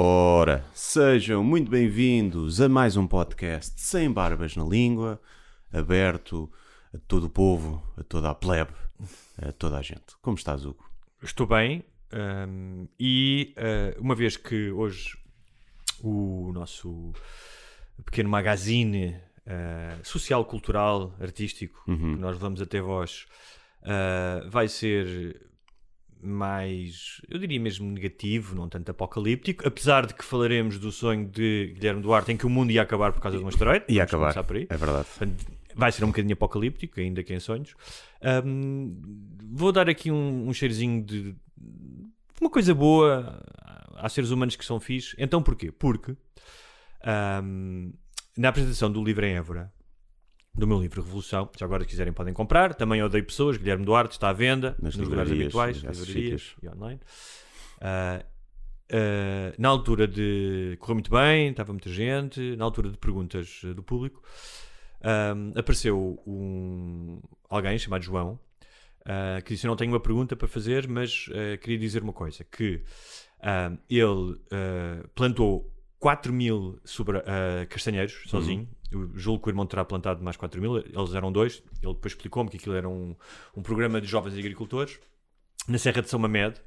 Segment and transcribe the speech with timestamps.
[0.00, 5.20] Ora, sejam muito bem-vindos a mais um podcast sem barbas na língua,
[5.72, 6.48] aberto
[6.94, 8.70] a todo o povo, a toda a plebe,
[9.42, 10.16] a toda a gente.
[10.22, 10.88] Como estás, Hugo?
[11.20, 15.18] Estou bem um, e uh, uma vez que hoje
[16.00, 17.12] o nosso
[18.04, 19.16] pequeno magazine
[19.48, 22.14] uh, social, cultural, artístico Uhum.
[22.14, 23.26] que nós levamos até vós
[23.82, 25.47] uh, vai ser
[26.20, 31.72] mais, eu diria mesmo negativo, não tanto apocalíptico, apesar de que falaremos do sonho de
[31.74, 33.84] Guilherme Duarte em que o mundo ia acabar por causa de um asteroide.
[33.88, 34.34] Ia acabar,
[34.68, 35.06] é verdade.
[35.74, 37.74] Vai ser um bocadinho apocalíptico, ainda que em sonhos.
[38.20, 38.88] Ahm,
[39.52, 41.36] vou dar aqui um, um cheirozinho de
[42.40, 43.40] uma coisa boa.
[43.94, 45.14] Há seres humanos que são fixe.
[45.18, 45.70] Então porquê?
[45.70, 46.16] Porque
[47.04, 47.92] ahm,
[48.36, 49.72] na apresentação do livro em Évora,
[50.58, 52.74] do meu livro Revolução, já agora se quiserem podem comprar.
[52.74, 53.56] Também odeio pessoas.
[53.56, 57.00] Guilherme Duarte está à venda Nas nos lugares habituais, livrarias e online.
[57.80, 58.24] Ah,
[58.92, 60.76] ah, na altura de.
[60.80, 62.56] Correu muito bem, estava muita gente.
[62.56, 64.22] Na altura de perguntas eh, do público,
[65.54, 68.38] apareceu um, alguém chamado João
[69.06, 72.12] ah, que disse: Eu não tenho uma pergunta para fazer, mas ah, queria dizer uma
[72.12, 72.82] coisa: que
[73.40, 78.68] ah, ele ah, plantou 4 mil sobre, ah, castanheiros sozinho.
[78.90, 81.62] Eu julgo que o irmão terá plantado mais 4 mil, eles eram dois.
[81.82, 83.14] Ele depois explicou-me que aquilo era um,
[83.56, 84.98] um programa de jovens agricultores
[85.68, 86.60] na Serra de São Mamed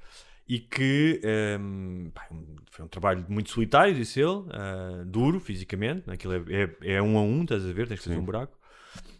[0.48, 6.10] e que ehm, pá, um- foi um trabalho muito solitário, disse ele, ah, duro fisicamente,
[6.10, 6.44] aquilo é,
[6.84, 8.22] é, é um a um, estás a ver, tens que fazer Sim.
[8.22, 8.60] um buraco.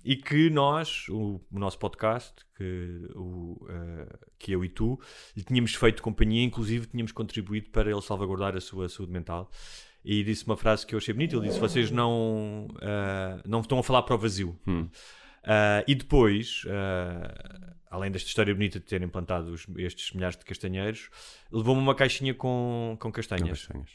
[0.04, 5.00] E que nós, o, o nosso podcast, que, o, ah, que eu e tu,
[5.36, 9.50] lhe tínhamos feito companhia, inclusive tínhamos contribuído para ele salvaguardar a sua saúde mental.
[10.04, 13.78] E disse uma frase que eu achei bonita: ele disse, Vocês não, ah, não estão
[13.80, 14.60] a falar para o vazio.
[14.68, 14.88] Hum.
[15.44, 20.46] Ah, e depois, ah, além desta história bonita de terem plantado os- estes milhares de
[20.46, 21.10] castanheiros,
[21.52, 23.66] levou-me uma caixinha com, com castanhas.
[23.66, 23.90] castanhas.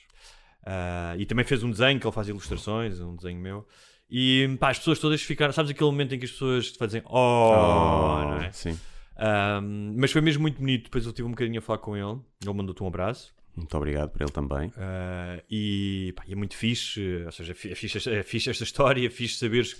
[0.64, 3.66] Ah, e também fez um desenho, que ele faz ilustrações, um desenho meu.
[4.08, 7.02] E pá, as pessoas todas ficaram, sabes aquele momento em que as pessoas te fazem
[7.06, 8.52] oh, não é?
[8.52, 8.78] Sim.
[9.16, 10.84] Ah, mas foi mesmo muito bonito.
[10.84, 13.34] Depois eu tive um bocadinho a falar com ele, ele mandou-te um abraço.
[13.56, 14.68] Muito obrigado para ele também.
[14.68, 19.06] Uh, e, pá, e é muito fixe, ou seja, é fixe, é fixe esta história,
[19.06, 19.74] é fixe saberes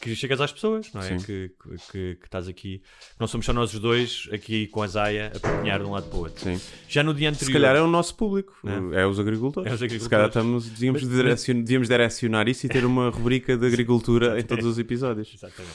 [0.00, 1.16] que chegas às pessoas, não é?
[1.16, 4.86] Que, que, que- estás aqui, que não somos só nós os dois aqui com a
[4.86, 6.42] Zaya a pequenhar de um lado para o outro.
[6.42, 6.60] Sim.
[6.88, 7.46] Já no dia anterior.
[7.46, 8.54] Se calhar é o nosso público,
[8.94, 9.02] É.
[9.02, 9.70] é, os agricultores.
[9.70, 10.02] É os agricultores.
[10.04, 14.38] Se calhar estamos, devíamos, Mas- direcion- devíamos direcionar isso e ter uma rubrica de agricultura
[14.38, 15.32] em todos os episódios.
[15.34, 15.74] Exatamente.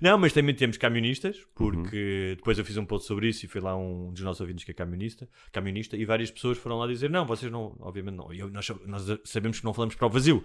[0.00, 1.44] Não, mas também temos camionistas, Uhum.
[1.54, 4.64] porque depois eu fiz um post sobre isso e foi lá um dos nossos ouvintes
[4.64, 8.32] que é camionista, camionista e várias pessoas foram lá dizer: Não, vocês não, obviamente não.
[8.32, 10.44] Eu- nós, nós sabemos que não falamos para o vazio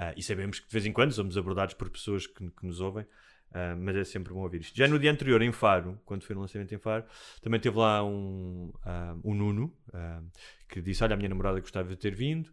[0.00, 2.80] Ah, e sabemos que de vez em quando somos abordados por pessoas que, que nos
[2.80, 3.04] ouvem.
[3.52, 4.76] ah, mas é sempre bom ouvir isto.
[4.76, 7.04] Já no dia anterior, em Faro, quando foi no lançamento em Faro,
[7.42, 10.22] também teve lá um, ah, um Nuno ah,
[10.68, 12.48] que disse: Olha, a minha namorada gostava de ter vindo,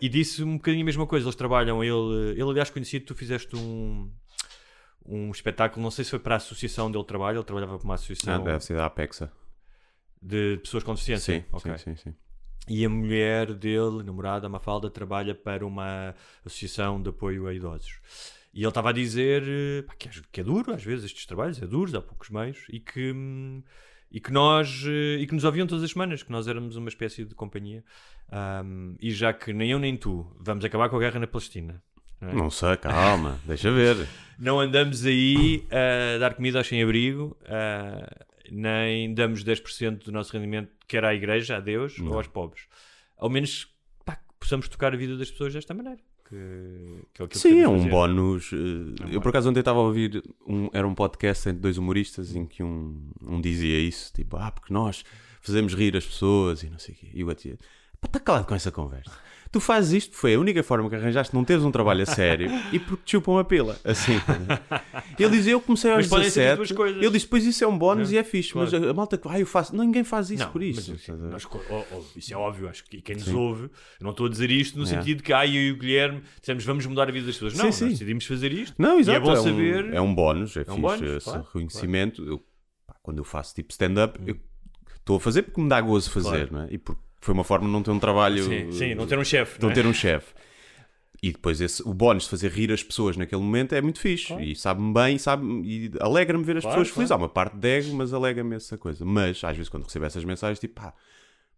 [0.00, 1.24] e disse um bocadinho a mesma coisa.
[1.26, 4.10] Eles trabalham, ele, ele aliás, conhecido, tu fizeste um,
[5.08, 7.94] um espetáculo, não sei se foi para a associação dele trabalho, ele trabalhava para uma
[7.94, 9.32] Ah, associação deve ser da Apexa.
[10.20, 11.40] de pessoas com deficiência.
[11.40, 11.76] Sim, Ok.
[11.78, 12.14] sim, sim, sim.
[12.68, 16.14] E a mulher dele, namorada, Mafalda, trabalha para uma
[16.44, 18.00] associação de apoio a idosos.
[18.52, 21.26] E ele estava a dizer eh, pá, que, é, que é duro, às vezes, estes
[21.26, 23.62] trabalhos, é duros, há poucos meios, e que, hum,
[24.10, 26.88] e que nós eh, e que nos ouviam todas as semanas, que nós éramos uma
[26.88, 27.84] espécie de companhia.
[28.32, 31.80] Ahm, e já que nem eu nem tu vamos acabar com a guerra na Palestina.
[32.20, 32.34] Não é?
[32.34, 34.06] Não sei, calma, deixa ver.
[34.38, 37.36] não andamos aí a dar comida aos sem-abrigo,
[38.50, 42.64] nem damos 10% do nosso rendimento, quer à igreja, a Deus, ou aos pobres.
[43.16, 43.68] Ao menos
[44.04, 45.98] pá, que possamos tocar a vida das pessoas desta maneira.
[46.28, 47.90] Que, que é que Sim, é um fazer.
[47.90, 48.50] bónus.
[48.52, 51.78] eh, um eu por acaso ontem estava a ouvir, um, era um podcast entre dois
[51.78, 55.04] humoristas em que um, um dizia isso, tipo, ah, porque nós
[55.40, 57.10] fazemos rir as pessoas e não sei o quê.
[57.14, 57.58] E o outro dizia,
[58.00, 59.12] pá, está calado com essa conversa.
[59.52, 62.06] Tu fazes isto, foi a única forma que arranjaste de não teres um trabalho a
[62.06, 63.78] sério e porque te chupam a pila.
[63.84, 64.20] Assim.
[65.18, 66.56] Ele dizia, eu comecei aos Mas podem ser 17.
[66.56, 67.02] duas coisas.
[67.02, 69.28] Ele disse, pois isso é um bónus É, e é fixe, mas a, malta que,
[69.28, 70.90] ah, eu faço, ninguém faz isso Não, por isso.
[70.92, 71.46] mas, nós
[72.16, 73.70] isso é óbvio, acho que quem nos ouve, eu
[74.00, 74.86] não estou a dizer isto no É.
[74.86, 77.54] sentido que ah, eu e o Guilherme dissemos vamos mudar a vida das pessoas.
[77.54, 77.88] Não, Sim, nós sim.
[77.88, 78.74] decidimos fazer isto.
[78.80, 79.16] Não, exato.
[79.18, 79.94] E é bom um- saber.
[79.94, 82.24] É um bónus, é, um fixe bónus, esse claro, reconhecimento.
[82.26, 82.38] Eu,
[82.86, 84.36] pá, quando eu faço tipo stand-up, eu
[84.98, 86.52] estou a fazer porque me dá gozo fazer, Claro.
[86.52, 86.68] não é?
[86.72, 88.42] E porque foi uma forma de não ter um trabalho.
[88.44, 89.58] Sim, sim, não ter um chefe.
[89.58, 89.74] de não é?
[89.74, 90.32] ter um chefe.
[91.22, 94.28] E depois esse, o bónus de fazer rir as pessoas naquele momento é muito fixe.
[94.28, 94.42] Claro.
[94.44, 97.10] E sabe-me bem sabe e alegra-me ver as Claro, pessoas felizes.
[97.10, 97.22] Há claro.
[97.24, 99.04] uma parte de ego, mas alega-me essa coisa.
[99.04, 100.94] Mas às vezes quando recebo essas mensagens, tipo, pá,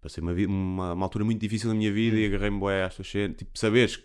[0.01, 2.21] passei uma, uma, uma altura muito difícil na minha vida Hum.
[2.21, 3.35] e agarrei-me bué a esta cena.
[3.35, 4.05] Tipo, saberes que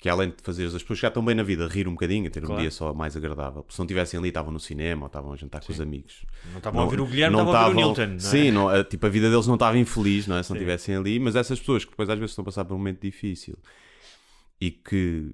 [0.00, 2.30] que além de fazer as pessoas que já estão bem na vida, rir um bocadinho,
[2.30, 2.62] ter um Claro.
[2.62, 3.62] dia só mais agradável.
[3.62, 6.24] Porque se não estivessem ali, estavam no cinema ou estavam a jantar com os amigos.
[6.50, 8.06] Não estavam a ouvir o Guilherme, estavam a ouvir o Newton.
[8.06, 8.18] não é?
[8.18, 10.42] Sim, não, a- tipo, a vida deles não estava infeliz, não é?
[10.42, 10.60] Se não Sim.
[10.62, 13.00] estivessem ali, mas essas pessoas que depois às vezes estão a passar por um momento
[13.02, 13.58] difícil
[14.60, 15.30] e que,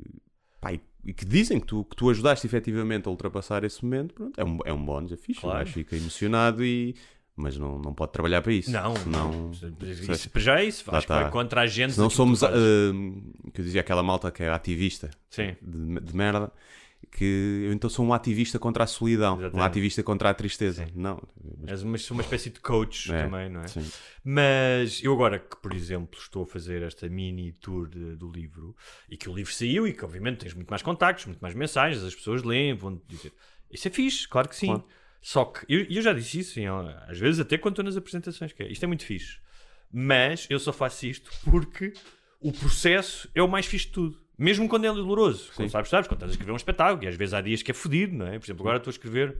[0.61, 4.41] pá, e- que dizem que tu, que tu ajudaste efetivamente a ultrapassar esse momento, pronto,
[4.41, 5.67] é um, é um bónus, é fixe, Claro.
[5.69, 6.97] fica emocionado e.
[7.37, 8.71] Mas não, não pode trabalhar para isso.
[8.71, 10.83] Não, Senão, Isso, já é isso.
[10.91, 11.93] Acho que vai contra a agenda.
[11.93, 12.43] senão somos.
[12.43, 12.49] ah,
[13.53, 15.55] que eu dizia aquela malta que é ativista Sim.
[15.61, 16.50] de, de merda.
[17.12, 19.67] Que eu então sou um ativista contra a solidão, um Exatamente.
[19.67, 20.88] ativista contra a tristeza.
[20.94, 21.23] Não,
[21.67, 23.69] És uma, sou uma espécie de coach É, também, não é?
[23.69, 23.87] sim.
[24.25, 28.75] Mas eu agora que, por exemplo, estou a fazer esta mini tour de- do livro
[29.09, 32.03] e que o livro saiu e que obviamente tens muito mais contactos, muito mais mensagens,
[32.03, 33.32] as pessoas leem, vão dizer
[33.71, 34.67] isso é fixe, claro que sim.
[34.67, 34.85] Claro.
[35.21, 38.53] Só que eu, eu já disse isso, ó, às vezes até quando estou nas apresentações,
[38.53, 39.39] que é, isto é muito fixe.
[39.93, 41.93] Mas eu só faço isto porque
[42.41, 44.21] o processo é o mais fixe de tudo.
[44.39, 45.51] Mesmo quando é doloroso.
[45.55, 45.73] Quando Sim.
[45.73, 47.75] sabes, sabes, quando estás a escrever um espetáculo, e às vezes há dias que é
[47.75, 48.39] fodido, não é?
[48.39, 49.37] Por exemplo, agora estou a escrever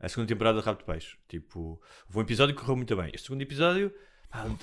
[0.00, 1.16] a segunda temporada de Rabo de Peixe.
[1.28, 3.10] Tipo, houve um episódio que correu muito bem.
[3.12, 3.92] Este segundo episódio,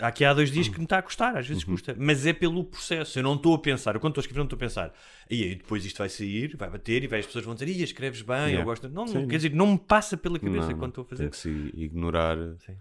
[0.02, 1.50] aqui há dois dias que me está a custar, às Uhum.
[1.50, 1.96] vezes custa.
[1.98, 3.18] Mas é pelo processo.
[3.20, 4.94] Eu não estou a pensar, eu quando estou a escrever, não estou a pensar.
[5.30, 7.84] E aí depois isto vai sair, vai bater, e vai, as pessoas vão dizer, Ia,
[7.84, 8.64] escreves bem, eu Yeah.
[8.66, 8.90] gosto.
[8.90, 9.28] Não, não, Sim.
[9.28, 10.78] quer dizer, não me passa pela cabeça Não, não.
[10.80, 11.30] quando estou a Tem fazer.
[11.30, 12.76] que se ignorar Sim.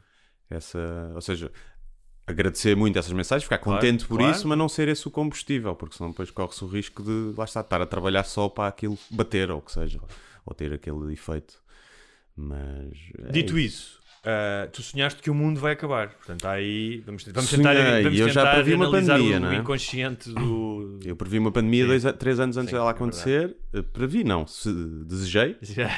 [0.50, 1.12] essa.
[1.14, 1.52] Ou seja,
[2.26, 4.32] agradecer muito essas mensagens, ficar Claro, contente por claro.
[4.36, 7.44] isso, mas não ser esse o combustível, porque senão depois corre-se o risco de lá
[7.44, 10.00] está, estar a trabalhar só para aquilo bater ou o que seja,
[10.46, 11.60] ou ter aquele efeito.
[12.36, 12.92] Mas.
[13.26, 16.08] é Dito isso, ah, tu sonhaste que o mundo vai acabar.
[16.10, 19.50] Portanto, aí vamos, vamos tentar, Sonhei, vamos eu já tentar previ uma pandemia, o, não
[19.50, 19.56] é?
[19.56, 20.98] inconsciente do.
[21.04, 21.88] Eu previ uma pandemia Sim.
[21.88, 23.56] dois, três anos antes Sim, dela é acontecer.
[23.72, 24.46] Eh, previ, não.
[24.46, 24.72] Se,
[25.06, 25.56] desejei.
[25.62, 25.88] Já.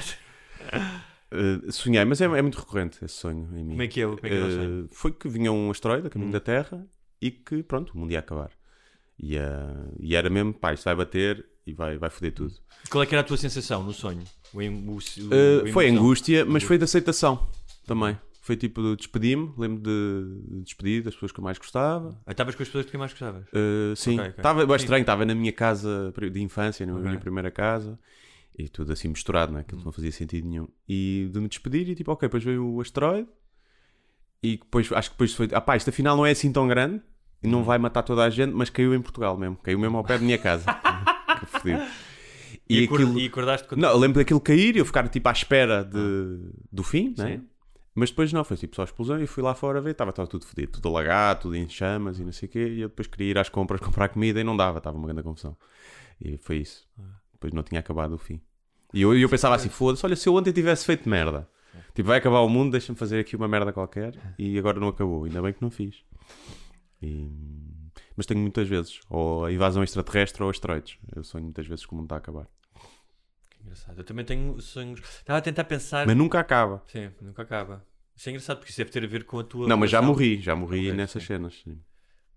[1.30, 3.70] eh, sonhei, mas é, é muito recorrente esse sonho em mim.
[3.70, 4.88] Como é que é, como é, que é sonho?
[4.92, 6.32] foi que vinha um asteroide a caminho Hum.
[6.32, 6.86] da Terra
[7.20, 8.50] e que, pronto, o mundo ia acabar.
[9.18, 9.42] E, eh,
[10.00, 12.54] e era mesmo, pá, isto vai bater e vai, vai foder tudo.
[12.90, 14.22] Qual é que era a tua sensação no sonho?
[14.52, 14.62] O, o-
[14.96, 17.48] o- Uh, foi angústia, mas foi de aceitação
[17.86, 18.18] também.
[18.40, 22.20] Foi tipo de despedi-me, lembro de de despedir das pessoas que eu mais gostava.
[22.26, 23.46] Ah, Estavas com as pessoas de quem mais gostavas?
[23.48, 24.82] Uh, sim, estava bem Sim.
[24.82, 27.04] estranho, estava na minha casa de infância, na Ok.
[27.06, 27.96] minha primeira casa,
[28.58, 29.60] e tudo assim misturado, né?
[29.60, 29.84] aquilo Hum.
[29.84, 30.66] não fazia sentido nenhum.
[30.88, 33.28] E de me despedir, e tipo, ok, depois veio o asteroide,
[34.42, 37.00] e depois acho que depois foi, ah pá, isto afinal não é assim tão grande,
[37.42, 37.50] e Hum.
[37.52, 40.18] não vai matar toda a gente, mas caiu em Portugal mesmo, caiu mesmo ao pé
[40.18, 40.64] da minha casa.
[41.40, 41.80] Que fodido.
[42.68, 43.18] E, E aquilo.
[43.18, 46.38] e acordaste com Não, eu lembro daquilo cair e eu ficar tipo à espera de,
[46.70, 47.40] do fim, né?
[47.94, 50.46] Mas depois não, foi tipo só a explosão e fui lá fora ver, estava tudo
[50.46, 52.68] fodido, tudo alagado, tudo em chamas e não sei o quê.
[52.68, 55.22] E eu depois queria ir às compras comprar comida e não dava, estava uma grande
[55.22, 55.56] confusão.
[56.20, 56.88] E foi isso.
[57.32, 58.40] Depois não tinha acabado o fim.
[58.94, 61.48] E eu, eu pensava assim: foda-se, olha, se eu ontem tivesse feito merda,
[61.94, 65.24] tipo, vai acabar o mundo, deixa-me fazer aqui uma merda qualquer e agora não acabou.
[65.24, 66.02] Ainda bem que não fiz.
[67.02, 67.28] E-
[68.16, 70.96] Mas tenho muitas vezes, ou a invasão extraterrestre ou asteroides.
[71.14, 72.46] Eu sonho muitas vezes que o mundo está a acabar.
[73.72, 73.98] Engraçado.
[73.98, 75.00] Eu também tenho sonhos.
[75.00, 76.06] Estava a tentar pensar.
[76.06, 76.82] Mas nunca acaba.
[76.86, 77.84] Sim, nunca acaba.
[78.14, 79.66] Isso é engraçado porque isso deve ter a ver com a tua.
[79.66, 81.28] Não, mas já relação- morri, já morri nessas sim.
[81.28, 81.54] cenas.
[81.64, 81.80] sim.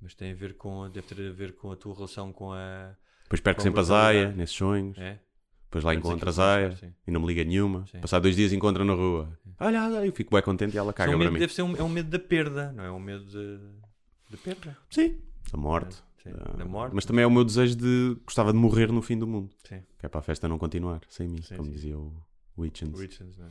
[0.01, 0.89] Mas tem a ver com.
[0.89, 2.95] Deve ter a ver com a tua relação com a.
[3.23, 3.83] Depois perco sempre a.
[3.83, 4.97] Zaia, nesses sonhos.
[4.97, 5.19] É?
[5.65, 6.93] Depois lá encontro a sim.
[7.05, 7.85] e não me liga nenhuma.
[7.87, 7.99] Sim.
[7.99, 9.37] Passar dois dias encontra na rua.
[9.59, 11.39] Olha, olha, eu fico bem contente e ela Isso é caga um para medo, mim.
[11.39, 12.91] deve ser um, é um medo da perda, não é?
[12.91, 13.59] Um medo de,
[14.29, 14.77] de perda.
[14.89, 15.17] Sim,
[15.51, 16.01] da morte.
[16.31, 16.93] Sim, da morte.
[16.93, 19.53] Mas também é o meu desejo de gostava de morrer no fim do mundo.
[19.67, 19.81] Sim.
[19.99, 21.75] Que é para a festa não continuar sem mim, Sim, como sim.
[21.75, 22.99] dizia o Hitchens.
[22.99, 23.49] Richards, não é?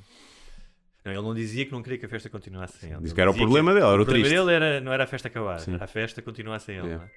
[1.05, 3.05] Não, ele não dizia que não queria que a festa continuasse sem ele.
[3.05, 4.39] Ele que era o problema dele, era o o problema triste.
[4.47, 5.75] dele era, não era a festa acabar, Sim.
[5.75, 6.89] era a festa continuar sem ele.
[6.89, 6.97] É.
[6.97, 7.11] não é?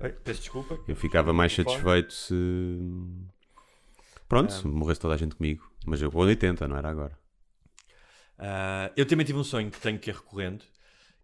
[0.00, 0.78] Oi, peço desculpa.
[0.86, 2.34] Eu ficava mais satisfeito se.
[4.28, 4.56] Pronto, Ah.
[4.56, 5.68] se morresse toda a gente comigo.
[5.86, 7.18] Mas eu vou 80, não era agora.
[8.38, 10.66] Ah, eu também tive um sonho que tenho que é recorrente,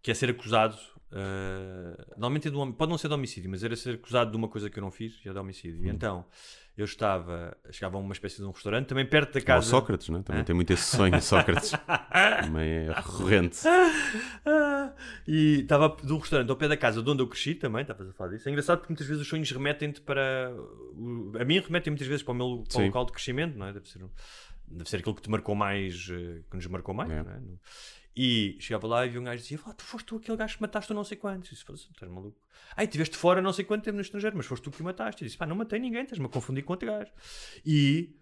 [0.01, 0.77] que é ser acusado.
[1.13, 4.47] Ah, normalmente é hom- pode não ser de homicídio, mas era ser acusado de uma
[4.47, 5.81] coisa que eu não fiz, e é de homicídio.
[5.81, 5.85] Hum.
[5.85, 6.25] E então
[6.75, 9.67] eu estava, chegava a uma espécie de um restaurante, também perto da Ou casa.
[9.69, 10.23] Sócrates, né?
[10.25, 10.43] também Hã?
[10.43, 11.71] tem muito esse sonho, Sócrates.
[12.41, 13.59] também é recorrente.
[14.45, 14.93] Ah,
[15.27, 18.09] e estava de um restaurante ao pé da casa de onde eu cresci também, estavas
[18.09, 18.47] a falar disso.
[18.47, 20.51] É engraçado porque muitas vezes os sonhos remetem-te para.
[20.95, 23.67] o- A mim remetem muitas vezes para o meu para o local de crescimento, não
[23.67, 23.73] é?
[23.73, 23.99] Deve ser,
[24.67, 27.21] deve ser aquilo que te marcou mais, eh, que nos marcou mais, É.
[27.23, 27.39] não é?
[28.15, 30.55] E chegava lá e vi um gajo e dizia: "Ah, Tu foste tu aquele gajo
[30.55, 31.49] que mataste não sei quantos.
[31.49, 32.39] E disse: "Foda-se, Estás maluco?
[32.75, 35.23] Ai, estiveste fora não sei quanto tempo no estrangeiro, mas foste tu que o mataste.
[35.23, 37.11] E disse: Pá, não matei ninguém, estás-me a confundir com outro gajo.
[37.65, 38.15] E,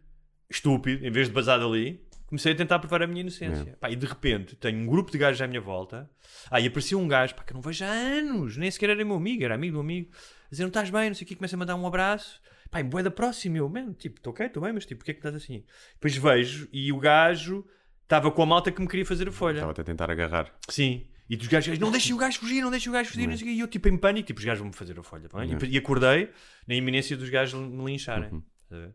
[0.50, 3.66] estúpido, em vez de basar dali, comecei a tentar provar a minha inocência.
[3.80, 6.10] Pá, e de repente tenho um grupo de gajos à minha volta.
[6.50, 9.04] Ah, e apareceu um gajo pá, que eu não vejo há anos, nem sequer era
[9.04, 10.10] meu amigo, era amigo do amigo.
[10.48, 12.42] A dizer: Não estás bem, não sei o que, começa a mandar um abraço.
[12.70, 15.14] Pá, em boeda próxima, eu, man, tipo, estou ok, estou bem, mas tipo, porquê é
[15.14, 15.66] que estás assim?
[15.96, 17.68] Depois vejo e o gajo
[18.12, 19.56] estava com a malta que me queria fazer a folha.
[19.56, 20.54] Estava até a tentar agarrar.
[20.68, 21.06] Sim.
[21.30, 23.46] E dos gajos, não deixem o gajo fugir, não deixem o gajo fugir, não quê.
[23.46, 25.30] E eu, tipo, em pânico, tipo, os gajos vão-me fazer a folha.
[25.30, 25.46] pá.
[25.46, 26.30] E, e acordei
[26.68, 28.30] na iminência dos gajos me lincharem.
[28.30, 28.44] Uhum.
[28.70, 28.90] Ver?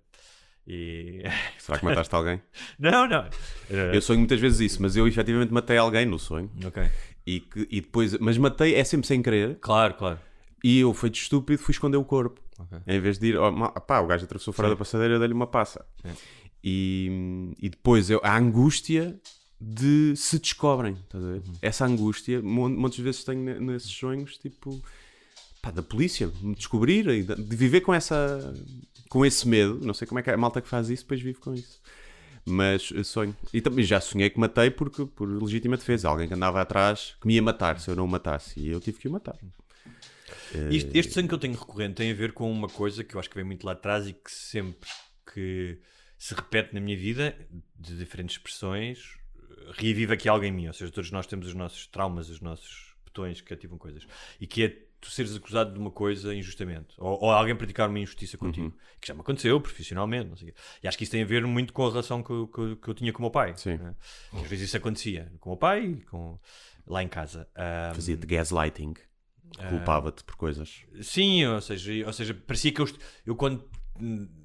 [0.67, 1.23] E.
[1.59, 2.43] Será que mataste alguém?
[2.79, 3.25] não, não.
[3.71, 6.51] Eh, Eu sonho muitas vezes isso, mas eu efetivamente matei alguém no sonho.
[6.67, 6.83] Ok.
[7.27, 9.57] E, que, e depois, mas matei é sempre sem querer.
[9.61, 10.19] Claro, claro.
[10.63, 12.41] E eu, feito estúpido, fui esconder o corpo.
[12.59, 12.79] Ok.
[12.87, 14.75] Em vez de ir, oh, pá, o gajo atravessou fora Sim.
[14.75, 15.87] da passadeira, eu dei-lhe uma passa.
[16.05, 16.13] Sim.
[16.69, 19.17] E, e depois eu, a angústia
[19.61, 21.43] de se descobrem, estás a ver?
[21.47, 21.53] Uhum.
[21.63, 24.83] Essa angústia, muitas vezes tenho ne- nesses sonhos, tipo,
[25.63, 28.53] pá, da polícia, me descobrir e de, viver com essa,
[29.09, 29.79] com esse medo.
[29.81, 31.81] Não sei como é que é a malta que faz isso, depois vive com isso.
[32.45, 33.35] Mas sonho.
[33.53, 36.09] E também já sonhei que matei porque, por legítima defesa.
[36.09, 38.59] Alguém que andava atrás que me ia matar se eu não o matasse.
[38.59, 39.39] E eu tive que o matar.
[40.71, 43.21] Isto- este sonho que eu tenho recorrente tem a ver com uma coisa que eu
[43.21, 44.89] acho que vem muito lá atrás e que sempre
[45.33, 45.79] que
[46.19, 47.37] se repete na minha vida,
[47.79, 49.17] de diferentes expressões,
[49.75, 50.67] revive aqui algo em mim.
[50.69, 54.07] Ou seja, todos nós temos os nossos traumas, os nossos botões que ativam coisas.
[54.41, 54.69] E que é
[55.01, 56.95] tu seres acusado de uma coisa injustamente.
[56.99, 58.75] Ou, ou alguém praticar uma injustiça contigo.
[59.01, 60.29] Que já me aconteceu profissionalmente.
[60.31, 60.55] Não sei.
[60.83, 62.89] E acho que isso tem a ver muito com a relação que, eu- que que
[62.89, 63.55] eu tinha com o meu pai.
[63.57, 63.77] Sim.
[63.77, 63.95] né?
[64.33, 66.39] Às vezes isso acontecia com o meu pai com,
[66.87, 67.47] lá em casa.
[67.55, 68.95] Ah, Fazia-te gaslighting.
[69.69, 70.83] Culpava-te por coisas.
[71.03, 72.87] Sim, ou seja, ou seja parecia que eu,
[73.25, 73.69] eu quando.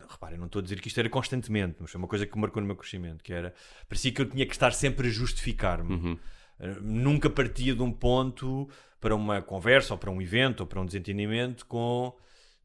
[0.09, 2.37] Repara, eu não estou a dizer que isto era constantemente, mas foi uma coisa que
[2.37, 3.53] marcou no meu crescimento, que era.
[3.87, 5.93] Parecia que eu tinha que estar sempre a justificar-me.
[5.93, 6.13] Uhum.
[6.59, 10.79] Uh, Nunca partia de um ponto para uma conversa, ou para um evento, ou para
[10.79, 12.15] um desentendimento com,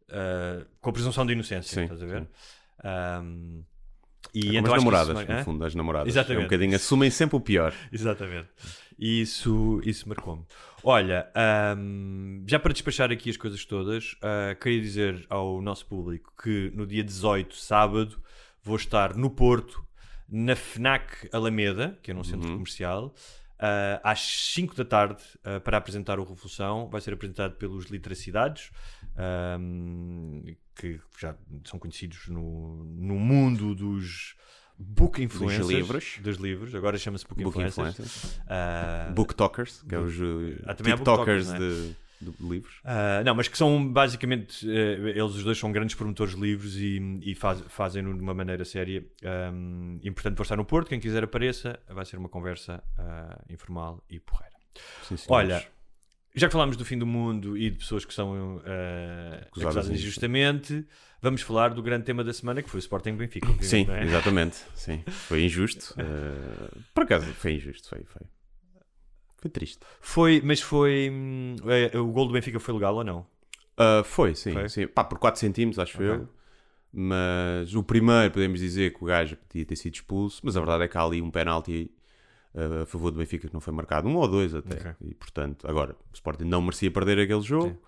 [0.09, 1.75] uh, com a presunção de inocência.
[1.75, 2.27] Sim, estás a ver?
[3.23, 3.65] Um,
[4.35, 5.45] e É então as isso namoradas, mar- no Hã?
[5.45, 6.09] fundo, as namoradas.
[6.09, 6.37] Exatamente.
[6.37, 7.73] É um bocadinho, assumem sempre o pior.
[7.93, 8.49] Exatamente.
[8.99, 10.43] E isso, isso marcou-me.
[10.83, 16.33] Olha, ahm, já para despachar aqui as coisas todas, ah, queria dizer ao nosso público
[16.43, 18.19] que no dia 18, sábado,
[18.63, 19.85] vou estar no Porto,
[20.29, 23.15] na FNAC Alameda, que é num centro comercial,
[23.59, 24.21] ah, às
[24.55, 26.89] 5 da tarde, ah, para apresentar o Revolução.
[26.89, 28.71] Vai ser apresentado pelos Literacidades,
[29.17, 30.43] ahm,
[30.75, 31.35] que já
[31.65, 34.37] são conhecidos no, no mundo dos
[34.79, 35.69] book influencers.
[35.69, 36.19] livros.
[36.21, 38.07] Dos livros, agora chama-se book, Book influencers.
[38.07, 38.41] influencers.
[38.47, 42.81] Ah, Booktokers, que é os uh, Ah, também há TikTokers booktokers, de, livros.
[42.85, 46.77] ah, não, mas que são basicamente, eh, eles os dois são grandes promotores de livros
[46.77, 49.05] e, e faz- fazem-no de uma maneira séria.
[49.53, 50.89] Um, e portanto, vou estar no Porto.
[50.89, 54.55] Quem quiser apareça, vai ser uma conversa ah, informal e porreira.
[55.03, 55.29] Sim, senhores.
[55.29, 55.67] Olha,
[56.35, 60.87] já que falámos do fim do mundo e de pessoas que são ah, acusadas injustamente.
[61.23, 63.49] vamos falar do grande tema da semana que foi o Sporting Benfica.
[63.61, 64.05] Sim, é?
[64.05, 64.57] exatamente.
[64.75, 65.03] Sim.
[65.07, 65.95] Foi injusto.
[65.99, 67.89] uh, por acaso, foi injusto.
[67.89, 68.23] Foi, foi.
[69.39, 69.81] Foi triste.
[70.01, 71.11] Foi, mas foi.
[71.13, 73.27] hum, eh, o gol do Benfica foi legal ou não?
[73.79, 74.53] Uh, foi, sim.
[74.53, 74.69] Foi?
[74.69, 74.87] sim.
[74.87, 76.29] Pá, por 4 centímetros, acho eu.
[76.93, 80.85] Mas o primeiro, podemos dizer que o gajo podia ter sido expulso, mas a verdade
[80.85, 81.91] é que há ali um penalti
[82.55, 84.77] uh, a favor do Benfica que não foi marcado, um ou dois até.
[84.77, 84.93] Ok.
[85.03, 87.69] E portanto, agora, o Sporting não merecia perder aquele jogo.
[87.69, 87.79] Sim.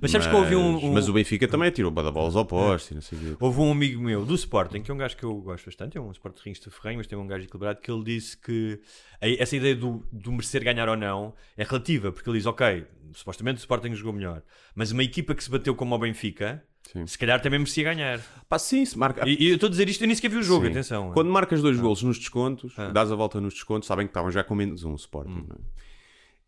[0.00, 2.92] Mas sabes que houve um- mas- um- Mas o Benfica também tirou badabolas ao poste
[2.92, 3.36] e não sei o quê.
[3.40, 6.00] Houve um amigo meu do Sporting, que é um gajo que eu gosto bastante, é
[6.00, 8.80] um Sportingista ferrenho, mas tem um gajo equilibrado, que ele disse que
[9.20, 13.56] essa ideia do, do merecer ganhar ou não é relativa, porque ele diz, ok, supostamente
[13.58, 14.42] o Sporting jogou melhor,
[14.74, 17.06] mas uma equipa que se bateu como o Benfica, Sim.
[17.06, 18.20] se calhar também merecia ganhar.
[18.48, 19.28] Pá, sim, se marca.
[19.28, 20.70] E, eu estou a dizer isto, eu nem sequer vi o jogo, Sim.
[20.70, 21.12] atenção.
[21.12, 22.88] Quando marcas dois golos nos descontos, Ah.
[22.90, 25.32] dás a volta nos descontos, sabem que estavam já com menos um Sporting.
[25.32, 25.46] Hum.
[25.50, 25.78] é?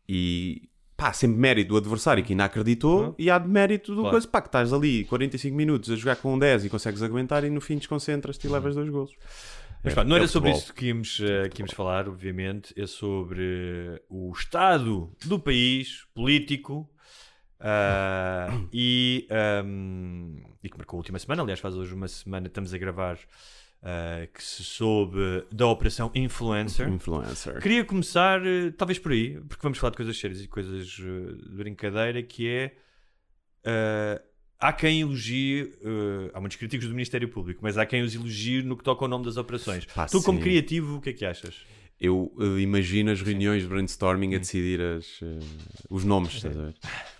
[0.09, 0.70] E
[1.01, 3.15] pá, sempre mérito do adversário que ainda acreditou Ah.
[3.19, 4.11] e há de mérito do Claro.
[4.15, 7.43] coisa, pá, que estás ali 45 minutos a jogar com um 10 e consegues aguentar
[7.45, 9.13] e no fim desconcentras-te e levas dois golos.
[9.83, 12.07] Mas É- pá, não é era o sobre isso que íamos, eh, que íamos falar,
[12.07, 16.87] obviamente, é sobre o estado do país político
[17.59, 21.43] ah, e, ahm, e que marcou a última semana.
[21.43, 23.19] Aliás, faz hoje uma semana estamos a gravar
[23.83, 25.19] ah, que se soube
[25.51, 26.87] da Operação Influencer.
[26.89, 27.61] Influencer.
[27.63, 31.49] Queria começar, eh, talvez por aí, porque vamos falar de coisas sérias e coisas eh,
[31.49, 32.73] de brincadeira, que é.
[34.59, 35.73] há quem elogie,
[36.35, 39.09] há muitos críticos do Ministério Público, mas há quem os elogie no que toca ao
[39.09, 39.87] nome das operações.
[39.87, 40.45] Pá, tu, como sim.
[40.45, 41.57] criativo, o que é que achas?
[41.99, 44.41] Eu imagino as reuniões de brainstorming a Hum.
[44.41, 45.21] decidir as,
[45.89, 46.75] os nomes, estás a ver?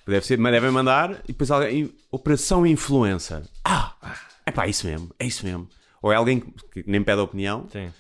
[0.07, 1.91] Deve ser, mas devem mandar e depois alguém.
[2.11, 3.43] Operação Influencer.
[3.65, 3.95] Ah!
[4.47, 5.69] É pá, isso mesmo, é isso mesmo.
[6.03, 7.91] Ou é alguém que nem pede opinião Sim.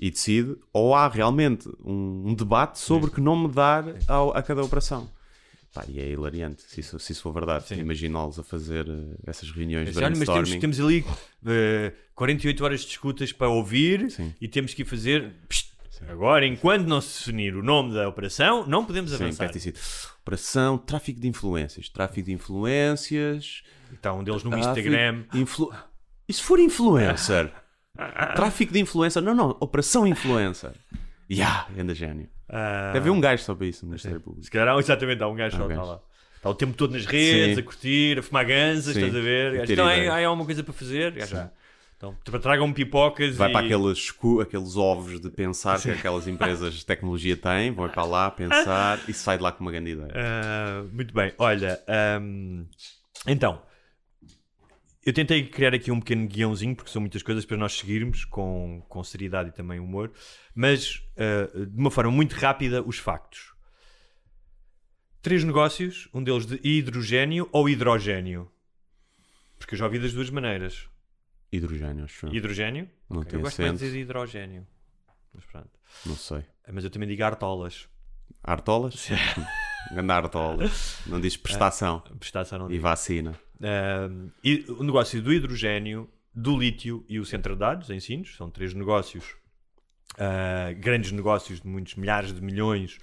[0.00, 4.62] e decide, ou há realmente um, um debate sobre que nome dar ao- a cada
[4.62, 5.10] operação.
[5.72, 7.68] Pá, e é hilariante, se isso, se isso for verdade.
[7.68, 7.78] Sim.
[7.78, 11.04] Imaginá-los a fazer eh, essas reuniões de mas temos, temos ali
[11.46, 14.34] eh, 48 horas de escutas para ouvir Sim.
[14.40, 15.32] e temos que ir fazer.
[15.48, 15.70] Psst,
[16.08, 19.52] agora, enquanto não se definir o nome da operação, não podemos Sim, avançar.
[19.52, 19.78] sido.
[20.22, 21.88] Operação Tráfico de Influências.
[21.88, 23.62] Tráfico de Influências.
[23.92, 25.24] Está um deles no Instagram.
[25.34, 25.72] Influ...
[26.30, 27.50] E se for influencer?
[28.36, 29.20] Tráfico de influencer?
[29.20, 29.50] Não, não.
[29.60, 30.70] Operação Influencer.
[31.32, 32.28] Ya, anda gênio.
[32.48, 34.44] Ah, Deve haver um gajo só para isso no Ministério Público.
[34.44, 36.00] Se calhar, exatamente, há um gajo Há só um está lá.
[36.36, 37.60] Está o tempo todo nas redes, Sim.
[37.60, 39.00] a curtir, a fumar ganzas, Sim.
[39.04, 39.58] estás a ver?
[39.58, 41.12] Gajo, Então, há, há alguma coisa para fazer?
[41.12, 41.48] Gajo.
[41.96, 43.52] Então, tra- tragam pipocas Vai e...
[43.52, 48.28] para aqueles, aqueles ovos de pensar que aquelas empresas de tecnologia têm, vão para lá
[48.32, 50.10] pensar e sai de lá com uma grande ideia.
[50.16, 52.64] Ah, muito bem, olha, ahm,
[53.24, 53.62] então,
[55.10, 58.82] eu tentei criar aqui um pequeno guiãozinho, porque são muitas coisas para nós seguirmos com,
[58.88, 60.12] com seriedade e também humor,
[60.54, 63.52] mas ah, de uma forma muito rápida, os factos.
[65.20, 68.50] Três negócios, um deles de hidrogênio ou hidrogênio.
[69.58, 70.88] Porque eu já ouvi das duas maneiras.
[71.52, 72.34] Hidrogênio, acho eu.
[72.34, 72.88] Hidrogênio?
[73.08, 74.66] Não Ok, tem Eu gosto mais de dizer hidrogênio.
[75.34, 75.70] Mas pronto.
[76.06, 76.44] Não sei.
[76.72, 77.88] Mas eu também digo artolas.
[78.42, 79.08] Artolas?
[79.08, 79.69] Ganda
[80.10, 80.98] artolas.
[81.06, 82.00] Não diz prestação.
[82.18, 83.38] Prestação não E vacina.
[83.60, 88.34] Um, e o negócio do hidrogênio, do lítio e o centro de dados em Sines,
[88.36, 89.36] são três negócios,
[90.14, 92.98] uh, grandes negócios de muitos milhares de milhões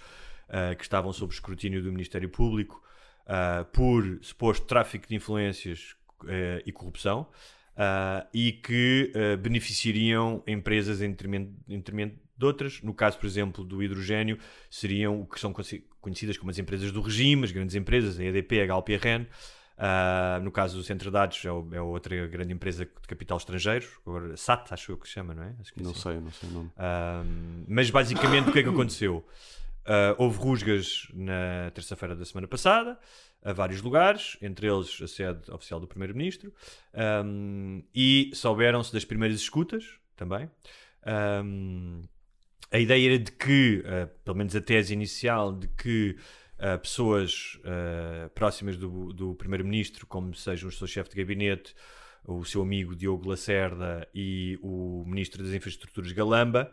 [0.49, 2.81] uh, que estavam sob escrutínio do Ministério Público
[3.25, 7.27] uh, por suposto tráfico de influências uh, e corrupção
[7.77, 12.81] uh, e que uh, beneficiariam empresas em detrimento, em detrimento de outras.
[12.81, 14.37] No caso, por exemplo, do hidrogênio,
[14.69, 18.23] seriam o que são conheci- conhecidas como as empresas do regime, as grandes empresas, a
[18.23, 19.25] EDP, a Galp e a REN.
[19.79, 23.37] Uh, no caso do Centro de Dados, é, o- é outra grande empresa de capital
[23.37, 25.49] estrangeiro, agora SAT, acho eu que se chama, não é?
[25.49, 26.01] É Não assim.
[26.01, 26.71] sei, não sei o nome.
[26.77, 29.17] Um, mas basicamente o que é que aconteceu?
[29.85, 32.97] Uh, houve rusgas na terça-feira da semana passada,
[33.43, 36.51] a vários lugares, entre eles a sede oficial do Primeiro-Ministro,
[37.23, 40.49] um, e souberam-se das primeiras escutas também.
[41.45, 42.01] Um,
[42.71, 46.15] a ideia era de que, uh, pelo menos a tese inicial, de que
[46.59, 51.73] uh, pessoas uh, próximas do, do Primeiro-Ministro, como sejam o seu chefe de gabinete,
[52.25, 56.71] o seu amigo Diogo Lacerda e o Ministro das Infraestruturas Galamba,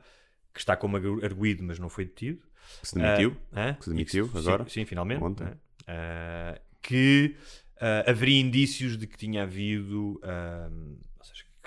[0.53, 2.43] que está como argu- arguído, mas não foi detido.
[2.81, 3.37] Que se demitiu?
[3.79, 4.69] Que se demitiu E sim, agora?
[4.69, 5.23] Sim, finalmente.
[5.23, 5.47] Ontem.
[6.83, 7.37] que
[8.07, 10.21] haveria indícios de que tinha havido.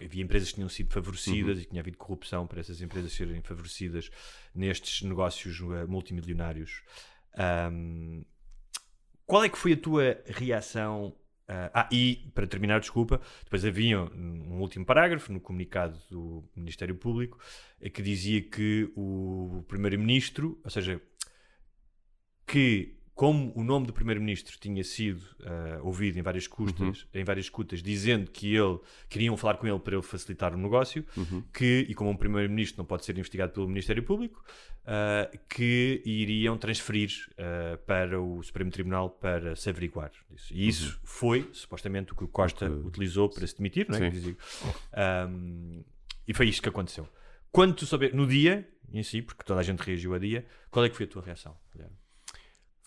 [0.04, 1.64] Havia empresas que tinham sido favorecidas Uhum.
[1.64, 4.10] e tinha havido corrupção para essas empresas serem favorecidas
[4.54, 6.84] nestes negócios ah, multimilionários.
[7.36, 8.24] Ahm,
[9.26, 11.16] qual é que foi a tua reação?
[11.50, 16.96] ah, ah, e para terminar, desculpa, depois havia um último parágrafo no comunicado do Ministério
[16.96, 17.40] Público
[17.80, 21.02] eh, que dizia que o Primeiro-Ministro, ou seja,
[22.46, 27.50] que como o nome do Primeiro-Ministro tinha sido ah, ouvido em várias escutas, em várias
[27.82, 31.42] dizendo que ele queriam falar com ele para ele facilitar o negócio, Uhum.
[31.52, 34.44] que, e como um Primeiro-Ministro não pode ser investigado pelo Ministério Público,
[34.86, 40.12] ah, que iriam transferir ah, para o Supremo Tribunal para se averiguar.
[40.36, 40.54] Isso.
[40.54, 42.86] E isso foi, supostamente, o que o Costa Uhum.
[42.86, 44.12] utilizou para se demitir, não é?
[44.94, 45.84] Ahm,
[46.28, 47.08] e foi isto que aconteceu.
[47.52, 50.86] Quando tu souber, no dia em si, porque toda a gente reagiu a dia, qual
[50.86, 51.58] é que foi a tua reação?
[51.74, 51.96] Guilherme?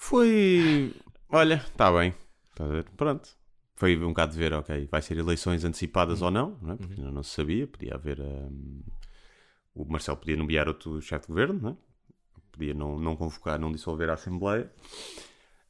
[0.05, 0.95] Foi.
[1.29, 2.15] Olha, está bem.
[2.55, 2.85] Tá a ver?
[2.97, 3.29] Pronto.
[3.77, 6.77] Foi um bocado de ver, ok, vai ser eleições antecipadas ou não, não é?
[6.77, 7.67] porque ainda não se sabia.
[7.67, 8.19] Podia haver.
[8.19, 8.83] hum,
[9.75, 11.77] o Marcelo podia nomear outro chefe de governo, não é?
[12.51, 14.73] podia não, não convocar, não dissolver a Assembleia.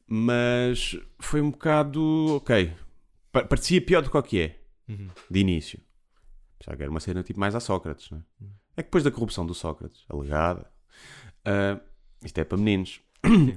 [0.07, 2.37] Mas foi um bocado.
[2.37, 2.73] Ok.
[3.33, 4.61] Pa- Parecia pior do que o que é,
[5.29, 5.81] de início.
[6.59, 8.23] Pensava que era uma cena tipo mais a Sócrates, não é?
[8.77, 10.71] É que depois da corrupção do Sócrates, alegada,
[11.45, 11.81] ah,
[12.25, 13.01] isto é para meninos.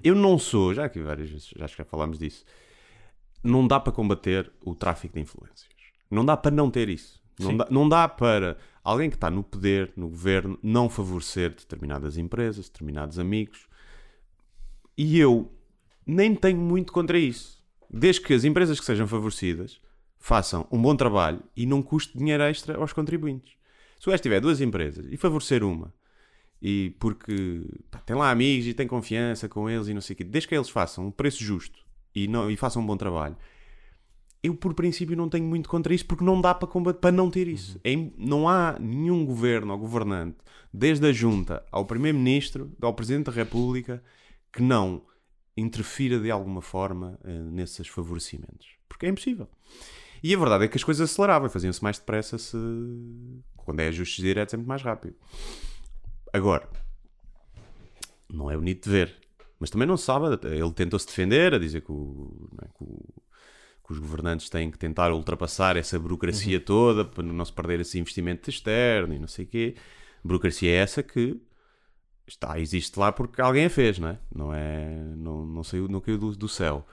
[0.03, 2.45] Eu não sou, já aqui várias vezes, já acho que já falámos disso.
[3.43, 5.69] Não dá para combater o tráfico de influências.
[6.09, 7.21] Não dá para não ter isso.
[7.39, 12.17] Não dá, não dá para alguém que está no poder, no governo, não favorecer determinadas
[12.17, 13.67] empresas, determinados amigos.
[14.97, 15.51] E eu
[16.05, 17.63] nem tenho muito contra isso.
[17.89, 19.79] Desde que as empresas que sejam favorecidas
[20.19, 23.55] façam um bom trabalho e não custe dinheiro extra aos contribuintes.
[23.99, 25.93] Se o gajo tiver duas empresas e favorecer uma,
[26.65, 30.17] e porque pá, tem lá amigos e tem confiança com eles e não sei o
[30.17, 33.35] quê, desde que eles façam um preço justo e, não, e façam um bom trabalho,
[34.41, 37.29] eu por princípio não tenho muito contra isso porque não dá para combater, para não
[37.29, 37.79] ter isso.
[37.83, 40.37] É im- não há nenhum governo ou governante,
[40.73, 44.01] desde a junta ao primeiro-ministro, ao presidente da república,
[44.51, 45.01] que não
[45.55, 48.67] interfira de alguma forma eh, nesses favorecimentos.
[48.87, 49.47] Porque é impossível.
[50.21, 52.57] E a verdade é que as coisas aceleravam e faziam-se mais depressa se...
[53.57, 55.15] quando é ajustes diretos é muito mais rápido.
[56.33, 56.67] Agora,
[58.31, 59.15] não é bonito de ver.
[59.59, 60.25] Mas também não sabe.
[60.47, 63.13] Ele tentou-se defender, a dizer que, o- é, que o-
[63.85, 67.99] que os governantes têm que tentar ultrapassar essa burocracia toda para não se perder esse
[67.99, 69.75] investimento externo e não sei o quê.
[70.23, 71.39] Burocracia é essa que
[72.27, 74.19] está, existe lá porque alguém a fez, não é?
[74.33, 76.85] Não, é, não, não, saiu, não caiu do, do céu.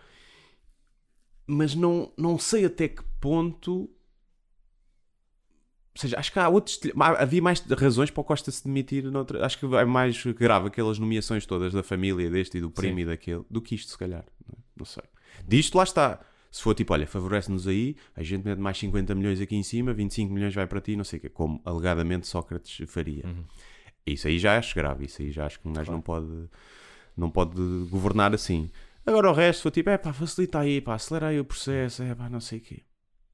[1.46, 3.90] Mas não, não sei até que ponto
[5.94, 6.78] Ou seja, acho que há outros.
[7.18, 9.04] Havia mais razões para o Costa se demitir.
[9.04, 12.96] Noutra, acho que é mais grave aquelas nomeações todas da família, deste e do primo
[12.96, 13.02] Sim.
[13.02, 14.24] e daquele, do que isto, se calhar.
[14.46, 14.62] Não, é?
[14.76, 15.02] Não sei.
[15.46, 16.20] Disto, lá está.
[16.50, 19.92] Se for tipo, olha, favorece-nos aí, a gente mete mais 50 milhões aqui em cima,
[19.92, 23.24] 25 milhões vai para ti, não sei o quê, como alegadamente Sócrates faria.
[23.24, 23.44] Uhum.
[24.04, 26.48] Isso aí já acho grave, isso aí já acho que um gajo não pode
[27.16, 27.54] não pode
[27.88, 28.70] governar assim.
[29.06, 32.14] Agora o resto foi tipo, é pá, facilita aí, pá, acelera aí o processo, é
[32.14, 32.82] pá, não sei o quê.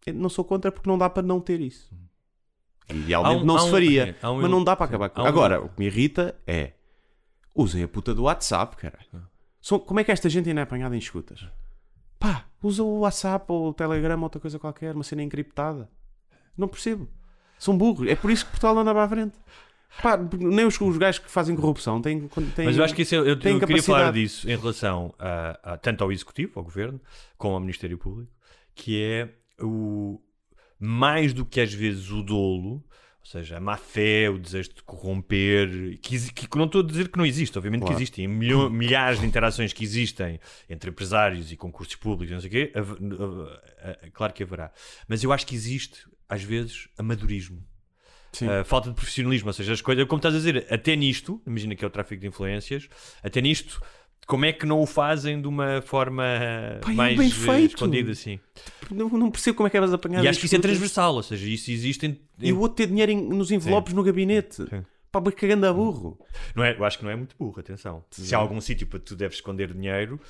[0.04, 1.90] Eu não sou contra porque não dá para não ter isso.
[2.88, 5.60] Idealmente um- não se um- faria, é, um- mas não dá para acabar com Agora,
[5.60, 6.72] o que me irrita é
[7.54, 9.26] usem a puta do WhatsApp, caralho.
[9.60, 11.46] São- como é que esta gente ainda é apanhada em escutas?
[12.18, 15.88] Pá, usa o WhatsApp ou o Telegram ou outra coisa qualquer, uma cena encriptada.
[16.56, 17.08] Não percebo.
[17.58, 18.08] São burros.
[18.08, 19.34] É por isso que Portugal para a frente.
[20.02, 22.28] Pá, nem os, os gajos que fazem corrupção têm.
[22.54, 25.72] têm Mas eu acho que isso é- eu, eu queria falar disso em relação a,
[25.72, 27.00] a- tanto ao Executivo, ao Governo,
[27.38, 28.30] como ao Ministério Público,
[28.74, 29.28] que é
[29.62, 30.20] o
[30.78, 32.74] mais do que às vezes o dolo,
[33.20, 37.08] ou seja, a má fé, o desejo de corromper, que, que não estou a dizer
[37.08, 37.96] que não existe, obviamente Claro.
[37.96, 40.38] que existem milho- milhares de interações que existem
[40.70, 44.70] entre empresários e concursos públicos, não sei o quê, a- a- a- claro que haverá.
[45.08, 47.64] Mas eu acho que existe, às vezes, amadorismo.
[48.32, 48.46] Sim.
[48.48, 51.74] Uh, falta de profissionalismo, ou seja, as coisas, como estás a dizer, até nisto, imagina
[51.74, 52.86] que é o tráfico de influências,
[53.22, 53.80] até nisto,
[54.26, 56.24] como é que não o fazem de uma forma
[56.82, 57.74] Pá, é mais bem uh, feito.
[57.76, 58.40] escondida assim?
[58.90, 61.22] Não, não percebo como é que elas apanhar E acho que isso é transversal, ou
[61.22, 64.56] seja, isso existe em, E o outro ter dinheiro em- nos envelopes no gabinete.
[64.68, 64.84] Sim.
[65.12, 66.18] Pá, mas cagando a burro.
[66.54, 68.04] não é, eu acho que não é muito burro, atenção.
[68.10, 70.20] Se há algum sítio para tu deves esconder dinheiro,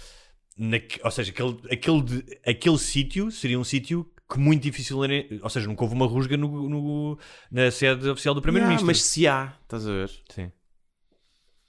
[0.56, 4.98] naque- ou seja, aquele, aquele, de- aquele sítio seria um sítio que muito difícil
[5.40, 7.18] ou seja, nunca houve uma rusga no, no-
[7.50, 8.87] na sede oficial do Ah, Primeiro-Ministro.
[8.87, 10.11] mas se há, estás a ver?
[10.30, 10.50] Sim.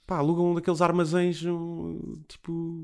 [0.07, 1.43] Pá, alugam um daqueles armazéns
[2.29, 2.81] tipo.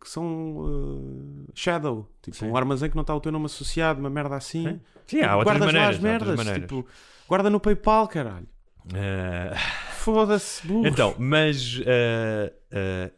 [0.00, 2.10] que são uh, shadow.
[2.20, 2.48] Tipo, Sim.
[2.48, 4.64] um armazém que não está o teu nome associado, uma merda assim.
[4.64, 4.80] Sim.
[5.06, 5.96] Sim, há outras Guardas lá maneiras.
[5.96, 6.36] as merdas.
[6.36, 6.62] maneiras.
[6.62, 6.86] Tipo,
[7.28, 8.48] guarda no PayPal, caralho.
[8.92, 9.56] Ah,
[9.92, 10.86] Foda-se, burro.
[10.86, 13.10] Então, mas ah,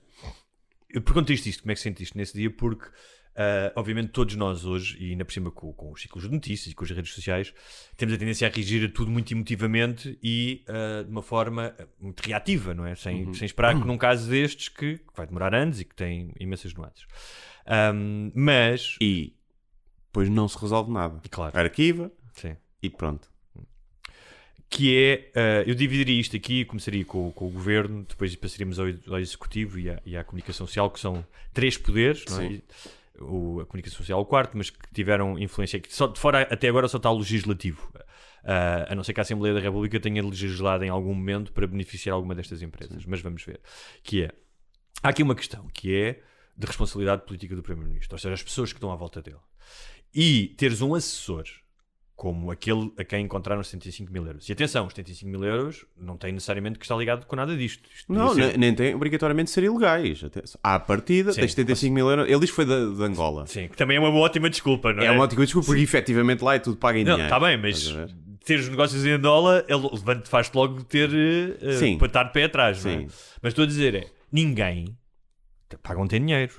[0.90, 2.86] eu pergunto-te isto, como é que sentiste nesse dia, porque
[3.36, 6.72] ah, obviamente todos nós hoje, e ainda por cima com, com os ciclos de notícias
[6.72, 7.52] e com as redes sociais,
[7.96, 12.20] temos a tendência a reagir a tudo muito emotivamente e ah, de uma forma muito
[12.20, 12.94] reativa, não é?
[12.94, 16.32] Sem, sem esperar que num caso destes, que, que vai demorar anos e que tem
[16.38, 17.06] imensas nuances.
[17.66, 19.34] Ahm, mas, E
[20.06, 21.20] depois não se resolve nada.
[21.30, 22.56] claro, Arquiva sim.
[22.82, 23.30] e pronto.
[24.68, 28.86] que é, eh, eu dividiria isto aqui, começaria com, com o governo, depois passaríamos ao,
[29.08, 32.48] ao executivo e à, e à comunicação social, que são três poderes, não é?
[32.48, 32.54] Sim.
[32.54, 32.62] E
[33.22, 36.68] o, a comunicação social o quarto, mas que tiveram influência, que só, de fora até
[36.68, 37.90] agora só está o legislativo,
[38.44, 41.66] Ah, a não ser que a Assembleia da República tenha legislado em algum momento para
[41.66, 43.60] beneficiar alguma destas empresas, mas vamos ver,
[44.02, 44.32] que é,
[45.02, 46.22] há aqui uma questão, que é
[46.56, 49.38] de responsabilidade política do Primeiro-Ministro, ou seja, as pessoas que estão à volta dele.
[50.12, 51.44] E teres um assessor
[52.22, 54.48] como aquele a quem encontraram 75 mil euros.
[54.48, 57.82] E atenção, os 75 mil euros não tem necessariamente que estar ligado com nada disto.
[57.92, 60.22] Isto Não, ser- ne- nem tem obrigatoriamente ser ilegais.
[60.62, 62.28] À partida, Sim, tens 75 mil euros.
[62.28, 63.44] Ele diz que foi de, de Angola.
[63.48, 65.06] Sim, que também é uma ótima desculpa, não é?
[65.06, 67.34] É uma ótima desculpa, porque efetivamente lá é tudo pago em Não, dinheiro.
[67.34, 67.92] está bem, mas
[68.44, 69.82] ter os negócios em Angola ele
[70.26, 71.10] faz-te logo ter
[71.60, 71.98] eh, Sim.
[71.98, 72.98] para estar pé atrás, não é?
[73.00, 73.06] Sim.
[73.42, 74.96] Mas estou a dizer é, ninguém
[75.82, 76.54] pagam tem dinheiro,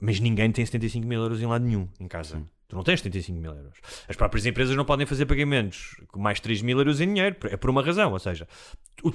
[0.00, 2.36] mas ninguém tem 75 mil euros em lado nenhum em casa.
[2.36, 2.46] Sim.
[2.70, 3.78] Tu não tens 75 mil euros.
[4.08, 7.36] As próprias empresas não podem fazer pagamentos com mais 3 mil euros em dinheiro.
[7.50, 8.12] É por uma razão.
[8.12, 8.46] Ou seja,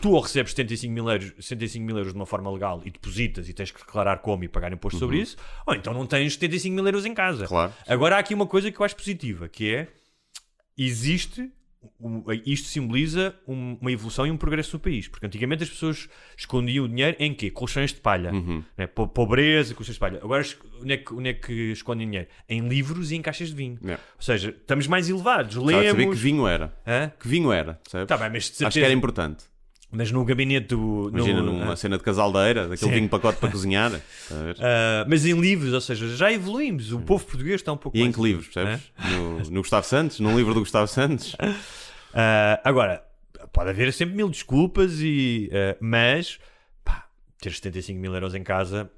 [0.02, 3.48] tu, ou recebes 75 mil, euros, 75 mil euros de uma forma legal e depositas
[3.48, 6.76] e tens que declarar como e pagar imposto sobre isso, ou então não tens 75
[6.76, 7.44] mil euros em casa.
[7.44, 7.48] Uhum.
[7.48, 7.74] Claro.
[7.88, 9.88] Agora há aqui uma coisa que eu acho positiva, que é
[10.78, 11.50] existe
[12.46, 16.86] isto simboliza um- uma evolução e um progresso no país, porque antigamente as pessoas escondiam
[16.86, 17.50] o dinheiro em quê?
[17.52, 18.64] Colchões de palha, Uhum.
[18.78, 18.88] né?
[18.88, 20.20] Po- pobreza, colchões de palha.
[20.24, 20.46] Agora
[20.82, 22.28] onde é, que, onde é que escondem dinheiro?
[22.50, 23.78] Em livros e em caixas de vinho.
[23.82, 24.02] Yeah.
[24.18, 26.20] Ou seja, estamos mais elevados, Gostava de saber que lemos.
[26.22, 26.74] vinho era.
[26.86, 27.12] Hã?
[27.20, 28.08] Que vinho era, percebes?
[28.08, 29.46] Tá bem, mas de Acho que certeza- era importante.
[29.96, 31.10] Mas no gabinete do.
[31.14, 32.98] Imagina no- numa ah, cena de casaldeira, daquele Sim.
[32.98, 33.92] vinho pacote para cozinhar.
[34.60, 36.92] ah, mas em livros, ou seja, já evoluímos.
[36.92, 38.82] O povo português está um pouco e em que livros, percebes?
[39.12, 41.36] No, no Gustavo Santos, num livro do Gustavo Santos.
[42.18, 43.04] Ah, agora,
[43.52, 45.50] pode haver sempre mil desculpas, e,
[45.82, 46.40] mas
[46.82, 47.10] pá,
[47.42, 48.90] ter 75 mil euros em casa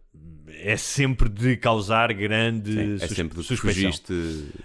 [0.49, 3.91] é sempre de causar grande Sim, é sempre suspeição.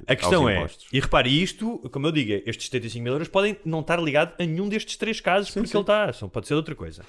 [0.07, 3.81] A questão é, e repare isto, como eu digo, estes 75 mil euros podem não
[3.81, 5.77] estar ligados a nenhum destes três casos, porque sim.
[5.77, 7.05] ele está, só pode ser outra coisa.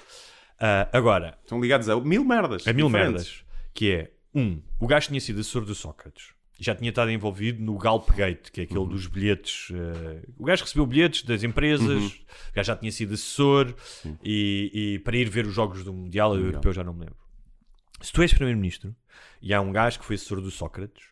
[0.58, 2.66] Ah, agora, Estão ligados a mil merdas.
[2.66, 3.12] a mil diferentes.
[3.12, 7.62] merdas, que é, um, o gajo tinha sido assessor do Sócrates, já tinha estado envolvido
[7.62, 12.54] no Galpgate, que é aquele dos bilhetes, eh, o gajo recebeu bilhetes das empresas, o
[12.54, 13.74] gajo já tinha sido assessor,
[14.22, 17.23] e, e para ir ver os jogos do Mundial, do Europeu, já não me lembro.
[18.04, 18.94] Se tu és Primeiro-Ministro,
[19.40, 21.04] e há um gajo que foi assessor do Sócrates,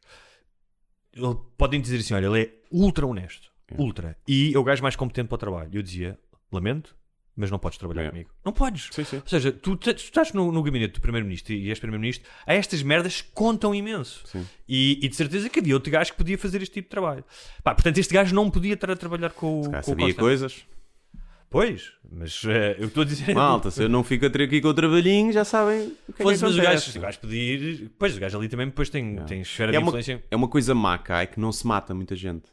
[1.14, 3.50] ele- podem dizer assim, olha, ele é ultra honesto.
[3.78, 4.16] Ultra.
[4.28, 5.70] E é o gajo mais competente para o trabalho.
[5.72, 6.18] Eu dizia,
[6.52, 6.94] lamento,
[7.34, 8.10] mas não podes trabalhar É.
[8.10, 8.30] comigo.
[8.44, 8.90] Não podes.
[8.92, 9.16] Sim, sim.
[9.16, 12.82] Ou seja, tu, tu estás no, no gabinete do Primeiro-Ministro e és Primeiro-Ministro, a estas
[12.82, 14.24] merdas contam imenso.
[14.68, 17.24] E, e de certeza que havia outro gajo que podia fazer este tipo de trabalho.
[17.64, 20.14] Pá, portanto, este gajo não podia estar a trabalhar com, o- Se com o sabia
[20.14, 20.66] coisas.
[21.52, 23.34] Pois, mas eh, eu estou a dizer.
[23.34, 26.22] Malta, se eu não fico a ter aqui com o trabalhinho, já sabem o que
[26.22, 26.90] é que mas acontece.
[26.92, 27.90] se o gajo pedir.
[27.98, 30.24] Pois, o gajo ali também depois tem, tem esfera É de uma, influência.
[30.30, 32.50] é uma coisa má cá, é que não se mata muita gente.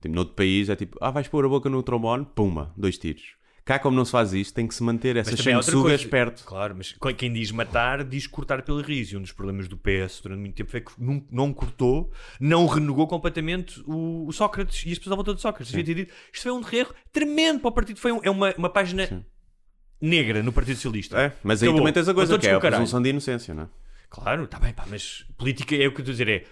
[0.00, 3.34] Tipo, noutro país é tipo, ah, vais pôr a boca no trombone, pumba, dois tiros.
[3.64, 5.70] Cá, como não se faz isto, tem que se manter essa Mas também há outra
[5.70, 6.10] sanguessugas coisa.
[6.10, 6.44] perto.
[6.44, 9.14] Claro, mas qu- quem diz matar, diz cortar pelo riso.
[9.14, 12.66] E um dos problemas do PS durante muito tempo foi que não, não cortou, não
[12.66, 15.70] renegou completamente o, o Sócrates e as pessoas à volta de Sócrates.
[15.72, 18.00] Devia ter dito, isto foi um erro tremendo para o partido.
[18.00, 19.24] Foi um- é uma, uma página
[20.00, 21.20] negra no Partido Socialista.
[21.20, 21.80] É, mas aí Acabou.
[21.82, 23.68] também tens a coisa que é a presunção de inocência, não é?
[24.10, 26.28] Claro, está bem, pá, mas política é o que eu estou a dizer.
[26.28, 26.44] É,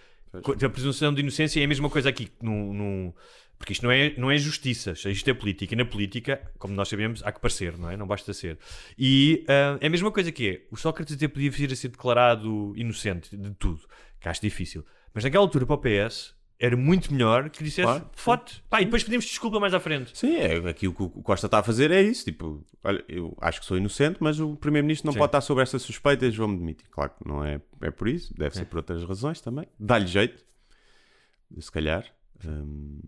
[0.67, 2.31] a presunção de inocência é a mesma coisa aqui.
[2.41, 3.15] No, no-
[3.61, 5.75] porque isto não é, não é justiça, isto é política.
[5.75, 7.97] E na política, como nós sabemos, há que parecer, não é?
[7.97, 8.59] Não basta ser.
[8.99, 10.63] E ah, é a mesma coisa que é.
[10.71, 13.83] O Sócrates até podia vir a ser declarado inocente de tudo,
[14.19, 14.83] que acho difícil.
[15.13, 18.65] Mas naquela altura, para o PS, era muito melhor que dissesse Claro, fote.
[18.71, 20.17] Pá, e depois pedimos desculpa mais à frente.
[20.17, 22.25] Sim, é, aqui o que o Costa está a fazer é isso.
[22.25, 25.19] Tipo, olha, eu acho que sou inocente, mas o Primeiro-Ministro não Sim.
[25.19, 26.89] pode estar sobre estas suspeitas, vou-me demitir.
[26.91, 29.67] Claro que não é, é por isso, deve ser por outras razões também.
[29.79, 30.43] Dá-lhe jeito,
[31.59, 32.07] se calhar.
[32.43, 33.01] Hum,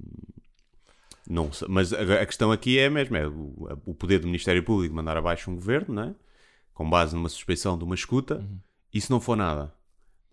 [1.28, 5.50] não, mas a, questão aqui é mesmo: é o, poder do Ministério Público mandar abaixo
[5.50, 6.14] um governo, não é?
[6.74, 8.58] com base numa suspeição de uma escuta, Uhum.
[8.94, 9.72] e se não for nada,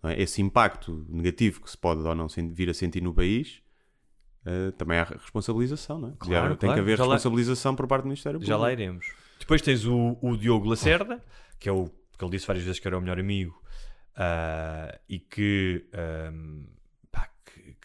[0.02, 0.20] não é?
[0.20, 3.62] esse impacto negativo que se pode ou não vir a sentir no país.
[4.46, 6.12] eh, também há responsabilização, não é?
[6.18, 6.74] Claro, Já tem claro.
[6.74, 8.48] que haver Já lá- responsabilização por parte do Ministério Público.
[8.48, 9.06] Já lá iremos.
[9.38, 11.22] Depois tens o, o Diogo Lacerda,
[11.58, 13.62] que é o que ele disse várias vezes que era o melhor amigo
[14.16, 16.79] ah, e que, que, que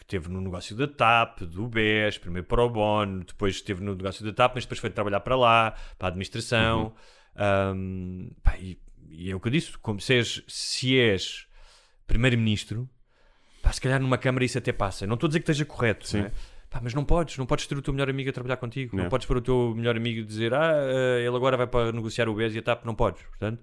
[0.06, 4.24] teve no negócio da TAP, do BES, primeiro para o Bono, depois esteve no negócio
[4.24, 6.94] da TAP, mas depois foi trabalhar para lá, para a administração.
[7.34, 8.78] Ahm, pá, e,
[9.10, 11.46] e é o que eu disse: como se és, se és
[12.06, 12.88] primeiro-ministro,
[13.62, 15.06] pá, se calhar numa Câmara isso até passa.
[15.06, 16.18] Não estou a dizer que esteja correto, Sim.
[16.20, 16.32] não é?
[16.70, 19.04] Pá, mas não podes, não podes ter o teu melhor amigo a trabalhar contigo, não,
[19.04, 19.10] Não.
[19.10, 22.34] podes pôr o teu melhor amigo dizer ah, eh, ele agora vai para negociar o
[22.34, 23.22] BES e a TAP, não podes.
[23.22, 23.62] Portanto,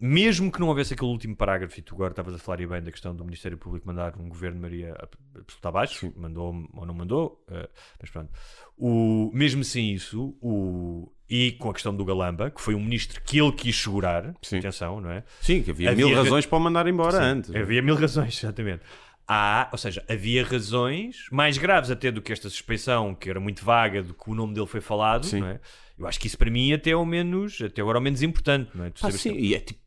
[0.00, 2.90] mesmo que não houvesse aquele último parágrafo, e tu agora estavas a falar bem da
[2.92, 4.94] questão do Ministério Público mandar um governo de Maria
[5.34, 6.12] absoluta abaixo, Sim.
[6.16, 7.68] mandou ou não mandou, eh,
[8.00, 8.30] mas pronto.
[8.76, 13.20] O, mesmo sem isso, o, e com a questão do Galamba, que foi um ministro
[13.22, 14.58] que ele quis segurar, Sim.
[14.58, 15.24] atenção, não é?
[15.40, 17.54] Sim, que havia, Havia mil ra- razões para o mandar embora Sim, antes.
[17.54, 18.82] Havia mil razões, exatamente.
[19.30, 23.62] Há, ou seja, havia razões mais graves até do que esta suspeição, que era muito
[23.64, 25.40] vaga, do que o nome dele foi falado, Sim.
[25.40, 25.60] não é?
[25.98, 28.22] Eu acho que isso para mim até é o menos, até agora é o menos
[28.22, 28.90] importante, não é?
[28.90, 29.80] Tu Ah, sim, que- e é tipo.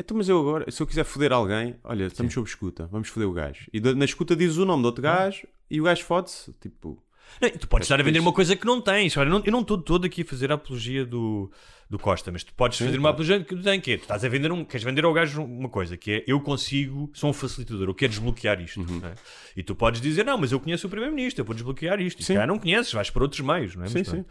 [0.00, 3.28] Então, mas eu agora, se eu quiser foder alguém, olha, estamos sob escuta, vamos foder
[3.28, 3.66] o gajo.
[3.72, 6.52] E da- na escuta dizes o nome do outro gajo e o gajo fode-se.
[6.60, 7.02] Tipo,
[7.42, 9.14] Não, tu podes estar a vender uma coisa que não tens.
[9.16, 11.50] Olha, eu não- eu não estou todo aqui a fazer a apologia do,
[11.90, 14.24] do Costa, mas tu podes fazer uma apologia que tu tens que é, Tu estás
[14.24, 17.32] a vender um, queres vender ao gajo uma coisa que é eu consigo, sou um
[17.34, 18.80] facilitador, eu quero desbloquear isto.
[18.80, 19.00] Uhum.
[19.00, 19.14] não é?
[19.56, 22.18] E tu podes dizer, não, mas eu conheço o Primeiro-Ministro, eu vou desbloquear isto.
[22.20, 22.34] E se Sim.
[22.34, 23.88] calhar não conheces, vais por outros meios, não é?
[23.88, 24.26] Sim, mas, pronto.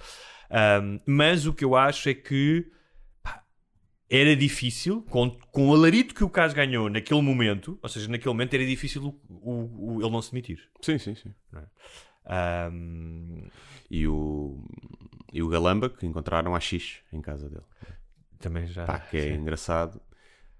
[0.50, 2.66] Ahm, mas o que eu acho é que
[4.10, 8.30] era difícil, com, com o alarido que o caso ganhou naquele momento, ou seja, naquele
[8.30, 10.60] momento era difícil o, o- o- ele não se demitir.
[10.82, 11.34] sim, sim, sim.
[12.26, 13.48] Ahm,
[13.90, 14.62] E o,
[15.32, 17.64] e o Galamba que encontraram a X em casa dele.
[18.40, 18.86] também já.
[18.86, 19.34] Pá, que é sim.
[19.34, 20.02] engraçado.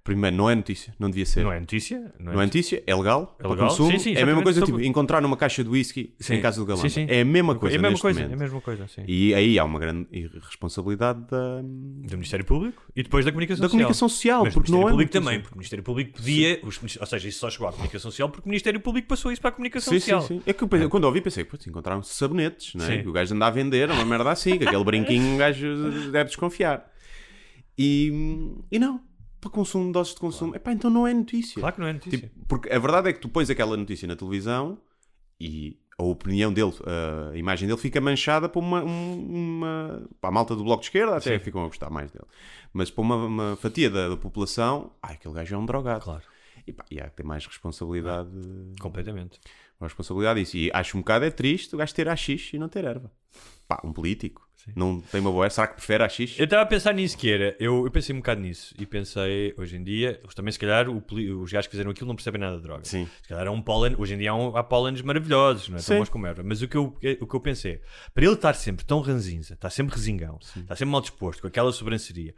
[0.08, 1.44] Primeiro, não é notícia, não devia ser.
[1.44, 2.14] Não é notícia?
[2.18, 3.68] Não é, Não é notícia, é legal, É para legal?
[3.68, 3.92] consumo.
[3.92, 6.36] Sim, sim, é a mesma coisa, sobre- tipo, encontrar uma caixa de whisky Sim.
[6.36, 7.06] em casa do sim.
[7.10, 8.32] É a mesma coisa é a mesma coisa, momento.
[8.32, 9.04] é a mesma coisa, sim.
[9.06, 13.68] E aí há uma grande irresponsabilidade da, Do Ministério Público e depois da comunicação da
[13.68, 13.80] social.
[13.82, 16.80] comunicação social, Mas porque não é Ministério Público também, porque o Ministério Público podia, os
[17.02, 19.50] ou seja, isso só chegou à comunicação social porque o Ministério Público passou isso para
[19.50, 20.22] a comunicação social.
[20.22, 20.42] sim, sim.
[20.46, 23.02] É que eu pensei- quando ouvi pensei, putz, encontraram-se sabonetes, não é?
[23.06, 26.90] O gajo anda a vender, uma merda assim, que aquele brinquinho um gajo deve desconfiar.
[27.78, 28.12] E,
[28.72, 29.02] e não,
[29.40, 31.60] para consumo, doses de consumo, epá, então não é notícia.
[31.60, 32.20] Claro que não é notícia.
[32.20, 34.78] Tipo, porque a verdade é que tu pões aquela notícia na televisão
[35.40, 36.74] e a opinião dele,
[37.32, 40.88] a imagem dele fica manchada por uma, um- uma para a malta do bloco de
[40.88, 41.44] esquerda até Sim.
[41.44, 42.26] ficam a gostar mais dele.
[42.74, 46.04] Mas para uma, uma fatia da, da população, ai, aquele gajo é um drogado.
[46.04, 46.24] Claro,
[46.68, 48.30] E, pá, e há que ter mais responsabilidade,
[48.80, 49.40] completamente.
[49.80, 50.58] mais responsabilidade disso.
[50.58, 53.12] E acho um bocado é triste o gajo ter AX e não ter erva.
[53.68, 54.47] Pá, um político.
[54.76, 55.54] Não tem uma boa erva.
[55.56, 56.20] Será que prefere AX?
[56.38, 59.54] Eu estava a pensar nisso que era, eu, eu pensei um bocado nisso e pensei,
[59.58, 61.02] hoje em dia, também se calhar o
[61.42, 62.84] os gajos que fizeram aquilo não percebem nada de droga.
[62.86, 63.08] Sim.
[63.22, 65.80] Se calhar é um pólen, hoje em dia há, um, há pólenes maravilhosos, não é?
[65.80, 65.98] Tão Sim.
[66.00, 66.44] bons como erva.
[66.44, 67.82] Mas o que, eu, o que eu pensei, é,
[68.14, 71.72] para ele estar sempre tão ranzinza, estar sempre resingão, está sempre mal disposto, com aquela
[71.72, 72.34] sobranceria,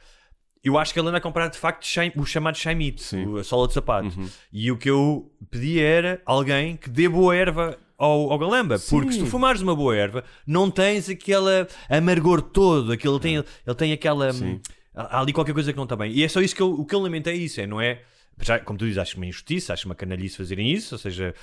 [0.64, 1.86] eu acho que ele anda a comprar de facto
[2.18, 3.26] o chamado chaimite, Sim.
[3.26, 4.10] o- a sola de sapato.
[4.52, 8.80] E o que eu pedi era alguém que dê boa erva ao, ao galamba.
[8.90, 9.32] Porque se tu Sim.
[9.32, 12.94] fumares uma boa erva, não tens aquele amargor todo.
[12.94, 14.32] Aquele, ele, tem, ele tem aquela.
[14.32, 14.62] Sim.
[14.96, 16.12] Há ali qualquer coisa que não está bem.
[16.12, 18.02] E é só isso que eu, o que eu lamento é isso, é, não é?
[18.42, 21.36] Já, como tu dizes, acho uma injustiça, acho uma canalice fazerem isso, ou seja,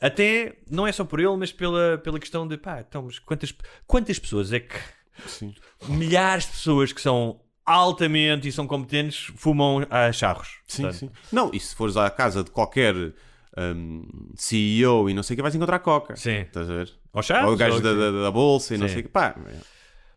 [0.00, 3.52] até não é só por ele, mas pela, pela questão de pá, então, mas quantas,
[3.88, 4.76] quantas pessoas é que
[5.26, 5.52] Sim.
[5.88, 10.58] milhares de pessoas que são altamente e são competentes fumam a charros.
[10.66, 11.10] Sim, Portanto, sim.
[11.32, 12.94] Não, e se fores à casa de qualquer
[13.58, 16.16] hum, CEO e não sei o que, vais encontrar Coca.
[16.16, 16.40] Sim.
[16.40, 16.90] Estás a ver?
[17.12, 18.92] Ao charros, Ou o gajo ou- da, da, da bolsa e não Sim.
[18.94, 19.10] sei o que.
[19.10, 19.34] Pá,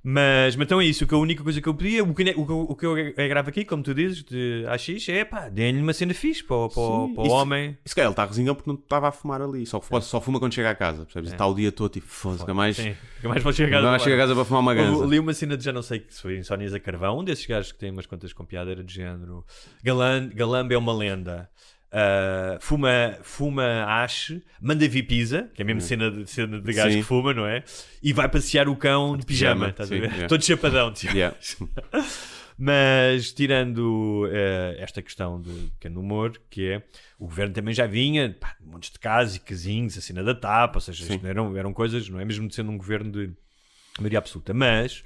[0.10, 2.46] Mas, mas então é isso, que a única coisa que eu pedia, o que, o
[2.46, 2.94] que, eu- o que eu
[3.26, 6.70] agravo aqui, como tu dizes, de AX, é pá, deem-lhe uma cena fixe para, o-
[6.70, 7.78] para, o- para o isso- homem.
[7.84, 9.66] E se calhar ele está resingão porque não estava a fumar ali.
[9.66, 11.32] Só, só fuma quando chega a casa, percebes?
[11.32, 14.02] Está o dia todo tipo, foda-se, nunca mais, Sim, nunca mais vou chegar a mais
[14.02, 15.04] chega a casa para fumar uma ganza.
[15.04, 17.74] ali uma cena de já não sei se foi Insónias a Carvão, um desses gajos
[17.74, 19.44] que tem umas contas com piada era de género.
[19.84, 21.50] Galan, Galamba é uma lenda.
[21.92, 26.92] Ah, fuma, fuma hache, manda vir pizza, que é mesmo cena de, cena de gajo
[26.92, 26.98] Sim.
[26.98, 27.64] que fuma, não é?
[28.04, 30.28] E vai passear o cão de pijama, pijama, a sim, yeah.
[30.28, 31.14] Todo chapadão, tipo.
[31.14, 31.36] Yeah.
[32.60, 36.84] Mas tirando eh, esta questão de pequeno humor, que é
[37.20, 40.78] o governo também já vinha, pá, montes de casos e casinhos, a cena da tapa,
[40.78, 43.32] ou seja, eram, eram coisas, não é mesmo sendo um governo de
[44.00, 45.04] maioria absoluta, mas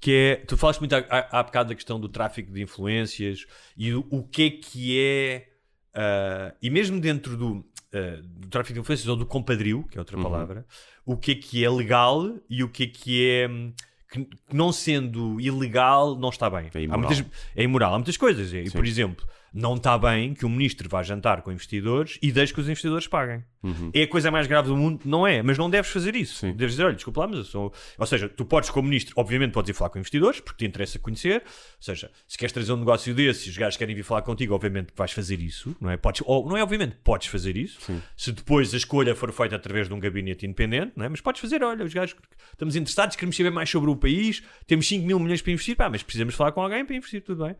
[0.00, 3.44] que é, tu falaste muito há, há, há bocado da questão do tráfico de influências
[3.76, 5.48] e o, o que é que é,
[5.94, 10.00] ah, e mesmo dentro do, ah, do tráfico de influências ou do compadrio, que é
[10.00, 10.22] outra Uhum.
[10.22, 10.66] palavra,
[11.06, 13.48] o que é que é legal e o que é que é.
[13.48, 13.72] hum,
[14.10, 16.70] que não sendo ilegal, não está bem.
[16.72, 17.00] É Há imoral.
[17.10, 17.26] muitas,
[17.56, 17.94] é imoral.
[17.94, 18.52] Há muitas coisas.
[18.52, 22.52] E, por exemplo, não está bem que um ministro vá jantar com investidores e deixe
[22.52, 23.44] que os investidores paguem.
[23.62, 23.90] Uhum.
[23.94, 25.00] É a coisa mais grave do mundo?
[25.04, 26.40] Não é, mas não deves fazer isso.
[26.40, 26.52] Sim.
[26.52, 27.72] Deves dizer, olha, desculpa lá, mas eu sou...
[27.96, 30.98] Ou seja, tu podes, como ministro, obviamente podes ir falar com investidores, porque te interessa
[30.98, 31.42] conhecer.
[31.44, 34.88] Ou seja, se queres trazer um negócio desses, os gajos querem vir falar contigo, obviamente
[34.94, 35.96] vais fazer isso, não é?
[35.96, 37.80] Podes, ou, não é obviamente, podes fazer isso.
[37.80, 38.02] Sim.
[38.16, 41.08] Se depois a escolha for feita através de um gabinete independente, não é?
[41.08, 42.16] Mas podes fazer, olha, os gajos
[42.52, 45.88] estamos interessados, queremos saber mais sobre o país, temos 5 mil milhões para investir, pá,
[45.88, 47.54] mas precisamos falar com alguém para investir, tudo bem.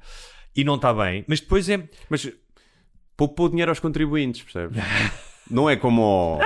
[0.56, 1.24] E não está bem.
[1.26, 1.88] Mas depois é...
[2.08, 2.30] Mas
[3.16, 4.78] poupou dinheiro aos contribuintes, percebes?
[5.50, 6.38] Não é como o,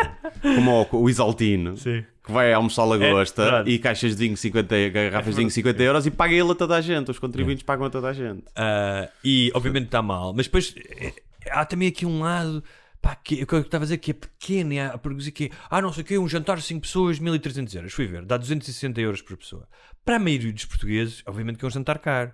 [0.43, 2.05] como o, o Isaltino, Sim.
[2.25, 3.71] que vai almoçar lagosta verdade.
[3.71, 6.77] e caixas de vinho 50, garrafas de vinho 50 euros e paga ele a toda
[6.77, 7.11] a gente.
[7.11, 8.43] Os contribuintes pagam a toda a gente.
[8.57, 11.13] Ah, e obviamente está mal, mas depois eh,
[11.51, 12.63] há também aqui um lado
[13.01, 15.51] pá, que, que eu estava a dizer que é pequeno, há, porque dizer que é,
[15.71, 17.93] ah, não sei o que, um jantar de 5 pessoas, 1300 euros.
[17.93, 19.69] Fui ver, dá 260 euros por pessoa.
[20.05, 22.33] Para a maioria dos portugueses, obviamente que é um jantar caro.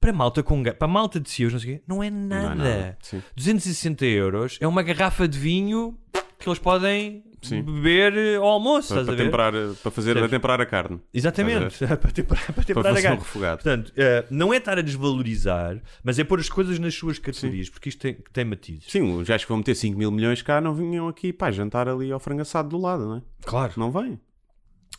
[0.00, 2.52] Para malta, com, para malta de CEOs, não sei o quê, não é Não nada.
[2.52, 2.98] é nada.
[3.00, 3.22] Sim.
[3.34, 5.98] 260 euros é uma garrafa de vinho
[6.38, 7.62] que eles podem Sim.
[7.62, 11.00] beber eh, ao almoço, Para, para, temperar, para fazer para temperar a carne.
[11.14, 13.18] Exatamente, para temperar, para Para temperar a fazer um carne.
[13.24, 13.62] refogado.
[13.62, 17.70] Portanto, eh, não é estar a desvalorizar, mas é pôr as coisas nas suas categorias,
[17.70, 18.84] porque isto tem, tem matizes.
[18.88, 21.88] Sim, os gajos que vão meter 5 mil milhões cá não vinham aqui para jantar
[21.88, 23.22] ali ao frango assado do lado, não é?
[23.44, 23.72] Claro.
[23.76, 24.20] Não vem.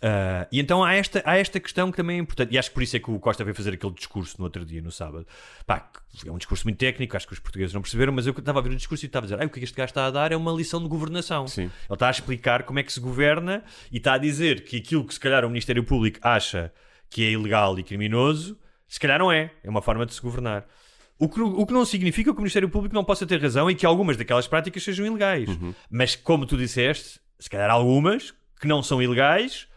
[0.01, 2.73] Ah, e então há esta, há esta questão que também é importante, e acho que
[2.73, 5.25] por isso é que o Costa veio fazer aquele discurso no outro dia, no sábado.
[5.65, 5.89] Pá,
[6.25, 8.61] é um discurso muito técnico, acho que os portugueses não perceberam, mas eu estava a
[8.61, 10.05] ver o discurso e estava a dizer: "Ai, o que é que este gajo está
[10.05, 11.47] a dar é uma lição de governação.
[11.47, 11.63] Sim.
[11.63, 15.05] Ele está a explicar como é que se governa e está a dizer que aquilo
[15.05, 16.71] que se calhar o Ministério Público acha
[17.09, 18.57] que é ilegal e criminoso,
[18.87, 19.51] se calhar não é.
[19.63, 20.65] É uma forma de se governar.
[21.19, 23.75] O que, o que não significa que o Ministério Público não possa ter razão e
[23.75, 25.49] que algumas daquelas práticas sejam ilegais.
[25.89, 29.67] Mas, como tu disseste, se calhar algumas que não são ilegais,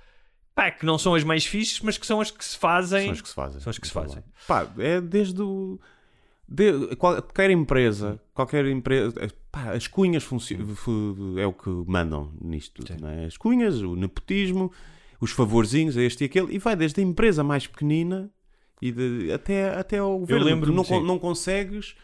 [0.60, 3.04] pá, que não são as mais fixes, mas que são as que se fazem.
[3.04, 3.60] São as que se fazem.
[3.60, 4.22] São as que se fazem.
[4.46, 5.78] Pá, é desde o.
[6.48, 10.26] de- qualquer empresa, qualquer empresa, é, pá, as cunhas
[11.38, 13.24] é o que mandam nisto tudo, é?
[13.26, 14.70] As cunhas, o nepotismo,
[15.20, 18.30] os favorzinhos, a este e aquele, e vai desde a empresa mais pequenina
[18.82, 20.44] e de- até, até ao governo.
[20.44, 21.06] lembro-me, Tu não, sim.
[21.06, 21.94] não consegues.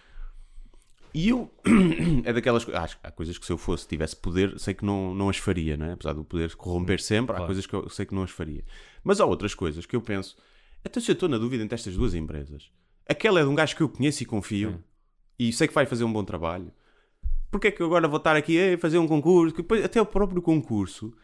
[1.19, 1.51] E eu.
[2.25, 2.99] é daquelas coisas.
[3.03, 5.87] Há coisas que se eu fosse, tivesse poder, sei que não, não as faria, não
[5.87, 5.93] é?
[5.93, 7.47] Apesar do poder corromper sempre, há Claro.
[7.47, 8.63] coisas que eu sei que não as faria.
[9.03, 10.37] Mas há outras coisas que eu penso.
[10.85, 12.71] Até se eu estou na dúvida entre estas duas empresas,
[13.09, 14.79] aquela é de um gajo que eu conheço e confio Sim.
[15.39, 16.71] e sei que vai fazer um bom trabalho.
[17.51, 19.55] Porque é que eu agora vou estar aqui a fazer um concurso?
[19.55, 21.17] Que depois, até o próprio concurso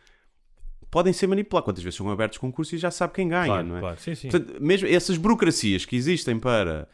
[0.91, 1.67] podem ser manipulados.
[1.67, 3.81] Quantas vezes são abertos concursos e já sabe quem ganha, Claro, não é?
[3.81, 4.01] claro.
[4.01, 4.31] Sim, sim.
[4.31, 6.89] Portanto, mesmo essas burocracias que existem para,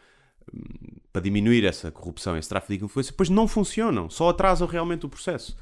[0.52, 5.06] hum, para diminuir essa corrupção, esse tráfico de influência, depois não funcionam, só atrasam realmente
[5.06, 5.56] o processo.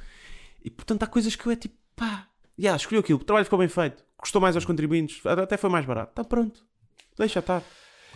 [0.64, 2.26] E portanto há coisas que eu é tipo, pá,
[2.58, 5.84] já, escolheu aquilo, o trabalho ficou bem feito, custou mais aos contribuintes, até foi mais
[5.86, 6.64] barato, está pronto,
[7.18, 7.62] deixa estar.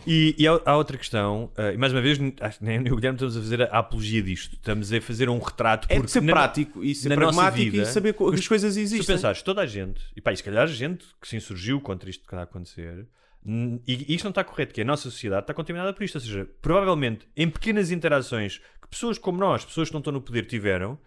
[0.07, 3.17] E, e há, há outra questão, eh, e mais uma vez, nem eu o Guilherme
[3.17, 5.87] estamos a fazer a, a apologia disto, estamos a fazer um retrato.
[5.91, 8.73] É porque de ser na- prático e ser pragmático vida, e saber que as coisas
[8.75, 9.05] Se existem.
[9.05, 11.83] tu pensares, toda a gente, e pá, e se calhar a gente que se insurgiu
[11.83, 13.07] contra isto que está a acontecer,
[13.45, 16.17] e, isto não está correto, que a nossa sociedade está contaminada por isto.
[16.17, 20.21] Ou seja, provavelmente em pequenas interações que pessoas como nós, pessoas que não estão no
[20.21, 20.99] poder, tiveram,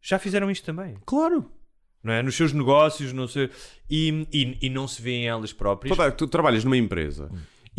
[0.00, 0.96] já fizeram isto também.
[1.06, 1.50] Claro.
[2.02, 2.22] não é?
[2.22, 3.50] Nos seus negócios, não sei,
[3.90, 5.96] e, e, e não se vêem elas próprias.
[6.16, 7.30] Tu trabalhas numa empresa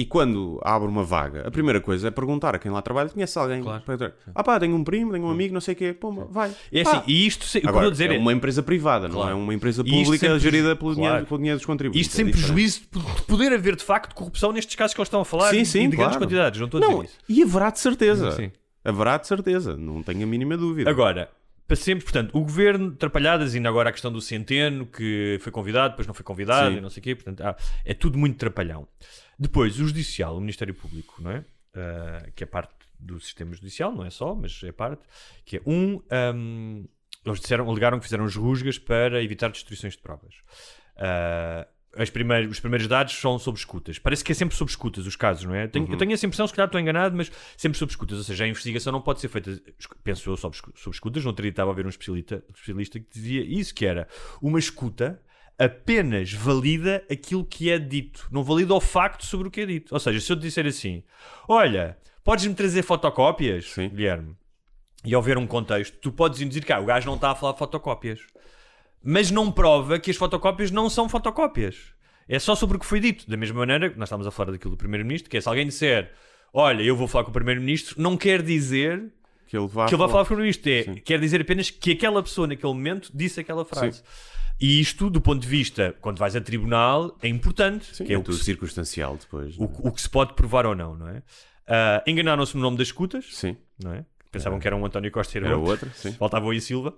[0.01, 3.37] e quando abre uma vaga, a primeira coisa é perguntar a quem lá trabalha: conhece
[3.37, 3.61] alguém?
[3.61, 3.83] Claro.
[3.83, 5.91] Para- Ah, pá, tenho um primo, tenho um amigo, não sei o quê.
[5.91, 6.51] Pô, vai.
[6.71, 6.91] É Pá.
[6.91, 9.31] assim, e isto, se- eu Agora, vou dizer é é, uma empresa privada, não Claro.
[9.31, 10.95] é uma empresa E pública sem preju- gerida pelo, Claro.
[11.09, 12.07] dinheiro, pelo dinheiro dos contribuintes.
[12.07, 15.07] isto sem É prejuízo de de poder haver de facto corrupção nestes casos que eles
[15.07, 17.17] estão a falar Sim, e sim, de grandes quantidades, não estou a Não, dizer isso.
[17.27, 18.31] e haverá de certeza.
[18.31, 18.51] Sim.
[18.85, 20.89] Haverá de certeza, não tenho a mínima dúvida.
[20.89, 21.29] Agora,
[21.69, 25.91] para sempre, portanto, o governo, atrapalhadas, ainda agora a questão do Centeno, que foi convidado,
[25.91, 26.77] depois não foi convidado, Sim.
[26.77, 27.55] e não sei o quê, portanto, ah,
[27.85, 28.87] é tudo muito trapalhão.
[29.37, 31.45] Depois, o Judicial, o Ministério Público, não é?
[31.75, 35.03] Ah, que é parte do sistema judicial, não é só, mas é parte,
[35.45, 36.85] que é um, ahm,
[37.23, 40.33] eles disseram, alegaram que fizeram as rusgas para evitar destruições de provas.
[40.95, 41.67] As
[42.11, 43.97] primeiras- os primeiros dados são sob escutas.
[43.99, 45.67] Parece que é sempre sob escutas os casos, não é?
[45.67, 48.17] Tenho- Eu tenho essa impressão, se calhar estou enganado, mas sempre sob escutas.
[48.17, 49.59] Ou seja, a investigação não pode ser feita,
[50.03, 51.23] penso eu, sob, escu- sob escutas.
[51.23, 54.07] No outro dia estava a ver um especialista, especialista que dizia isso, que era
[54.41, 55.21] uma escuta
[55.57, 58.27] apenas valida aquilo que é dito.
[58.31, 59.93] Não valida o facto sobre o que é dito.
[59.93, 61.03] Ou seja, se eu te disser assim,
[61.47, 63.89] olha, podes-me trazer fotocópias, Sim.
[63.89, 64.35] Guilherme?
[65.03, 67.35] E ao ver um contexto, tu podes dizer que ah, o gajo não está a
[67.35, 68.19] falar de fotocópias
[69.03, 71.93] mas não prova que as fotocópias não são fotocópias.
[72.27, 73.29] É só sobre o que foi dito.
[73.29, 76.11] Da mesma maneira nós estamos a falar daquilo do Primeiro-Ministro, que é se alguém disser
[76.53, 79.11] olha, eu vou falar com o Primeiro-Ministro, não quer dizer
[79.47, 80.71] que ele vá que ele vai falar com o Primeiro-Ministro.
[80.71, 81.01] É, Sim.
[81.03, 84.03] quer dizer apenas que aquela pessoa naquele momento disse aquela frase.
[84.61, 87.95] E isto, do ponto de vista, quando vais a tribunal, é importante.
[87.95, 89.57] Sim, que é, é o, que tudo se, circunstancial depois.
[89.57, 89.69] não é?
[89.69, 91.23] o, o que se pode provar ou não, não é?
[91.65, 94.03] Ah, Enganaram-se no nome das escutas, Sim, não é?
[94.31, 95.71] Pensavam que era um António Costa e era era outro.
[95.71, 95.89] outra.
[95.95, 96.11] Sim.
[96.11, 96.93] Faltava o I Silva.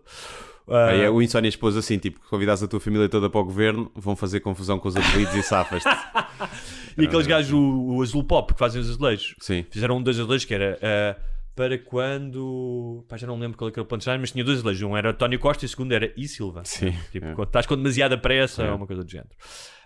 [0.74, 3.44] Ah, Aí é o Insónia expôs assim: tipo, convidares a tua família toda para o
[3.44, 5.90] governo, vão fazer confusão com os apelidos e safas-te.
[6.98, 9.34] E aqueles gajos, o, o azul pop, que fazem os azulejos.
[9.40, 9.66] Sim.
[9.72, 11.16] Fizeram um dos azulejos que era ah,
[11.56, 13.06] para quando.
[13.08, 14.82] Pá, já não lembro qual é era o punchline, mas tinha dois azulejos.
[14.84, 16.64] Um era António Costa e o segundo era E Silva.
[16.66, 16.94] Sim.
[17.12, 17.34] Tipo, é.
[17.34, 18.70] quando estás com demasiada pressa É.
[18.72, 19.30] ou uma coisa do género.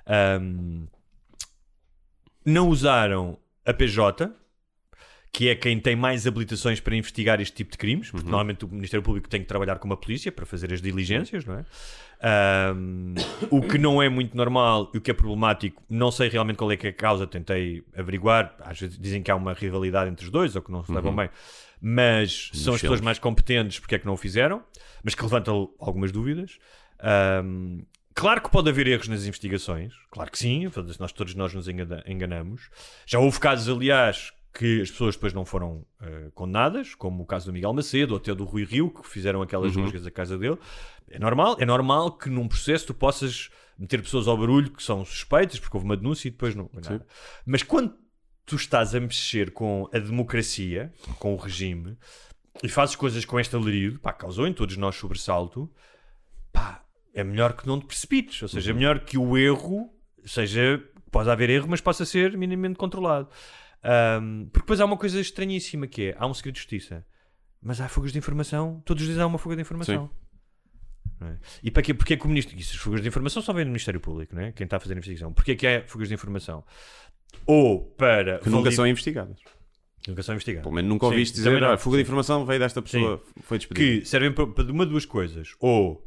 [0.08, 0.88] Ahm,
[2.46, 4.32] não usaram a PJ,
[5.36, 8.12] que é quem tem mais habilitações para investigar este tipo de crimes, Uhum.
[8.14, 11.44] porque normalmente o Ministério Público tem que trabalhar com uma polícia para fazer as diligências,
[11.44, 11.66] não é?
[12.22, 13.14] Ahm,
[13.52, 16.72] o que não é muito normal e o que é problemático, não sei realmente qual
[16.72, 18.56] é que é a causa, tentei averiguar.
[18.62, 21.14] Às vezes dizem que há uma rivalidade entre os dois ou que não se levam
[21.14, 21.30] bem,
[21.82, 24.64] mas são as pessoas mais competentes porque é que não o fizeram,
[25.04, 26.58] mas que levantam algumas dúvidas.
[27.00, 27.82] Ahm,
[28.14, 30.66] claro que pode haver erros nas investigações, claro que sim,
[30.98, 32.70] nós, todos nós nos engana- enganamos.
[33.06, 37.48] Já houve casos, aliás, que as pessoas depois não foram eh, condenadas, como o caso
[37.48, 39.84] do Miguel Macedo ou até do Rui Rio, que fizeram aquelas Uhum.
[39.84, 40.58] rusgas à casa dele.
[41.10, 45.04] É normal, é normal que num processo tu possas meter pessoas ao barulho que são
[45.04, 46.70] suspeitas, porque houve uma denúncia e depois não.
[47.46, 47.94] Mas quando
[48.46, 51.98] tu estás a mexer com a democracia, com o regime,
[52.64, 55.70] e fazes coisas com este alarido, pá, causou em todos nós sobressalto,
[56.54, 56.82] pá,
[57.14, 58.42] é melhor que não te precipites.
[58.42, 59.90] Ou seja, é melhor que o erro
[60.24, 60.82] seja.
[61.12, 63.30] Pode haver erro, mas possa ser minimamente controlado.
[63.88, 67.06] Ahm, porque depois há uma coisa estranhíssima que é: há um segredo de justiça,
[67.62, 70.10] mas há fugas de informação, todos os dias há uma fuga de informação.
[71.22, 71.38] É?
[71.64, 71.94] E para quê?
[71.94, 72.58] Porque é que o ministro.
[72.58, 74.52] Isso, as fugas de informação só vem do Ministério Público, não é?
[74.52, 75.32] Quem está a fazer a investigação.
[75.32, 76.64] Porquê que há fugas de informação?
[77.46, 78.40] Ou para.
[78.40, 79.38] Que nunca valid- são investigadas.
[80.08, 80.64] Nunca são investigadas.
[80.64, 81.74] Pelo menos nunca Sim, ouviste também dizer, não.
[81.74, 84.02] "Ah, fuga de informação veio desta pessoa, foi despedida.
[84.02, 85.54] que servem para, para uma de duas coisas.
[85.60, 86.06] Ou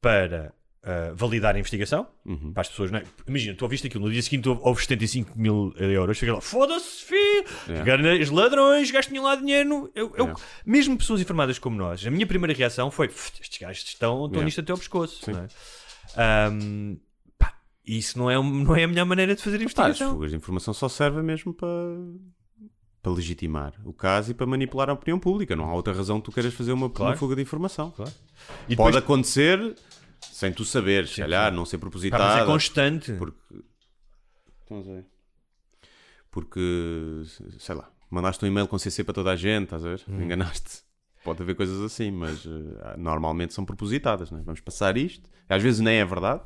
[0.00, 0.52] para
[0.84, 2.52] ah, validar a investigação, Uhum.
[2.52, 3.04] para as pessoas, não é?
[3.26, 7.04] Imagina, tu ouviste aquilo, no dia seguinte houve, houve 75 mil euros, chega lá, foda-se,
[7.04, 7.72] filho, É.
[7.88, 8.22] yeah.
[8.22, 9.90] os ladrões, gastam lá dinheiro.
[9.94, 10.34] Eu, eu- É.
[10.66, 14.28] Mesmo pessoas informadas como nós, a minha primeira reação foi: "Pff, estes gajos estão, estão
[14.32, 14.44] Yeah.
[14.44, 15.24] nisto até ao pescoço.
[15.24, 15.32] Sim.
[15.32, 15.48] Não é?
[16.16, 16.96] Ahm,
[17.38, 17.54] pá,
[17.86, 20.12] isso não é, um- não é a melhor maneira de fazer Pá, as investigação.
[20.14, 21.68] fugas de informação só servem mesmo para,
[23.02, 25.56] para legitimar o caso e para manipular a opinião pública.
[25.56, 27.12] Não há outra razão que tu queiras fazer uma, Claro.
[27.12, 27.90] uma fuga de informação.
[27.92, 28.10] Claro.
[28.68, 29.74] E Pode depois, acontecer
[30.22, 31.56] sem tu saberes, se calhar, sim.
[31.56, 33.12] não ser pá, mas é constante.
[33.14, 33.64] Porque.
[34.62, 35.06] Estamos a ver.
[36.30, 37.22] Porque,
[37.58, 40.02] sei lá, mandaste um e-mail com CC para toda a gente, estás a ver?
[40.08, 40.22] Hum.
[40.22, 40.82] Enganaste.
[41.24, 44.42] Pode haver coisas assim, mas eh, normalmente são propositadas, né?
[44.44, 45.30] Vamos passar isto.
[45.48, 46.42] Às vezes nem é verdade.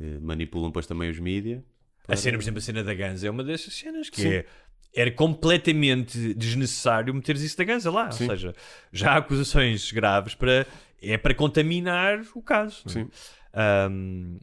[0.00, 1.62] Eh, manipulam depois também os mídias.
[2.08, 4.28] A cena, por exemplo, a cena da Ganza é uma dessas cenas que Sim.
[4.28, 4.46] é.
[4.94, 8.10] Era completamente desnecessário meteres isso da Ganza lá.
[8.10, 8.24] Sim.
[8.24, 8.54] Ou seja,
[8.90, 10.66] já há acusações graves para.
[11.00, 12.82] É para contaminar o caso.
[12.88, 13.08] Sim.
[13.54, 14.38] Ahm,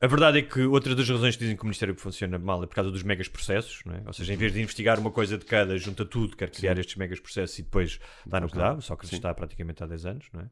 [0.00, 2.66] a verdade é que outra das razões que dizem que o Ministério funciona mal é
[2.66, 4.02] por causa dos megas processos, não é?
[4.06, 6.96] ou seja, em vez de investigar uma coisa de cada, junta tudo, quer criar estes
[6.96, 10.26] megas processos e depois dá no que dá, só que está praticamente há 10 anos.
[10.32, 10.50] Não é?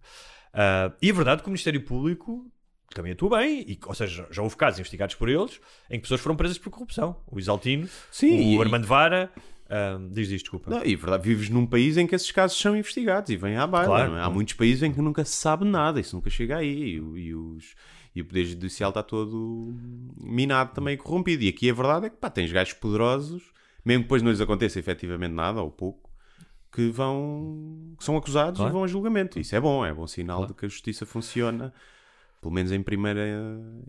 [0.54, 2.50] Ah, e a verdade é que o Ministério Público
[2.94, 6.20] também atua bem, e, ou seja, já houve casos investigados por eles em que pessoas
[6.20, 7.22] foram presas por corrupção.
[7.26, 9.30] O Isaltino, Sim, o e- Armando Vara,
[9.74, 10.70] Ahm, diz isto, desculpa.
[10.70, 13.66] Não, e verdade, vives num país em que esses casos são investigados e vêm à
[13.66, 13.86] baila.
[13.96, 14.20] Claro, é?
[14.22, 16.94] Há muitos países em que nunca se sabe nada, isso nunca chega aí.
[16.96, 17.74] E, o- e os,
[18.14, 19.74] e o Poder Judicial está todo
[20.20, 21.42] minado também e corrompido.
[21.42, 23.42] E aqui a verdade é que pá, tens gajos poderosos,
[23.84, 26.10] mesmo que depois não lhes aconteça efetivamente nada ou pouco,
[26.70, 28.70] que vão que são acusados Claro.
[28.70, 29.40] e vão a julgamento.
[29.40, 30.52] Isso é bom, é bom sinal Claro.
[30.52, 31.72] de que a justiça funciona,
[32.42, 33.22] pelo menos em primeira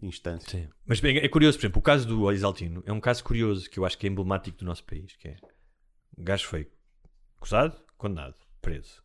[0.02, 0.50] instância.
[0.62, 0.68] Sim.
[0.86, 3.80] Mas bem, é curioso, por exemplo, o caso do Exaltino é um caso curioso que
[3.80, 5.36] eu acho que é emblemático do nosso país, que é
[6.18, 6.70] o gajo foi
[7.38, 9.04] acusado, condenado, preso.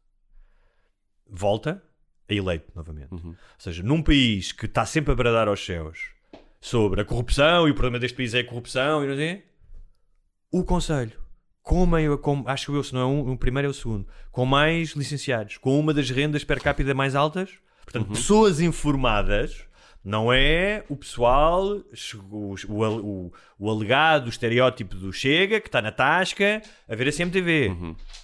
[1.26, 1.82] Volta,
[2.28, 3.12] é eleito novamente.
[3.12, 3.30] Uhum.
[3.30, 6.10] Ou seja, num país que está sempre a bradar aos céus
[6.60, 9.44] sobre a corrupção e o problema deste país é a corrupção e não sei,
[10.50, 11.20] o Conselho,
[11.62, 14.46] com, meio, com acho eu, se não é um, o primeiro é o segundo, com
[14.46, 17.50] mais licenciados, com uma das rendas per capita mais altas,
[17.84, 19.67] portanto, pessoas informadas,
[20.04, 21.82] não é o pessoal,
[22.30, 27.12] o, o, o, alegado, o estereótipo do Chega, que está na tasca a ver a
[27.12, 27.72] CMTV.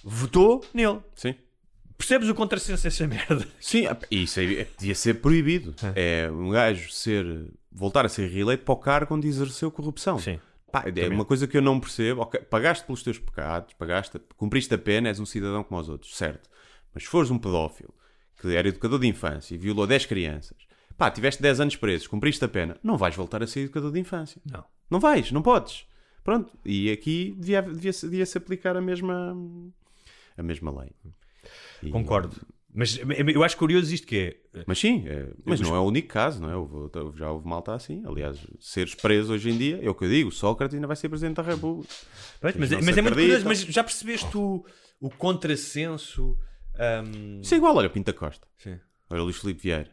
[0.03, 0.99] Votou nele.
[1.15, 1.35] Sim.
[1.97, 3.47] Percebes o contrassenso dessa merda?
[3.59, 5.73] Sim, isso aí é- devia ser proibido.
[5.95, 7.25] É um gajo ser,
[7.71, 10.19] voltar a ser reeleito para o cargo onde exerceu corrupção.
[10.19, 10.39] Sim.
[10.71, 12.21] Pá, é uma coisa que eu não percebo.
[12.21, 16.17] Ok, pagaste pelos teus pecados, pagaste, cumpriste a pena, és um cidadão como os outros,
[16.17, 16.49] certo.
[16.93, 17.93] Mas se fores um pedófilo
[18.41, 20.57] que era educador de infância e violou 10 crianças,
[20.97, 23.99] pá, tiveste 10 anos presos, cumpriste a pena, não vais voltar a ser educador de
[23.99, 24.41] infância.
[24.49, 24.63] Não.
[24.89, 25.85] Não vais, não podes.
[26.23, 29.35] Pronto, e aqui devia, devia, devia se aplicar a mesma,
[30.37, 30.91] a mesma lei.
[31.83, 32.35] E- Concordo.
[32.77, 32.99] Mas
[33.33, 34.63] eu acho curioso isto que é.
[34.67, 36.55] Mas sim, é- mas não é o único caso, não é?
[36.57, 38.03] Houve- já houve malta assim.
[38.05, 41.07] Aliás, seres preso hoje em dia, é o que eu digo, Sócrates ainda vai ser
[41.07, 41.93] Presidente da República.
[42.41, 44.65] Mas, mas, mas é muito curioso, mas já percebeste o,
[44.99, 46.37] o contrassenso.
[46.77, 48.77] ahm, Isso é igual, olha, Pinta Costa, sim.
[49.09, 49.89] olha Luís Filipe Vieira.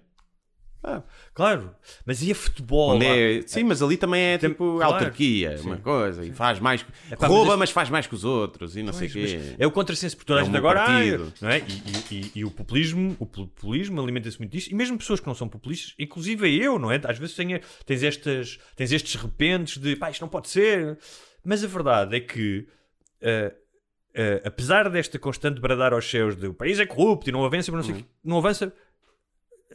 [0.85, 1.01] Ah,
[1.33, 1.75] Claro,
[2.05, 2.97] mas e a futebol?
[2.97, 4.95] onde é- sim, mas ali também é tipo claro.
[4.95, 6.85] autarquia, uma coisa, e faz mais,
[7.21, 9.55] rouba, mas mas, faz mais que os outros, e não sei o quê.
[9.59, 10.83] É o contrassenso, porque toda a É gente agora.
[10.83, 11.33] ah, partido.
[11.41, 11.59] não é?
[11.61, 15.35] E, e- e- o populismo, o populismo alimenta-se muito disto, e mesmo pessoas que não
[15.37, 17.01] são populistas, inclusive eu, não é?
[17.05, 20.99] Às vezes tenho- tens, estas, tens estes repentes de pá, isto não pode ser.
[21.45, 22.67] Mas a verdade é que.
[23.23, 23.53] ah,
[24.17, 27.71] ah, apesar desta constante bradar aos céus de o país é corrupto e não avança,
[27.73, 28.73] não, sei quê, não avança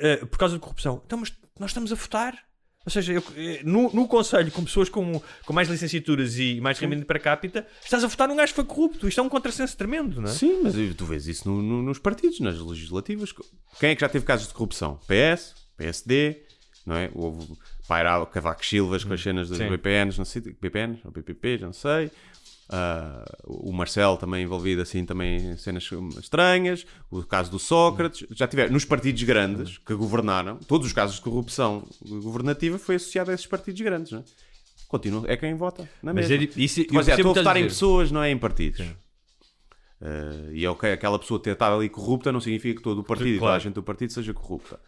[0.02, 1.02] ah, por causa de corrupção.
[1.06, 2.38] Então, mas nós estamos a votar.
[2.86, 6.80] Ou seja, eu, eh, no, no Conselho, com pessoas com, com mais licenciaturas e mais
[6.80, 9.10] rendimento per capita, estás a votar num gajo que foi corrupto.
[9.10, 10.34] Isto é um contrassenso tremendo, não é?
[10.34, 13.34] Sim, mas tu vês isso no- no- nos partidos, nas legislativas.
[13.78, 14.98] Quem é que já teve casos de corrupção?
[15.06, 16.44] PS, PSD,
[16.86, 17.12] não é?
[17.14, 17.46] Houve
[17.90, 19.68] pairava Cavaco Silvas com as cenas dos Sim.
[19.70, 22.10] BPNs, não sei, BPNs ou PPP, já não sei.
[22.70, 25.90] Ah, o Marcelo também envolvido assim também em cenas
[26.20, 26.86] estranhas.
[27.10, 28.28] O caso do Sócrates.
[28.32, 33.32] Já tiveram nos partidos grandes que governaram, todos os casos de corrupção governativa foi associado
[33.32, 34.24] a esses partidos grandes, é?
[34.88, 36.44] Continua, é quem vota, na Mas mesma.
[36.44, 38.82] é, di- isso, eu Mas é, estou a votar em pessoas, não é em partidos.
[40.00, 43.04] Eh, e é ok, aquela pessoa ter estado ali corrupta não significa que todo o
[43.04, 43.64] partido e toda a Claro.
[43.64, 44.80] gente do partido seja corrupta.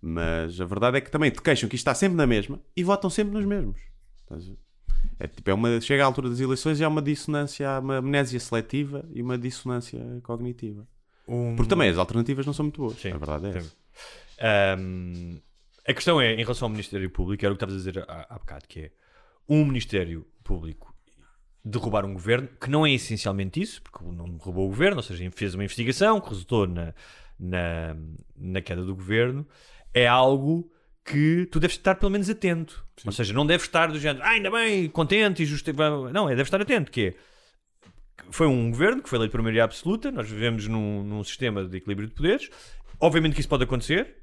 [0.00, 2.82] Mas a verdade é que também te queixam que isto está sempre na mesma e
[2.84, 3.80] votam sempre nos mesmos.
[4.22, 4.58] Estás a ver?
[5.22, 7.98] É, tipo, é uma, chega à altura das eleições e há uma dissonância, há uma
[7.98, 10.84] amnésia seletiva e uma dissonância cognitiva.
[11.28, 12.98] Um- Porque também as alternativas não são muito boas.
[12.98, 13.72] Sim, a verdade é essa.
[14.40, 15.38] Ahm,
[15.86, 18.26] a questão é, em relação ao Ministério Público, era o que estavas a dizer há,
[18.30, 18.90] há bocado, que é
[19.48, 20.92] um Ministério Público
[21.64, 25.30] derrubar um governo, que não é essencialmente isso, porque não derrubou o governo, ou seja,
[25.30, 26.92] fez uma investigação que resultou na,
[27.38, 27.96] na,
[28.36, 29.46] na queda do governo,
[29.94, 30.68] é algo
[31.04, 32.84] que tu deves estar pelo menos atento.
[33.04, 35.72] Ou seja, não deves estar do género, ah, ainda bem, contente e justo.
[36.12, 37.14] Não, é, deves estar atento, que é
[38.30, 40.10] foi um governo que foi eleito por maioria absoluta.
[40.10, 42.48] Nós vivemos num, num sistema de equilíbrio de poderes.
[43.00, 44.16] Obviamente que isso pode acontecer,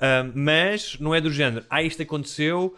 [0.00, 1.64] ah, mas não é do género.
[1.68, 2.74] Ah, isto aconteceu,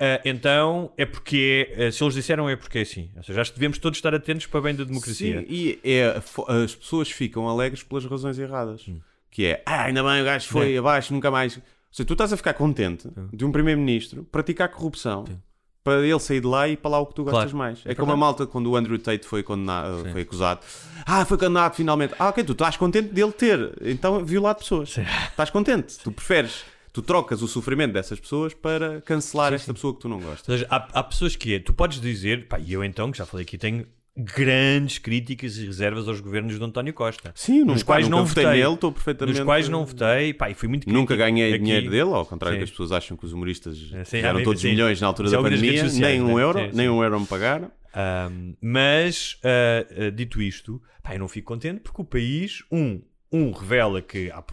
[0.00, 1.72] ah, então é porque.
[1.76, 3.10] ah, se eles disseram, é porque é assim.
[3.16, 5.40] Ou seja, acho que devemos todos estar atentos para bem da democracia.
[5.40, 6.20] Sim, e é,
[6.64, 8.86] as pessoas ficam alegres pelas razões erradas.
[9.30, 10.78] Que é, ah, ainda bem o gajo foi É.
[10.78, 11.58] abaixo, nunca mais.
[11.92, 15.24] Seja, tu estás a ficar contente de um primeiro-ministro praticar corrupção
[15.84, 17.56] para ele sair de lá e para lá o que tu gostas Claro.
[17.58, 17.80] mais.
[17.84, 20.60] É, É como a malta quando o Andrew Tate foi, condenado, foi acusado.
[21.04, 22.14] Ah, foi condenado finalmente.
[22.18, 24.96] Ah, ok, tu estás contente dele ter então violado pessoas.
[25.30, 25.98] Estás contente.
[25.98, 30.18] Tu preferes, tu trocas o sofrimento dessas pessoas para cancelar esta pessoa que tu não
[30.20, 30.48] gostas.
[30.48, 33.18] Ou seja, há, há pessoas que é, tu podes dizer, pá, e eu então, que
[33.18, 33.84] já falei aqui, tenho
[34.16, 37.32] grandes críticas e reservas aos governos de António Costa.
[37.34, 38.60] Sim, nos nunca- quais nunca não votei votei.
[38.60, 39.38] nele, estou perfeitamente.
[39.38, 41.62] Nos quais não votei, pá, e fui muito Nunca ganhei aqui.
[41.64, 42.58] dinheiro dele, ao contrário Sim.
[42.60, 44.68] que as pessoas acham que os humoristas sim, fizeram ah, todos sim.
[44.70, 46.42] milhões na altura da pandemia, sociais, nem um né?
[46.42, 47.70] euro, nem um euro me pagaram.
[47.94, 53.00] Ahm, mas, ah, dito isto, pá, eu não fico contente porque o país, um,
[53.32, 54.44] um revela que há-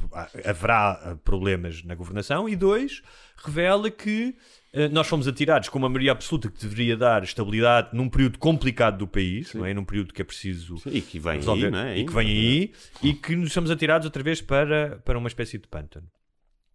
[0.46, 3.02] haverá ah, problemas na governação e dois,
[3.44, 4.36] revela que
[4.72, 8.98] eh, nós fomos atirados com uma maioria absoluta que deveria dar estabilidade num período complicado
[9.00, 9.74] do país, não é?
[9.74, 11.98] num período que é preciso Sim, E que vem resolver, aí, não é?
[11.98, 12.72] e que vem aí,
[13.04, 16.08] e que nos somos atirados outra vez para, para uma espécie de pântano.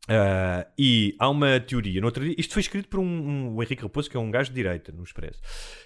[0.06, 3.62] Ah, e há uma teoria, no outro dia, isto foi escrito por um, um- o
[3.62, 5.40] Henrique Raposo, que é um gajo de direita no Expresso,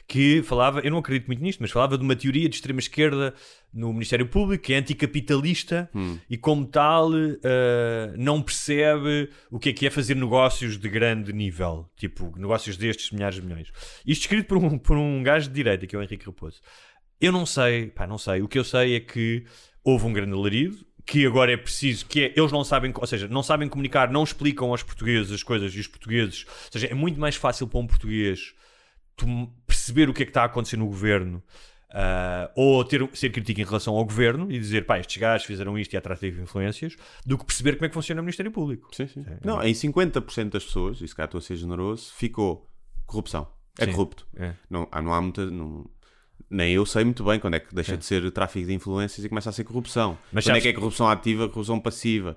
[0.08, 3.32] que falava, eu não acredito muito nisto, mas falava de uma teoria de extrema-esquerda
[3.72, 6.18] no Ministério Público, que é anticapitalista Hum.
[6.28, 11.32] e, como tal, ah, não percebe o que é que é fazer negócios de grande
[11.32, 13.70] nível, tipo negócios destes milhares de milhões.
[14.04, 16.60] Isto escrito por um, por um gajo de direita, que é o Henrique Raposo.
[17.20, 18.42] Eu não sei, pá, não sei.
[18.42, 19.44] O que eu sei é que
[19.84, 20.76] houve um grande alarido,
[21.08, 24.22] que agora é preciso, que é, eles não sabem, ou seja, não sabem comunicar, não
[24.22, 27.80] explicam aos portugueses as coisas e os portugueses, ou seja, é muito mais fácil para
[27.80, 28.52] um português
[29.16, 29.26] tu
[29.66, 31.42] perceber o que é que está a acontecer no governo
[31.90, 35.78] ah, ou ter, ser crítico em relação ao governo e dizer, pá, estes gajos fizeram
[35.78, 36.94] isto e tráfico de influências,
[37.24, 38.94] do que perceber como é que funciona o Ministério Público.
[38.94, 39.24] Sim, sim.
[39.42, 42.68] Não, em 50% das pessoas, e se cá estou a ser generoso, ficou
[43.06, 43.48] corrupção.
[43.78, 43.92] É Sim.
[43.92, 44.26] corrupto.
[44.36, 44.54] É.
[44.68, 45.46] Não, há- não há muita.
[45.46, 45.88] não-
[46.50, 49.28] nem eu sei muito bem quando é que deixa de ser tráfico de influências e
[49.28, 50.18] começa a ser corrupção.
[50.32, 52.36] Mas quando é sabes- que é corrupção ativa, corrupção passiva.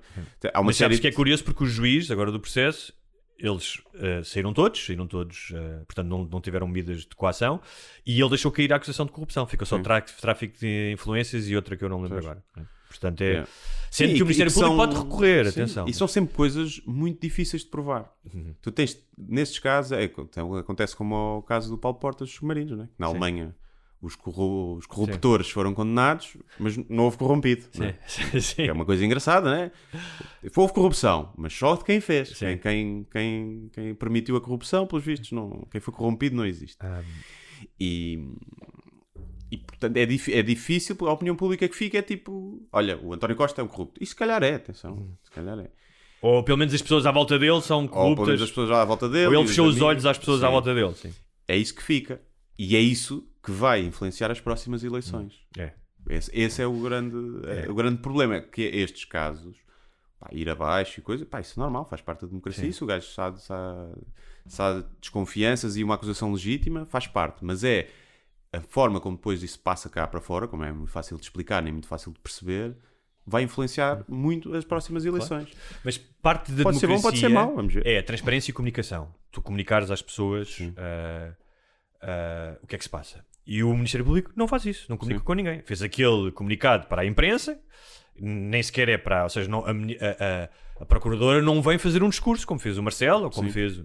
[0.52, 2.92] Há uma Mas série sabes que é de- curioso porque os juízes, agora do processo,
[3.38, 7.60] eles eh, saíram todos, saíram todos, eh, portanto não, não tiveram medidas de coação,
[8.06, 9.46] e ele deixou cair a acusação de corrupção.
[9.46, 9.78] Ficou só
[10.20, 12.44] tráfico de influências e outra que eu não lembro agora.
[12.56, 12.66] né?
[12.88, 13.24] Portanto, é.
[13.26, 13.48] Yeah.
[13.90, 15.86] Sendo Sim, que o Ministério Público são- pode recorrer, sim, atenção.
[15.88, 18.10] E são sempre coisas muito difíceis de provar.
[18.32, 18.54] Uhum.
[18.60, 22.76] Tu tens, nestes casos, é, então, acontece como o caso do Paulo Portas dos submarinos,
[22.78, 22.88] né?
[22.98, 23.10] na Sim.
[23.12, 23.54] Alemanha
[24.02, 27.64] os, corru- os corruptores foram condenados, mas não houve corrompido.
[27.80, 27.94] é?
[28.06, 28.62] Sim, sim.
[28.64, 29.70] É uma coisa engraçada, né?
[30.56, 32.30] Houve corrupção, mas só de quem fez.
[32.30, 32.46] Sim.
[32.46, 36.76] Quem, quem, quem, quem permitiu a corrupção, pelos vistos, não, quem foi corrompido não existe.
[36.80, 37.00] Ah,
[37.78, 38.18] E,
[39.50, 43.12] e portanto, é, dif- é difícil, a opinião pública que fica é tipo: olha, o
[43.12, 44.02] António Costa é um corrupto.
[44.02, 45.14] E se calhar é, atenção, Uhum.
[45.22, 45.70] se calhar é.
[46.20, 48.70] ou pelo menos as pessoas à volta dele são Ou pelo menos corruptas, as pessoas
[48.70, 49.26] à volta dele.
[49.26, 49.88] ou ele fechou os amigos.
[49.88, 50.52] olhos às pessoas à Sim.
[50.52, 50.94] volta dele.
[50.94, 51.12] Sim.
[51.46, 52.20] É isso que fica.
[52.58, 55.40] E é isso que vai influenciar as próximas eleições.
[55.58, 55.72] É.
[56.08, 57.16] Esse, esse é, o grande,
[57.46, 59.56] é o grande problema, é que estes casos,
[60.18, 62.64] pá, ir abaixo e coisa, pá, isso é normal, faz parte da democracia.
[62.64, 62.70] Sim.
[62.70, 63.94] Isso o gajo sabe, sabe,
[64.46, 67.44] sabe desconfianças e uma acusação legítima, faz parte.
[67.44, 67.88] Mas é
[68.52, 71.62] a forma como depois isso passa cá para fora, como é muito fácil de explicar,
[71.62, 72.76] nem muito fácil de perceber,
[73.26, 75.48] vai influenciar muito as próximas eleições.
[75.84, 77.86] Mas parte da Pode ser bom, democracia pode ser mau, vamos ver.
[77.86, 79.14] é a transparência e comunicação.
[79.30, 81.34] Tu comunicares às pessoas ah,
[82.02, 83.24] ah, o que é que se passa.
[83.46, 85.24] E o Ministério Público não faz isso, não comunica Sim.
[85.24, 85.62] com ninguém.
[85.62, 87.58] Fez aquele comunicado para a imprensa,
[88.20, 89.24] nem sequer é para.
[89.24, 90.48] Ou seja, não, a, a-
[90.80, 93.52] a- procuradora não vem fazer um discurso, como fez o Marcelo, ou como Sim.
[93.54, 93.82] fez.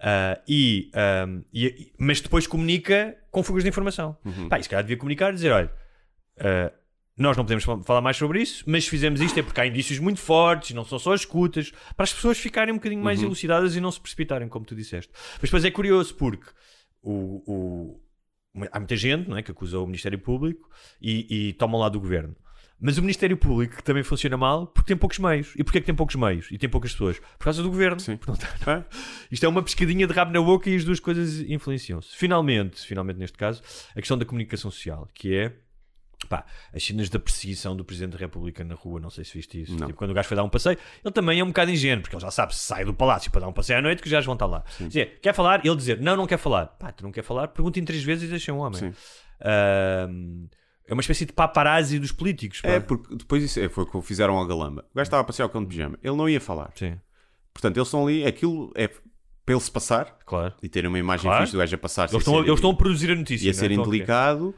[0.00, 0.90] ah, e,
[1.52, 4.16] e- mas depois comunica com fugas de informação.
[4.24, 4.48] Uhum.
[4.48, 5.72] Pá, e se calhar devia comunicar e dizer: olha.
[6.38, 6.72] ah,
[7.18, 9.66] nós não podemos fal- falar mais sobre isso, mas se fizemos isto é porque há
[9.66, 13.26] indícios muito fortes, não são só escutas, para as pessoas ficarem um bocadinho mais Uhum.
[13.26, 15.12] elucidadas e não se precipitarem, como tu disseste.
[15.32, 16.46] Mas depois é curioso porque
[17.02, 18.00] o, o-
[18.70, 20.68] há muita gente não é, que acusa o Ministério Público
[21.00, 22.34] e, e toma lá do governo.
[22.80, 25.52] Mas o Ministério Público também funciona mal porque tem poucos meios.
[25.54, 26.48] E porquê é que tem poucos meios?
[26.50, 27.18] E tem poucas pessoas?
[27.38, 28.00] Por causa do governo.
[28.00, 28.18] Sim.
[28.66, 28.84] É?
[29.30, 32.16] isto é uma pescadinha de rabo na boca e as duas coisas influenciam-se.
[32.16, 35.52] Finalmente, finalmente neste caso, a questão da comunicação social, que é
[36.30, 39.60] pá, as cenas da perseguição do Presidente da República na rua, não sei se viste
[39.62, 39.76] isso.
[39.76, 42.14] Tipo, quando o gajo foi dar um passeio, ele também é um bocado ingênuo, porque
[42.14, 44.12] ele já sabe se sai do palácio para dar um passeio à noite que os
[44.12, 44.62] gajos vão estar lá.
[44.78, 45.66] Dizer, quer falar?
[45.66, 46.66] Ele dizer, não, não quer falar.
[46.66, 47.48] Pá, tu não quer falar?
[47.48, 48.78] Perguntem três vezes e deixem um homem.
[48.78, 48.92] Sim.
[49.42, 50.46] Ahm,
[50.86, 52.60] é uma espécie de paparazzi dos políticos.
[52.60, 52.68] Pá.
[52.68, 54.84] É, porque depois isso é, foi o que fizeram ao Galamba.
[54.92, 56.70] O gajo estava a passear o cão de pijama, ele não ia falar.
[56.76, 56.96] Sim,
[57.52, 60.54] Portanto, eles estão ali, aquilo é para ele se passar claro.
[60.62, 61.42] e terem uma imagem Claro.
[61.42, 63.46] fixe do gajo a passar Eles estão, a, eles estão a produzir a notícia.
[63.46, 63.54] e a é?
[63.54, 64.54] ser indelicado,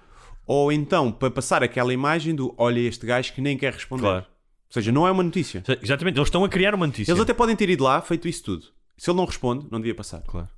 [0.47, 4.03] ou então para passar aquela imagem do olha este gajo que nem quer responder.
[4.03, 4.27] Claro.
[4.69, 5.63] Ou seja, não é uma notícia.
[5.83, 7.13] Exatamente, eles estão a criar uma notícia.
[7.13, 8.67] Eles até podem ter ido lá, feito isso tudo.
[8.97, 10.23] Se ele não responde, não devia passar.
[10.23, 10.49] Claro,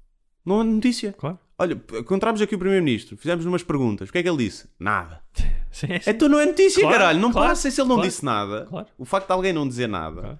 [0.44, 1.12] Não é notícia.
[1.12, 1.38] claro.
[1.56, 4.08] Olha, encontramos aqui o Primeiro-Ministro, fizemos umas perguntas.
[4.08, 4.68] O que é que ele disse?
[4.78, 5.20] Nada.
[5.70, 6.10] Sim, sim.
[6.10, 7.20] Então não é notícia, Claro, caralho.
[7.20, 8.66] Não claro, passa se ele não claro, disse nada.
[8.68, 8.86] claro.
[8.98, 10.20] O facto de alguém não dizer nada.
[10.20, 10.38] Claro.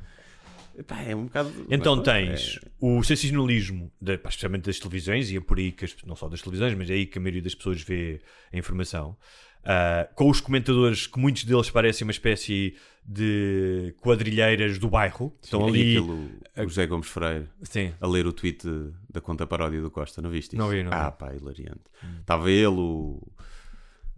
[0.76, 1.52] Epá, é um bocado.
[1.70, 5.70] Então Mas, tens é- o sensacionalismo, de, pá, especialmente das televisões, e é por aí
[5.72, 8.20] que, as- não só das televisões, mas é aí que a maioria das pessoas vê
[8.52, 9.16] a informação.
[9.66, 12.74] Ah, com os comentadores que muitos deles parecem uma espécie
[13.06, 15.34] de quadrilheiras do bairro.
[15.42, 15.96] Estão e ali.
[15.98, 19.90] aquele, o José Gomes Freire Sim, a ler o tweet de- da conta paródia do
[19.90, 20.56] Costa, não viste isso?
[20.58, 21.16] Não vi, não Ah, vi.
[21.18, 21.80] pá, hilariante.
[22.20, 23.22] Estava ele, o,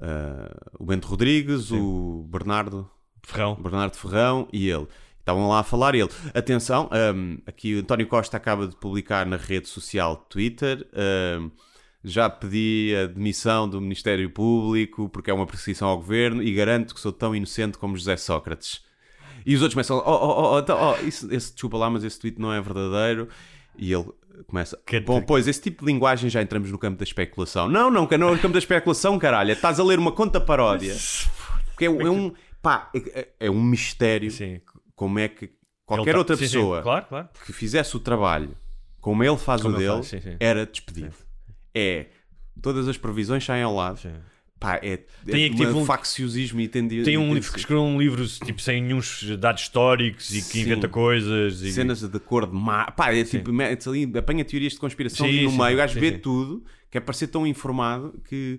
[0.00, 2.88] ah, o Bento Rodrigues, o Bernardo,
[3.22, 3.54] Ferrão.
[3.57, 4.86] Bernardo Ferrão e ele.
[5.26, 9.26] Estavam lá a falar e ele, atenção, ahm, aqui o António Costa acaba de publicar
[9.26, 11.50] na rede social Twitter, ahm,
[12.04, 16.94] já pedi a demissão do Ministério Público porque é uma perseguição ao governo e garanto
[16.94, 18.82] que sou tão inocente como José Sócrates.
[19.44, 22.20] E os outros começam, oh, oh, oh, então, oh, isso, esse, desculpa lá, mas esse
[22.20, 23.28] tweet não é verdadeiro.
[23.76, 24.06] E ele,
[24.46, 24.78] começa.
[24.86, 27.68] Que- Bom, pois, esse tipo de linguagem já entramos no campo da especulação.
[27.68, 29.50] Não, não, não é no campo da especulação, caralho.
[29.50, 30.94] Estás a ler uma conta paródia.
[31.74, 32.32] Porque é, um- é um.
[32.62, 34.60] Pá, é, é um mistério Sim.
[34.97, 35.51] Como é que
[35.84, 37.28] qualquer tá- outra sim, sim, pessoa Claro, claro.
[37.44, 38.57] que fizesse o trabalho
[39.01, 40.36] como ele faz Como o ele dele faz, sim, sim.
[40.40, 41.14] era despedido.
[41.72, 42.07] É.
[42.61, 44.01] Todas as previsões saem ao lado.
[44.01, 44.14] Sim.
[44.59, 47.84] Pá, é, Tem é aqui uma um- facciosismo e tendi- Tem um livro que escreveu
[47.84, 49.01] um livro tipo sem nenhum
[49.38, 50.61] dados históricos e que Sim.
[50.62, 52.90] inventa coisas e cenas de cor de má.
[52.90, 53.51] Pá, é tipo,
[54.18, 56.18] apanha teorias de conspiração Sim, ali no sim, meio, o gajo sim, vê sim.
[56.18, 58.59] tudo, que é para ser tão informado que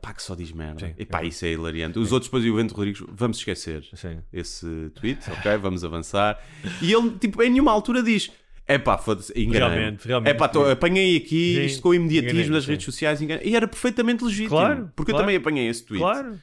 [0.00, 0.86] pá, que só diz merda.
[0.86, 1.98] Sim, e pá, isso é hilariante.
[1.98, 4.18] Os outros depois e o Bento Rodrigues, vamos esquecer Sim.
[4.32, 5.56] esse tweet, ok?
[5.58, 6.38] Vamos avançar.
[6.82, 8.30] E ele, tipo, em nenhuma altura diz.
[8.66, 9.32] É pá, foda-se.
[9.34, 10.30] Realmente, realmente.
[10.30, 12.70] É pá, tô- apanhei aqui Sim, isto com o imediatismo das sim.
[12.70, 13.20] redes sociais.
[13.20, 13.46] Enganei.
[13.46, 14.48] E era perfeitamente legítimo.
[14.50, 15.26] Claro, porque eu claro.
[15.26, 16.00] também apanhei esse tweet.
[16.02, 16.38] Claro.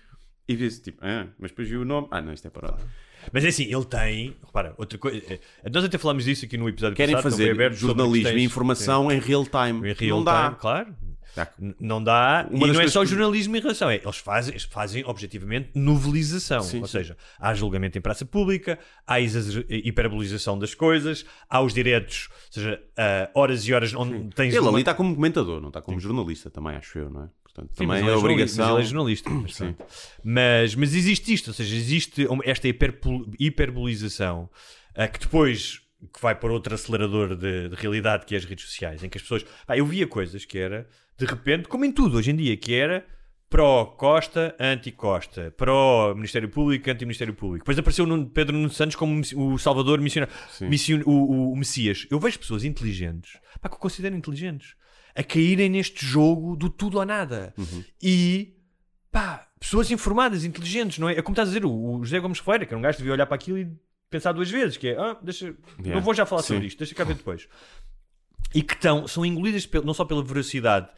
[0.47, 2.07] E disse tipo, ah, mas depois vi o nome.
[2.11, 2.77] Ah, não, isto é parado.
[3.31, 4.35] Mas é assim, ele tem.
[4.45, 5.21] Repara, outra coisa.
[5.31, 5.39] é-
[5.71, 7.31] Nós até falámos disso aqui no episódio Querem passado.
[7.31, 9.79] fazer sobre jornalismo e informação em real time.
[9.81, 9.87] Sim.
[9.89, 10.85] Em real não time, claro.
[10.91, 10.91] Dá.
[11.07, 11.10] N-
[11.79, 12.47] Não dá.
[12.51, 13.89] Uma e não é só que- jornalismo em relação.
[13.89, 16.61] É, eles fazem, fazem objetivamente novelização.
[16.61, 16.91] Sim, Ou sim.
[16.93, 18.77] seja, há julgamento em praça pública,
[19.07, 24.53] há hiperbolização das coisas, há os diretos, ou seja, ah, horas e horas onde tens.
[24.53, 27.29] Ele uma- ali está como comentador, não está como jornalista também, acho eu, não é?
[27.43, 28.65] Portanto, Sim, também é ele obrigação.
[28.65, 29.29] Mas ele é jornalista.
[29.29, 29.59] Mas,
[30.23, 32.67] mas, mas existe isto, ou seja, existe esta
[33.39, 34.49] hiperbolização
[34.95, 35.81] ah, que depois
[36.13, 39.17] que vai para outro acelerador de, de realidade que é as redes sociais, em que
[39.17, 39.45] as pessoas.
[39.67, 40.87] Pá, eu via coisas que era,
[41.17, 43.05] de repente, como em tudo hoje em dia, que era
[43.49, 47.63] pró-Costa, anti-Costa, pró-Ministério Público, anti-Ministério Público.
[47.63, 52.07] Depois apareceu Pedro Nuno Santos como o Salvador missionário, mission- o, o- o Messias.
[52.09, 54.75] Eu vejo pessoas inteligentes, pá, que eu considero inteligentes,
[55.13, 57.53] a caírem neste jogo do tudo ou nada.
[57.57, 57.83] Uhum.
[58.01, 58.55] E
[59.11, 61.17] pá, pessoas informadas, inteligentes, não é?
[61.17, 63.01] É como estás a dizer, o, o José Gomes Ferreira, que era um gajo que
[63.03, 63.67] devia olhar para aquilo e
[64.09, 65.47] pensar duas vezes, que é, ah, deixa,
[65.77, 65.95] Yeah.
[65.95, 66.53] não vou já falar Sim.
[66.53, 67.47] sobre isto, deixa cá ver depois.
[68.53, 70.89] E que estão, são engolidas não só pela veracidade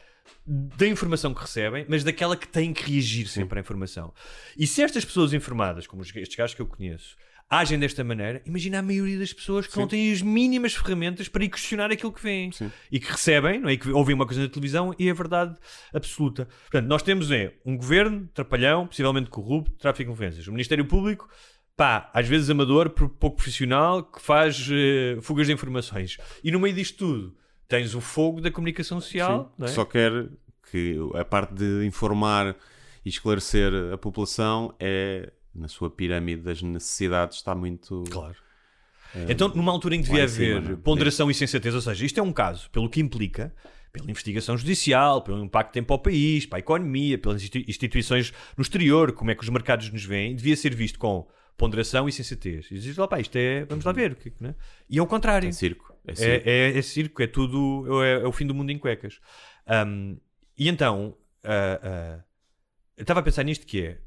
[0.46, 4.12] da informação que recebem, mas daquela que têm que reagir sempre à informação.
[4.58, 7.16] E se estas pessoas informadas, como estes gajos que eu conheço,
[7.48, 11.44] agem desta maneira, imagina a maioria das pessoas que não têm as mínimas ferramentas para
[11.44, 12.20] ir questionar aquilo que
[12.52, 12.70] Sim.
[12.90, 13.74] e que recebem, não é?
[13.74, 15.56] E que ouvem uma coisa na televisão e é verdade
[15.92, 16.48] absoluta.
[16.62, 20.48] Portanto, nós temos é, um governo trapalhão, possivelmente corrupto, tráfico de influências.
[20.48, 21.28] O Ministério Público,
[21.76, 26.16] pá, às vezes amador, pouco profissional, que faz eh, fugas de informações.
[26.42, 27.36] E no meio disto tudo,
[27.68, 29.66] tens o fogo da comunicação social, Sim, é?
[29.66, 30.28] que Só quer
[30.70, 32.56] que a parte de informar
[33.04, 38.34] e esclarecer a população é na sua pirâmide das necessidades está muito Claro.
[39.28, 40.76] Então, numa altura em que devia cima, haver é?
[40.76, 43.54] ponderação e sensatez, ou seja, isto é um caso, pelo que implica,
[43.92, 47.64] pela investigação judicial, pelo impacto que tem para o país, para a economia, pelas institui-
[47.68, 52.08] instituições no exterior, como é que os mercados nos veem, devia ser visto com ponderação
[52.08, 52.66] e sensatez.
[52.72, 54.12] E diz lá, pá, isto é, vamos lá ver.
[54.12, 54.56] o que é que, né?
[54.90, 55.48] E é o contrário.
[55.48, 55.93] é circo.
[56.06, 56.48] É circo.
[56.48, 59.20] É, é, é circo, é tudo, é, é o fim do mundo em cuecas.
[59.86, 60.18] Um,
[60.56, 62.24] e então, ah, ah,
[62.96, 63.98] eu estava a pensar nisto que é,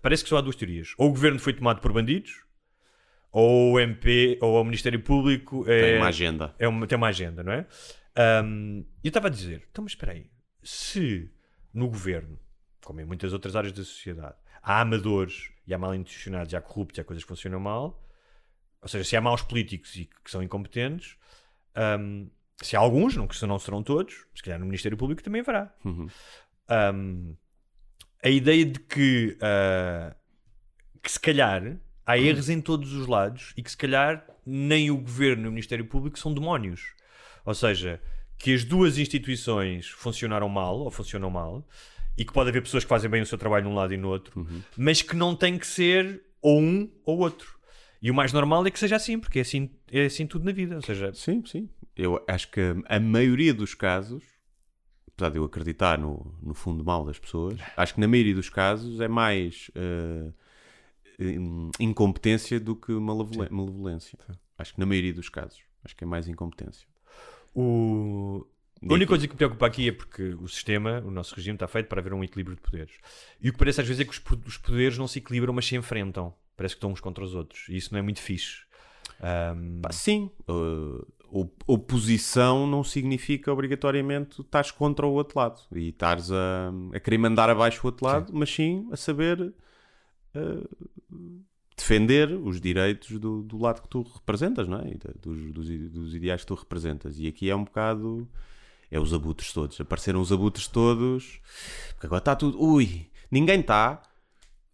[0.00, 0.94] parece que só há duas teorias.
[0.98, 2.44] Ou o governo foi tomado por bandidos,
[3.30, 6.54] ou o MP, ou o Ministério Público é, Tem uma agenda.
[6.58, 7.66] é uma, tem uma agenda, não é?
[8.44, 10.30] Um, e eu estava a dizer, então mas espera aí,
[10.62, 11.30] se
[11.72, 12.38] no governo,
[12.84, 16.60] como em muitas outras áreas da sociedade, há amadores e há mal intencionados, e há
[16.60, 18.00] corruptos, e há coisas que funcionam mal,
[18.80, 21.16] ou seja, se há maus políticos e que são incompetentes,
[21.76, 22.30] um,
[22.62, 25.40] se há alguns, não que se não serão todos, se calhar no Ministério Público também
[25.40, 25.74] haverá.
[25.84, 26.08] Uhum.
[26.94, 27.36] Um,
[28.22, 30.16] a ideia de que, ah,
[31.02, 34.96] que se calhar há erros em todos os lados e que se calhar nem o
[34.96, 36.94] governo nem o Ministério Público são demónios.
[37.44, 38.00] Ou seja,
[38.38, 41.66] que as duas instituições funcionaram mal ou funcionam mal
[42.16, 44.08] e que pode haver pessoas que fazem bem o seu trabalho num lado e no
[44.08, 44.46] outro,
[44.76, 47.58] mas que não tem que ser ou um ou outro.
[48.04, 50.52] E o mais normal é que seja assim, porque é assim, é assim tudo na
[50.52, 50.76] vida.
[50.76, 51.70] Ou seja, Sim, sim.
[51.96, 54.22] Eu acho que a maioria dos casos,
[55.08, 58.50] apesar de eu acreditar no, no fundo mal das pessoas, acho que na maioria dos
[58.50, 59.70] casos é mais
[61.18, 64.18] in- incompetência do que malevole- malevolência.
[64.58, 65.60] Acho que na maioria dos casos.
[65.82, 66.86] Acho que é mais incompetência.
[67.54, 68.46] o,
[68.82, 71.66] A única coisa que me preocupa aqui é porque o sistema, o nosso regime, está
[71.68, 72.94] feito para haver um equilíbrio de poderes.
[73.40, 74.10] E o que parece às vezes é que
[74.46, 76.34] os poderes não se equilibram, mas se enfrentam.
[76.56, 77.68] Parece que estão uns contra os outros.
[77.68, 78.64] E isso não é muito fixe.
[79.82, 86.30] Pá, sim, uh, op- oposição não significa obrigatoriamente estás contra o outro lado e estás
[86.30, 89.40] a, a querer mandar abaixo o outro lado, mas sim a saber
[90.34, 90.86] uh,
[91.76, 94.94] defender os direitos do, do lado que tu representas, não é?
[95.20, 97.18] Dos, dos, dos ideais que tu representas.
[97.18, 98.28] E aqui é um bocado.
[98.90, 99.80] É os abutres todos.
[99.80, 101.40] Apareceram os abutres todos.
[101.94, 102.62] Porque agora está tudo.
[102.62, 104.02] Ui, ninguém está.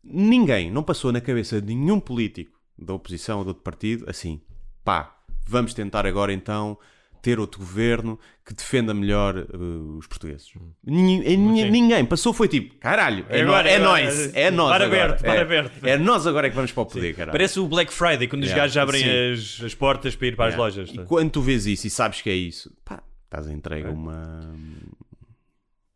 [0.02, 4.40] Ninguém, não passou na cabeça de nenhum político da oposição ou do outro partido assim,
[4.84, 5.14] pá,
[5.46, 6.78] vamos tentar agora então
[7.22, 10.50] ter outro governo que defenda melhor uh, os portugueses.
[10.82, 14.68] Ninguém, é ninguém, passou, foi tipo, caralho, é, Agora, no- é agora, nós, é nós
[14.70, 15.04] para agora.
[15.04, 15.84] aberto, para é, aberto.
[15.86, 17.32] é nós agora é que vamos para o poder, caralho.
[17.32, 18.62] Parece o Black Friday, quando os Yeah.
[18.64, 20.64] gajos abrem as, as portas para ir para as Yeah.
[20.64, 20.90] lojas.
[20.94, 21.04] E tá?
[21.04, 23.90] quando tu vês isso e sabes que é isso, pá, estás a entregue É.
[23.90, 24.54] uma...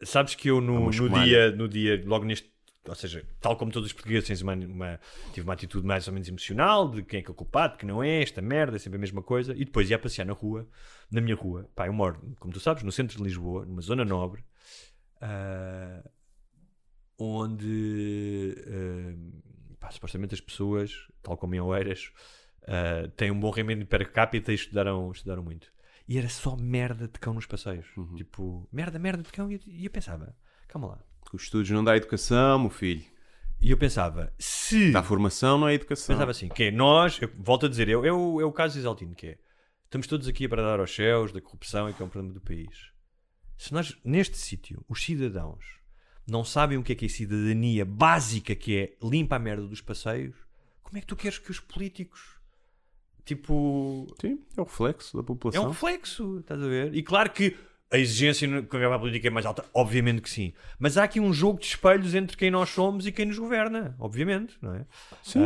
[0.03, 2.51] Sabes que eu no, no dia, no dia, logo neste,
[2.87, 5.01] ou seja, tal como todos os portugueses, tens uma, uma-
[5.33, 7.87] tive uma atitude mais ou menos emocional de quem é que é o culpado, que
[7.87, 10.69] não é, esta merda, é sempre a mesma coisa, e depois ia passear na rua,
[11.11, 14.05] na minha rua, pá, eu moro, como tu sabes, no centro de Lisboa, numa zona
[14.05, 14.45] nobre,
[15.21, 16.03] ah,
[17.19, 22.11] onde ah, pá, supostamente as pessoas, tal como em Oeiras,
[22.67, 25.73] ah, têm um bom rendimento per capita e estudaram, estudaram muito.
[26.07, 27.87] E era só merda de cão nos passeios.
[27.97, 28.15] Uhum.
[28.17, 29.51] Tipo, merda, merda de cão.
[29.51, 30.37] E eu, e eu pensava,
[30.69, 31.05] calma lá.
[31.35, 33.05] Os estudos não dá educação, meu filho.
[33.61, 34.93] E eu pensava, se.
[34.93, 36.15] Dá formação, não é educação.
[36.15, 38.53] Pensava assim, que é nós, eu volto a dizer, é, o- é o, é o
[38.53, 39.39] caso exaltino, que é
[39.85, 42.41] estamos todos aqui para dar aos céus da corrupção e que é um problema do
[42.41, 42.91] país.
[43.57, 45.65] Se nós, neste sítio, os cidadãos
[46.27, 49.81] não sabem o que é que é cidadania básica, que é limpa a merda dos
[49.81, 50.35] passeios,
[50.83, 52.39] como é que tu queres que os políticos,
[53.25, 55.65] tipo, Sim, é o reflexo da é população.
[55.65, 56.95] um reflexo, estás a ver?
[56.95, 57.57] E claro que
[57.91, 60.53] a exigência no- com a política é mais alta, obviamente que sim.
[60.79, 63.95] Mas há aqui um jogo de espelhos entre quem nós somos e quem nos governa,
[63.99, 64.85] obviamente, não é?
[65.23, 65.41] Sim.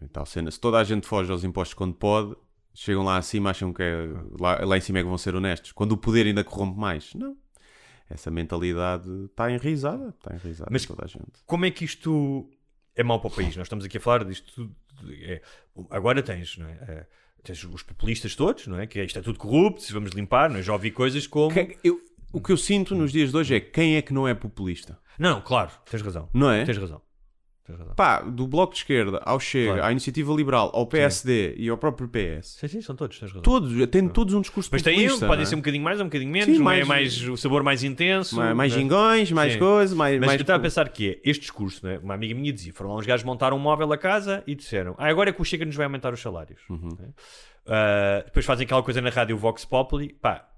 [0.00, 0.50] E Tal cena.
[0.50, 2.34] Se toda a gente foge aos impostos quando pode,
[2.72, 3.94] chegam lá acima acham que é,
[4.40, 5.72] lá, lá em cima é que vão ser honestos.
[5.72, 7.12] Quando o poder ainda corrompe mais.
[7.14, 7.36] Não.
[8.08, 10.10] Essa mentalidade está enraizada.
[10.10, 11.42] Está enraizada Mas- toda a gente.
[11.44, 12.48] como é que isto
[12.94, 13.56] é mau para o país?
[13.56, 14.76] Nós estamos aqui a falar disto tudo.
[15.12, 15.42] é,
[15.90, 16.72] agora tens, não é?
[16.88, 17.06] É,
[17.42, 18.86] tens os populistas todos, não é?
[18.86, 20.62] Que é, isto é tudo corrupto, se vamos limpar, não é?
[20.62, 21.52] Já ouvi coisas como.
[21.52, 22.00] Quem- eu-
[22.32, 24.98] o que eu sinto nos dias de hoje é quem é que não é populista.
[25.18, 26.28] Não, não, claro, tens razão.
[26.34, 26.64] Não é?
[26.64, 27.00] Tens razão.
[27.96, 29.84] Pá, do Bloco de Esquerda ao Chega, Claro.
[29.86, 33.42] à Iniciativa Liberal, ao PSD e ao próprio PS, Sim, sim, são todos, tens razão.
[33.42, 35.26] todos, têm todos um discurso Mas tem, populista.
[35.26, 35.46] podem é?
[35.46, 37.82] ser um bocadinho mais ou um bocadinho menos, Sim, é mais- mais o sabor mais
[37.82, 38.36] intenso.
[38.36, 38.78] mais, mais é?
[38.78, 39.58] gingões, mais Sim.
[39.58, 40.18] coisas, mais.
[40.18, 41.98] Mas mais eu estava a pensar que é este discurso, né?
[42.02, 44.94] uma amiga minha dizia: foram lá uns gajos montar um móvel a casa e disseram:
[44.98, 46.60] Ah, agora é que o Chega nos vai aumentar os salários.
[46.70, 46.96] Uhum.
[47.66, 50.48] Ah, depois fazem aquela coisa na rádio Vox Populi, pá,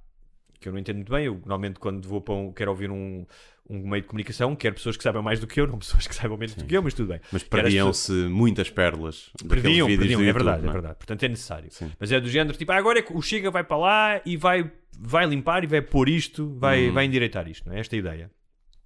[0.61, 1.25] que eu não entendo muito bem.
[1.27, 3.25] Eu normalmente, quando vou para um, quero ouvir um,
[3.71, 6.15] um meio de comunicação, quero pessoas que saibam mais do que eu, não pessoas que
[6.15, 7.21] saibam menos do que eu, mas tudo bem.
[7.31, 9.31] Mas perdiam-se muitas pérolas.
[9.49, 10.95] Perdiam, perdiam, do é YouTube, verdade, não é verdade.
[10.97, 11.71] Portanto, é necessário.
[11.71, 11.93] Sim.
[12.01, 14.37] Mas é do género, tipo, ah, agora é que o Chega vai para lá e
[14.37, 16.95] vai, vai limpar e vai pôr isto, vai, Uhum.
[16.95, 17.81] vai endireitar isto, não é?
[17.81, 18.31] Esta é a ideia.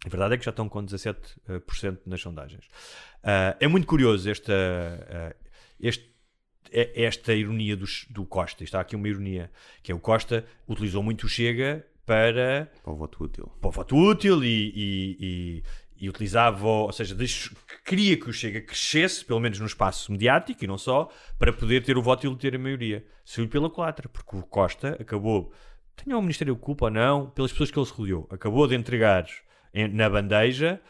[0.05, 2.65] A verdade é que já estão com 17% nas sondagens.
[3.23, 5.37] Ah, é muito curioso esta, ah,
[5.81, 6.11] este-
[6.73, 8.65] é- esta ironia dos- do Costa.
[8.65, 9.51] Está aqui uma ironia,
[9.83, 13.53] que é o Costa utilizou muito o Chega para Para o voto útil.
[13.61, 15.63] para o voto útil e, e- e-
[16.05, 20.65] e utilizava, ou seja, deixo- queria que o Chega crescesse, pelo menos no espaço mediático
[20.65, 23.05] e não só, para poder ter o voto útil e ter a maioria.
[23.25, 25.53] Saiu pela culatra, porque o Costa acabou,
[25.95, 29.25] tenha o Ministério culpa ou não, pelas pessoas que ele se rodeou, acabou de entregar
[29.93, 30.81] na bandeja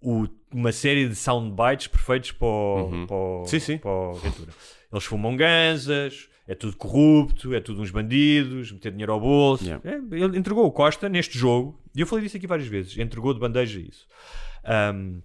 [0.00, 3.06] o- uma série de soundbites perfeitos para o, Uhum.
[3.08, 3.78] para o- Sim, sim.
[3.78, 4.52] para o Ventura.
[4.92, 9.64] Eles fumam ganzas, é tudo corrupto, é tudo uns bandidos, meter dinheiro ao bolso.
[9.64, 9.88] Yeah.
[9.88, 13.32] É, ele entregou o Costa neste jogo, e eu falei disso aqui várias vezes, entregou
[13.32, 14.08] de bandeja isso.
[14.64, 15.20] Ahm,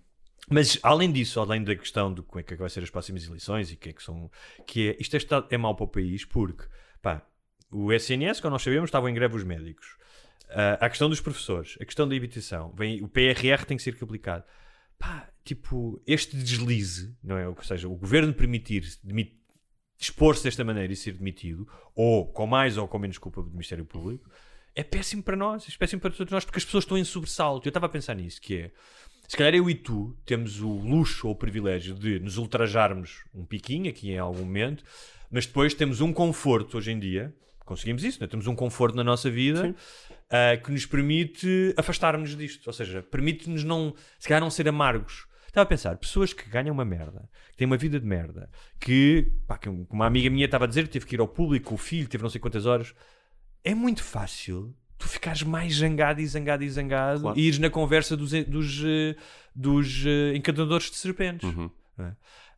[0.48, 3.72] mas além disso, além da questão de como é que vai ser as próximas eleições
[3.72, 4.30] e que é que são.
[4.68, 6.64] que é, isto é, está- é mau para o país porque,
[7.02, 7.26] pá,
[7.72, 9.98] o SNS, como nós sabemos, estavam em greve os médicos.
[10.52, 13.98] Ah, a questão dos professores, a questão da habitação, vem, o PRR tem que ser
[14.00, 14.44] aplicado.
[15.00, 17.48] Pá, tipo, este deslize, não é?
[17.48, 18.84] Ou seja, o governo permitir
[19.98, 23.86] dispor-se desta maneira e ser demitido, ou com mais ou com menos culpa do Ministério
[23.86, 24.30] Público,
[24.76, 27.68] é péssimo para nós, é péssimo para todos nós, porque as pessoas estão em sobressalto.
[27.68, 28.72] Eu estava a pensar nisso, que é,
[29.28, 33.46] se calhar eu e tu temos o luxo ou o privilégio de nos ultrajarmos um
[33.46, 34.84] piquinho aqui em algum momento,
[35.32, 37.34] mas depois temos um conforto hoje em dia,
[37.66, 38.28] conseguimos isso, não é?
[38.28, 39.74] temos um conforto na nossa vida
[40.30, 45.26] ah, que nos permite afastar-nos disto, ou seja, permite-nos não, se calhar não ser amargos.
[45.56, 49.32] Estava a pensar, pessoas que ganham uma merda, que têm uma vida de merda, que,
[49.48, 52.10] pá, que uma amiga minha estava a dizer, teve que ir ao público, o filho,
[52.10, 52.94] teve não sei quantas horas.
[53.64, 57.40] É muito fácil tu ficares mais zangado e zangado e zangado Claro.
[57.40, 59.16] e ires na conversa dos, dos, eh,
[59.56, 61.48] dos eh, encantadores de serpentes.
[61.48, 61.72] Uhum.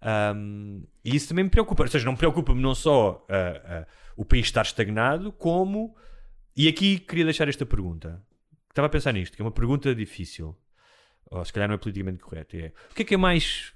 [0.02, 1.84] Um, e isso também me preocupa.
[1.84, 5.96] Ou seja, não me preocupa-me não só ah, ah, o país estar estagnado, como.
[6.56, 8.20] E aqui queria deixar esta pergunta.
[8.70, 10.58] Estava a pensar nisto, que é uma pergunta difícil.
[11.30, 12.56] Ou se calhar não é politicamente correto.
[12.56, 13.74] É, o que é que é mais.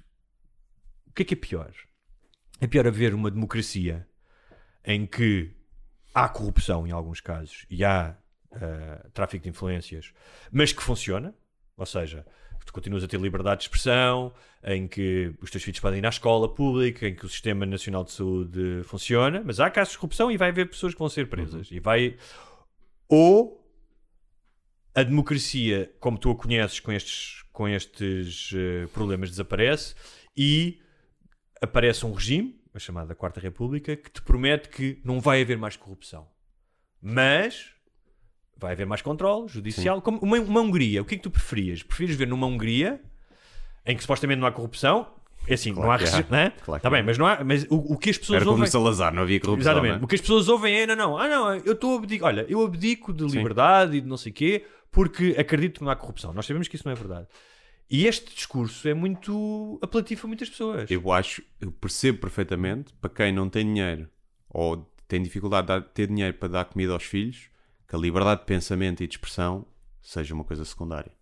[1.06, 1.72] O que é que é pior?
[2.60, 4.06] É pior haver uma democracia
[4.84, 5.54] em que
[6.14, 8.16] há corrupção em alguns casos e há
[8.54, 10.12] ah, tráfico de influências,
[10.50, 11.34] mas que funciona,
[11.76, 12.26] ou seja,
[12.66, 14.32] tu continuas a ter liberdade de expressão,
[14.62, 18.04] em que os teus filhos podem ir à escola pública, em que o Sistema Nacional
[18.04, 21.28] de Saúde funciona, mas há casos de corrupção e vai haver pessoas que vão ser
[21.28, 21.70] presas.
[21.70, 22.16] E vai.
[23.08, 23.58] ou
[24.94, 29.94] a democracia, como tu a conheces com estes, com estes eh, problemas, desaparece
[30.36, 30.80] e
[31.60, 35.76] aparece um regime, a chamada Quarta República, que te promete que não vai haver mais
[35.76, 36.26] corrupção.
[37.00, 37.70] Mas
[38.56, 40.00] vai haver mais controle judicial.
[40.00, 41.82] Como uma, uma Hungria, o que é que tu preferias?
[41.82, 43.00] Preferias ver numa Hungria
[43.84, 45.06] em que supostamente não há corrupção?
[45.46, 46.24] É assim, Claro não há há.
[46.30, 46.52] né?
[46.64, 47.02] Claro Tá bem, há.
[47.02, 49.22] mas não há, mas o, o que as pessoas Era como ouvem no Salazar, não
[49.22, 49.72] havia corrupção.
[49.72, 49.96] Exatamente.
[49.98, 52.28] não O que as pessoas ouvem é, não, não, ah não, eu estou a abdicar,
[52.28, 55.96] olha, eu abdico de liberdade e de não sei quê, porque acredito que não há
[55.96, 56.32] corrupção.
[56.32, 57.26] Nós sabemos que isso não é verdade.
[57.90, 60.90] E este discurso é muito apelativo a muitas pessoas.
[60.90, 64.08] Eu acho, eu percebo perfeitamente, para quem não tem dinheiro
[64.48, 67.48] ou tem dificuldade de ter dinheiro para dar comida aos filhos,
[67.88, 69.66] que a liberdade de pensamento e de expressão
[70.00, 71.12] seja uma coisa secundária.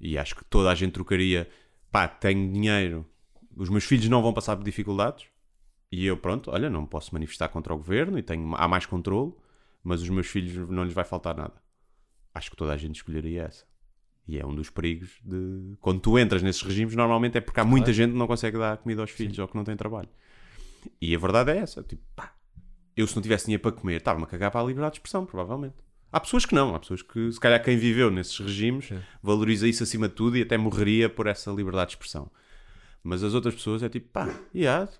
[0.00, 1.48] E acho que toda a gente trocaria,
[1.90, 3.06] pá, tenho dinheiro,
[3.54, 5.26] os meus filhos não vão passar por dificuldades,
[5.90, 9.32] e eu, pronto, olha, não posso manifestar contra o governo e tenho, há mais controle,
[9.82, 11.65] mas os meus filhos não lhes vai faltar nada.
[12.36, 13.64] Acho que toda a gente escolheria essa.
[14.28, 15.74] E é um dos perigos de.
[15.80, 18.76] Quando tu entras nesses regimes, normalmente é porque há muita gente que não consegue dar
[18.76, 20.08] comida aos filhos ou que não tem trabalho.
[21.00, 21.82] E a verdade é essa.
[21.82, 22.34] Tipo, pá,
[22.94, 25.24] eu se não tivesse dinheiro para comer, estava-me a cagar para a liberdade de expressão,
[25.24, 25.76] provavelmente.
[26.12, 26.74] Há pessoas que não.
[26.74, 29.00] Há pessoas que, se calhar, quem viveu nesses regimes Sim.
[29.22, 32.30] valoriza isso acima de tudo e até morreria por essa liberdade de expressão.
[33.02, 34.90] Mas as outras pessoas é tipo, pá, yeah,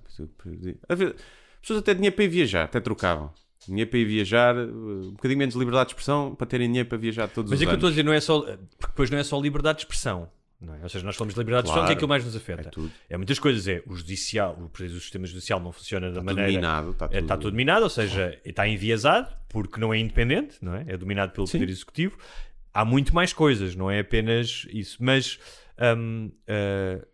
[0.88, 3.30] Às vezes, as pessoas até dinheiro para ir viajar, até trocavam.
[3.66, 7.28] Dinheiro para ir viajar, um bocadinho menos liberdade de expressão para terem dinheiro para viajar
[7.28, 7.78] todos Mas os é que eu anos.
[7.78, 8.40] estou a dizer, não é só.
[8.40, 10.28] Porque depois não é só liberdade de expressão.
[10.58, 10.78] Não é?
[10.82, 12.06] Ou seja, nós falamos de liberdade de expressão, que é Claro.
[12.06, 12.70] que mais nos É afeta.
[12.70, 12.90] tudo.
[13.10, 13.68] É muitas coisas.
[13.68, 16.50] É o judicial, o, por exemplo, o sistema judicial não funciona da Tudo maneira.
[16.50, 20.56] minado, está É, tudo, Está tudo minado, ou seja, está enviesado porque não é independente,
[20.62, 20.84] não é?
[20.88, 21.58] É dominado pelo Sim.
[21.58, 22.16] Poder Executivo.
[22.72, 24.96] Há muito mais coisas, não é apenas isso.
[24.98, 25.38] Mas
[25.98, 27.06] hum, ah,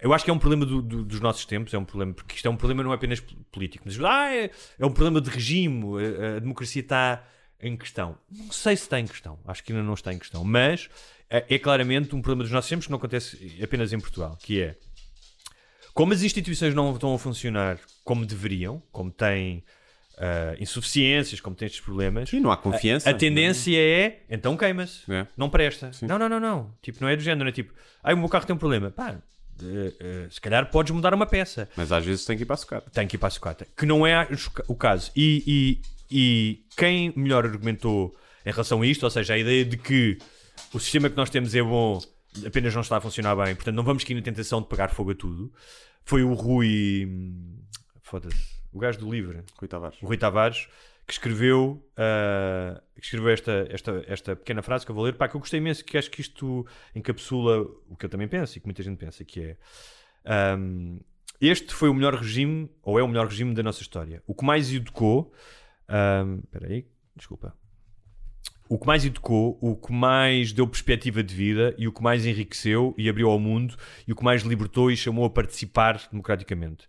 [0.00, 2.34] eu acho que é um problema do- do- dos nossos tempos, é um problema, porque
[2.36, 3.20] isto é um problema não é apenas
[3.52, 5.84] político, mas ah, é, é um problema de regime,
[6.32, 7.24] a, a democracia está
[7.60, 8.16] em questão.
[8.30, 10.88] Não sei se está em questão, acho que ainda não está em questão, mas
[11.28, 14.60] é, é claramente um problema dos nossos tempos que não acontece apenas em Portugal, que
[14.62, 14.76] é
[15.92, 19.62] como as instituições não estão a funcionar como deveriam, como têm
[20.16, 23.10] ah, insuficiências, como têm estes problemas, Sim, não há confiança.
[23.10, 25.26] a tendência é então queima-se, É.
[25.36, 25.92] não presta.
[25.92, 26.06] Sim.
[26.06, 26.74] Não, não, não, não.
[26.80, 28.90] Tipo, não é do género, não é tipo, ai, o meu carro tem um problema.
[28.90, 29.20] Pá,
[29.62, 31.68] eh, se calhar podes mudar uma peça.
[31.76, 32.90] Mas às vezes tem que ir para a sucata.
[32.90, 33.66] Tem que ir para a sucata.
[33.76, 34.28] Que não é
[34.68, 35.10] o caso.
[35.16, 35.80] E, e,
[36.10, 40.18] e quem melhor argumentou em relação a isto, ou seja, a ideia de que
[40.72, 42.00] o sistema que nós temos é bom,
[42.46, 45.10] apenas não está a funcionar bem, portanto não vamos cair na tentação de pagar fogo
[45.10, 45.52] a tudo,
[46.04, 47.06] foi o Rui.
[47.06, 47.58] hum,
[48.02, 48.60] Foda-se.
[48.72, 49.98] O gajo do livro Rui Tavares.
[50.02, 50.68] o Rui Tavares,
[51.10, 55.26] que escreveu, ah, que escreveu esta, esta, esta pequena frase que eu vou ler, pá,
[55.28, 58.60] que eu gostei imenso, que acho que isto encapsula o que eu também penso e
[58.60, 59.56] que muita gente pensa, que é
[60.24, 61.00] ahm,
[61.40, 64.22] este foi o melhor regime, ou é o melhor regime da nossa história.
[64.24, 65.32] O que mais educou,
[66.44, 66.86] espera aí,
[67.16, 67.56] desculpa.
[68.68, 72.24] O que mais educou, o que mais deu perspectiva de vida e o que mais
[72.24, 73.74] enriqueceu e abriu ao mundo
[74.06, 76.86] e o que mais libertou e chamou a participar democraticamente.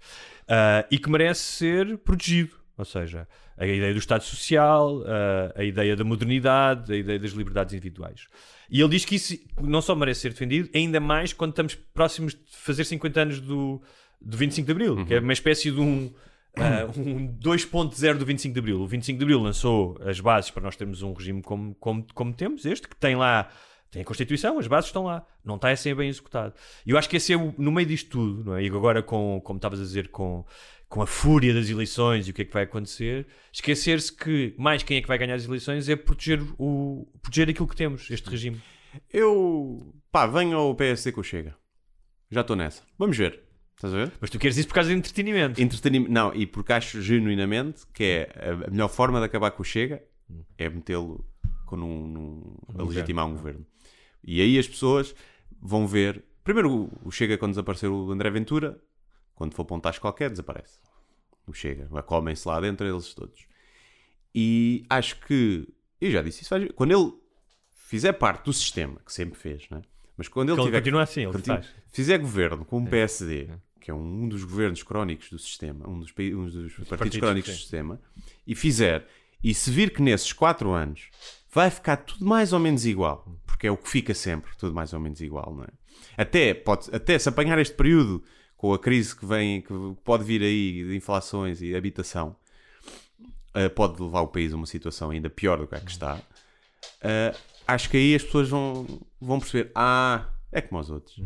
[0.47, 2.60] Ah, e que merece ser protegido.
[2.81, 7.31] Ou seja, a ideia do Estado Social, ah, a ideia da modernidade, a ideia das
[7.31, 8.27] liberdades individuais.
[8.71, 12.33] E ele diz que isso não só merece ser defendido, ainda mais quando estamos próximos
[12.33, 13.79] de fazer 50 anos do,
[14.19, 16.11] do 25 de Abril, que é uma espécie de um,
[16.57, 18.81] ah, um 2.0 do 25 de Abril.
[18.81, 22.33] O 25 de Abril lançou as bases para nós termos um regime como, como, como
[22.33, 23.47] temos, este, que tem lá
[23.91, 26.53] tem a Constituição, as bases estão lá, não está a ser bem executado.
[26.85, 28.63] E eu acho que esse é o, no meio disto tudo, não é?
[28.63, 30.45] E agora, com, como estavas a dizer, com,
[30.91, 34.83] com a fúria das eleições e o que é que vai acontecer, esquecer-se que mais
[34.83, 38.29] quem é que vai ganhar as eleições é proteger, o, proteger aquilo que temos, este
[38.29, 38.61] regime.
[39.09, 39.93] Eu.
[40.11, 41.55] pá, venho ao PSD que eu chega.
[42.29, 42.83] Já estou nessa.
[42.99, 43.41] Vamos ver.
[43.75, 44.11] Estás a ver?
[44.19, 45.61] Mas tu queres isso por causa de entretenimento.
[45.61, 46.11] Entretenimento.
[46.11, 48.31] Não, e porque acho genuinamente que é
[48.67, 50.03] a- melhor forma de acabar com o Chega
[50.57, 51.25] é metê-lo
[51.65, 53.65] com num, num- a Um legitimar um governo.
[54.23, 55.15] E aí as pessoas
[55.61, 56.21] vão ver.
[56.43, 58.77] Primeiro, o- Chega, quando desaparecer o André Ventura,
[59.41, 60.77] quando for para um tacho qualquer, desaparece.
[61.47, 61.87] O Chega.
[62.03, 63.47] Comem-se lá dentro, eles todos.
[64.35, 65.67] E acho que.
[65.99, 66.53] Eu já disse isso.
[66.55, 67.11] vezes, Quando ele
[67.73, 69.81] fizer parte do sistema, que sempre fez, não é?
[70.15, 71.73] Mas quando ele Ele tiver continua assim, ele Continua- faz.
[71.91, 76.11] fizer governo com o PSD, que é um dos governos crónicos do sistema, um dos,
[76.11, 77.57] um dos partidos, partidos, crónicos sim.
[77.57, 78.01] do sistema,
[78.45, 79.07] e fizer,
[79.43, 81.09] e se vir que nesses quatro anos
[81.51, 84.93] vai ficar tudo mais ou menos igual, porque é o que fica sempre, tudo mais
[84.93, 85.69] ou menos igual, não é?
[86.15, 88.23] Até, pode, até se apanhar este período
[88.61, 92.35] com a crise que vem, que pode vir aí de inflações e habitação,
[93.55, 96.19] eh, pode levar o país a uma situação ainda pior do que a que está.
[97.01, 97.33] Eh,
[97.67, 98.85] acho que aí as pessoas vão,
[99.19, 101.19] vão perceber: ah, é como aos outros.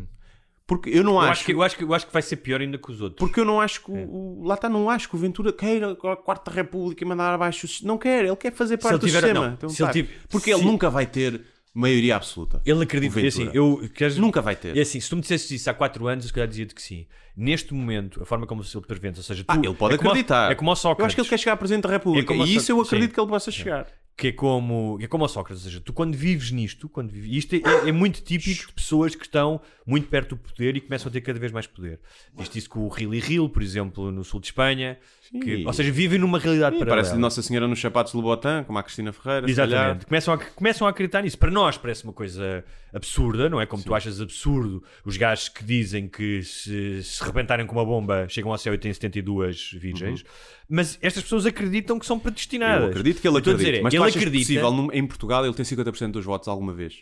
[0.66, 1.32] Porque eu não Eu acho.
[1.32, 3.20] acho, que, eu, acho que, eu acho que vai ser pior ainda que os outros.
[3.20, 3.96] Porque eu não acho que É.
[4.06, 7.34] o, o- lá está, não acho que o Ventura queira a Quarta República e mandar
[7.34, 7.68] abaixo.
[7.86, 9.48] Não quer, ele quer fazer parte ele do tiver- sistema.
[9.48, 9.94] não, Então, se ele tá.
[9.94, 12.62] tiver- Porque se- ele nunca vai ter maioria absoluta.
[12.66, 14.76] Ele acredita O que assim, eu queres, Nunca vai ter.
[14.78, 16.82] É assim, se tu me dissesses isso há 4 anos, eu se calhar dizia-te que
[16.82, 17.06] sim.
[17.36, 19.98] Neste momento, a forma como se ele prevente, ou seja, tu, Ah, ele pode é
[19.98, 20.52] como- acreditar.
[20.52, 21.00] é como o Sócrates.
[21.02, 22.34] Eu acho que ele quer chegar a Presidente da República.
[22.34, 23.14] É como e isso eu acredito sim.
[23.14, 23.86] que ele possa chegar.
[24.18, 27.44] que é como, é como o Sócrates, ou seja, tu quando vives nisto, quando vives,
[27.44, 31.10] isto é, é muito típico de pessoas que estão muito perto do poder e começam
[31.10, 32.00] a ter cada vez mais poder.
[32.40, 34.98] Isto isso com o Rili Ril, por exemplo, no sul de Espanha,
[35.32, 35.66] que, Sim.
[35.66, 37.04] ou seja, vivem numa realidade Sim, paralela.
[37.08, 39.50] parece Nossa Senhora nos sapatos de Lobotan, como a Cristina Ferreira.
[39.50, 40.06] Exatamente.
[40.06, 41.38] Começam a, começam a acreditar nisso.
[41.38, 42.64] Para nós parece uma coisa
[42.94, 43.66] absurda, não é?
[43.66, 48.28] Como tu achas absurdo os gajos que dizem que se, se rebentarem com uma bomba
[48.30, 50.24] chegam ao céu e têm 72 virgens.
[50.70, 52.80] Mas estas pessoas acreditam que são predestinadas.
[52.80, 52.86] Uhum.
[52.86, 53.58] Eu acredito que ele acredita.
[53.64, 56.48] dizer, é, mas tu ele achas acredita- possível, em Portugal, ele tem 50% dos votos
[56.48, 56.96] alguma vez?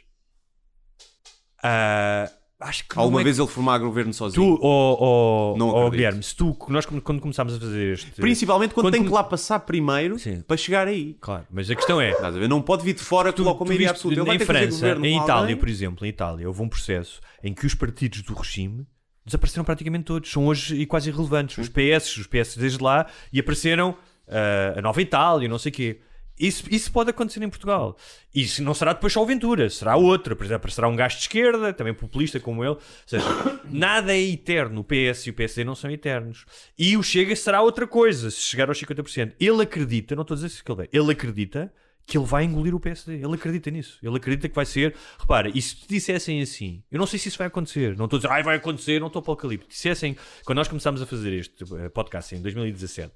[1.63, 2.29] Ah,
[2.63, 4.57] acho que Alguma é vez ele formar governo sozinho?
[4.57, 5.91] Tu, ou, ou, Não acredito.
[5.91, 8.11] Guilherme, se tu, nós quando começámos a fazer este.
[8.11, 10.41] Principalmente quando, Quando tem come- que lá passar primeiro Sim.
[10.41, 11.15] para chegar aí.
[11.19, 12.11] Claro, mas a questão é.
[12.11, 12.47] Estás a ver?
[12.47, 14.21] Não pode vir de fora Tu, tu maioria viste, absoluta.
[14.21, 17.65] Ele em que França, em Itália, por exemplo, em Itália, houve um processo em que
[17.65, 18.85] os partidos do regime
[19.25, 20.31] desapareceram praticamente todos.
[20.31, 21.57] São hoje e quase irrelevantes.
[21.57, 23.95] Os PS, os PS desde lá, e apareceram
[24.27, 25.99] ah, a Nova Itália, não sei o quê.
[26.39, 27.95] Isso, isso pode acontecer em Portugal.
[28.33, 30.35] Isso não será depois só o Ventura, será outra.
[30.35, 32.71] Por exemplo, será um gajo de esquerda, também populista como ele.
[32.73, 33.25] Ou seja,
[33.69, 34.81] nada é eterno.
[34.81, 36.45] O PS e o PSD não são eternos.
[36.77, 39.33] E o Chega será outra coisa, se chegar aos 50%.
[39.39, 41.71] Ele acredita, não estou a dizer isso que ele é, ele acredita
[42.05, 43.13] que ele vai engolir o PSD.
[43.15, 43.97] Ele acredita nisso.
[44.03, 44.93] Ele acredita que vai ser.
[45.19, 47.95] Repara, e se te dissessem assim, eu não sei se isso vai acontecer.
[47.95, 49.69] Não estou a dizer, ai, vai acontecer, não estou apocalipse.
[49.69, 51.63] Dissessem, quando nós começámos a fazer este
[51.93, 53.13] podcast em 2017,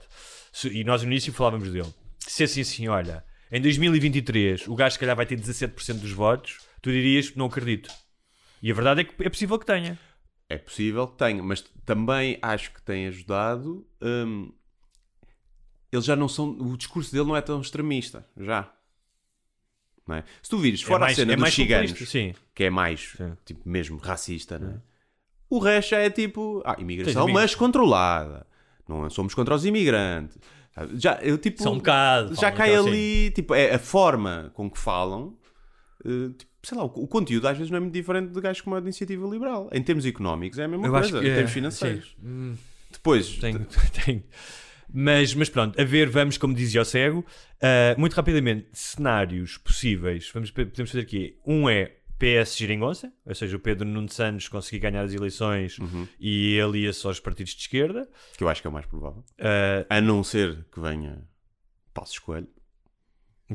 [0.53, 1.91] se- e nós no início falávamos dele,
[2.27, 6.91] dissessem assim, olha, em 2023 o gajo se calhar vai ter 17% dos votos, tu
[6.91, 7.89] dirias, não acredito.
[8.61, 9.97] E a verdade é que é possível que tenha.
[10.49, 13.85] É possível que tenha, mas também acho que tem ajudado.
[14.01, 14.51] hum,
[15.91, 16.49] eles já não são.
[16.49, 18.27] O discurso dele não é tão extremista.
[18.37, 18.71] Já.
[20.07, 20.23] Não é?
[20.41, 21.91] Se tu vires fora é mais, a cena é dos mais ciganos,
[22.55, 23.37] que é mais Sim.
[23.45, 24.81] tipo, mesmo racista, não é?
[25.49, 26.61] o resto já é tipo.
[26.65, 28.47] Ah, imigração, mas controlada.
[28.87, 30.37] Não somos contra os imigrantes.
[30.95, 32.35] Já, eu, tipo, Só um bocado.
[32.35, 35.35] já cai aquela ali, tipo, é a forma com que falam,
[36.05, 38.61] eh, tipo, sei lá, o, o conteúdo às vezes não é muito diferente de gajos
[38.61, 39.69] como a iniciativa liberal.
[39.71, 42.15] Em termos económicos é a mesma Eu coisa, acho que em é, termos financeiros.
[42.19, 42.27] sim.
[42.27, 42.55] Hum,
[42.91, 43.65] Depois, Tenho,
[44.05, 44.23] tenho.
[44.93, 47.25] Mas, mas pronto, a ver, vamos, como dizia o cego,
[47.61, 50.29] ah, muito rapidamente, cenários possíveis.
[50.33, 51.37] Vamos, podemos fazer aqui.
[51.45, 56.07] Um é PS Giringonça, ou seja, o Pedro Nuno Santos conseguir ganhar as eleições Uhum.
[56.19, 58.09] e ele ia só aos partidos de esquerda.
[58.37, 59.23] que eu acho que é o mais provável.
[59.39, 61.27] Ah, A não ser que venha
[61.93, 62.47] Passo Escolho.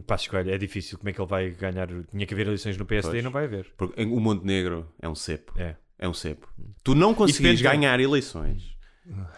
[0.07, 0.97] Passo Escolha, é difícil.
[0.99, 1.87] Como é que ele vai ganhar?
[2.11, 3.25] Tinha que haver eleições no PSD e Pois.
[3.25, 3.73] não vai haver.
[3.77, 5.53] Porque o Montenegro é um cepo.
[5.59, 5.77] É.
[5.99, 6.49] É um cepo.
[6.83, 8.72] Tu não conseguires depende- ganhar eleições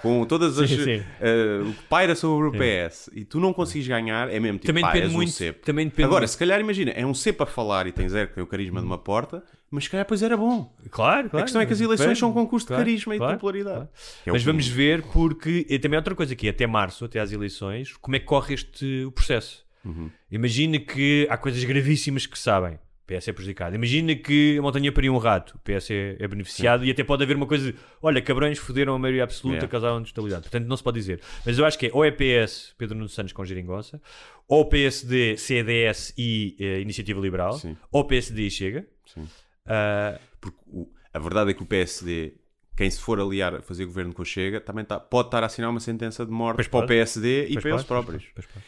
[0.03, 0.69] com todas as.
[0.69, 1.03] Sim, sim.
[1.21, 4.67] eh, o que paira sobre o PS e tu não conseguires ganhar, é mesmo tipo,
[4.67, 5.33] Também depende és um muito.
[5.33, 5.65] cepo.
[5.65, 8.31] também depende Agora, muito- se calhar, imagina, é um cepo a falar e tem zero,
[8.35, 10.73] tem o carisma de uma porta, mas se calhar depois era bom.
[10.91, 11.39] Claro, claro.
[11.39, 13.39] a questão é que as eleições são um concurso Claro, de carisma e claro, de
[13.39, 13.89] popularidade.
[14.23, 17.19] Que é Mas vamos ver, porque e também há outra coisa aqui, até março, até
[17.19, 19.65] às eleições, como é que corre este o processo.
[19.85, 20.11] Uhum.
[20.31, 22.79] Imagina que há coisas gravíssimas que sabem.
[23.05, 23.75] O PS é prejudicado.
[23.77, 25.55] Imagina que a montanha pariu um rato.
[25.57, 28.95] O PS é, é beneficiado e até pode haver uma coisa de olha, cabrões foderam
[28.95, 29.71] a maioria absoluta, Yeah.
[29.71, 30.43] causaram estabilidade.
[30.45, 31.21] Portanto, não se pode dizer.
[31.45, 34.01] Mas eu acho que é ou é PS, Pedro Nuno Santos com geringonça,
[34.49, 37.77] ou PSD, CDS e eh, Iniciativa Liberal, Sim.
[37.93, 38.87] ou PSD e Chega.
[39.07, 39.29] Sim.
[39.67, 42.35] Ah, Porque o- a verdade é que o PSD,
[42.77, 45.47] quem se for aliar a fazer governo com o Chega, também tá- pode estar a
[45.47, 46.89] assinar uma sentença de morte Pois para o pode.
[46.89, 48.25] PSD e pois para eles próprios.
[48.35, 48.65] pois pode.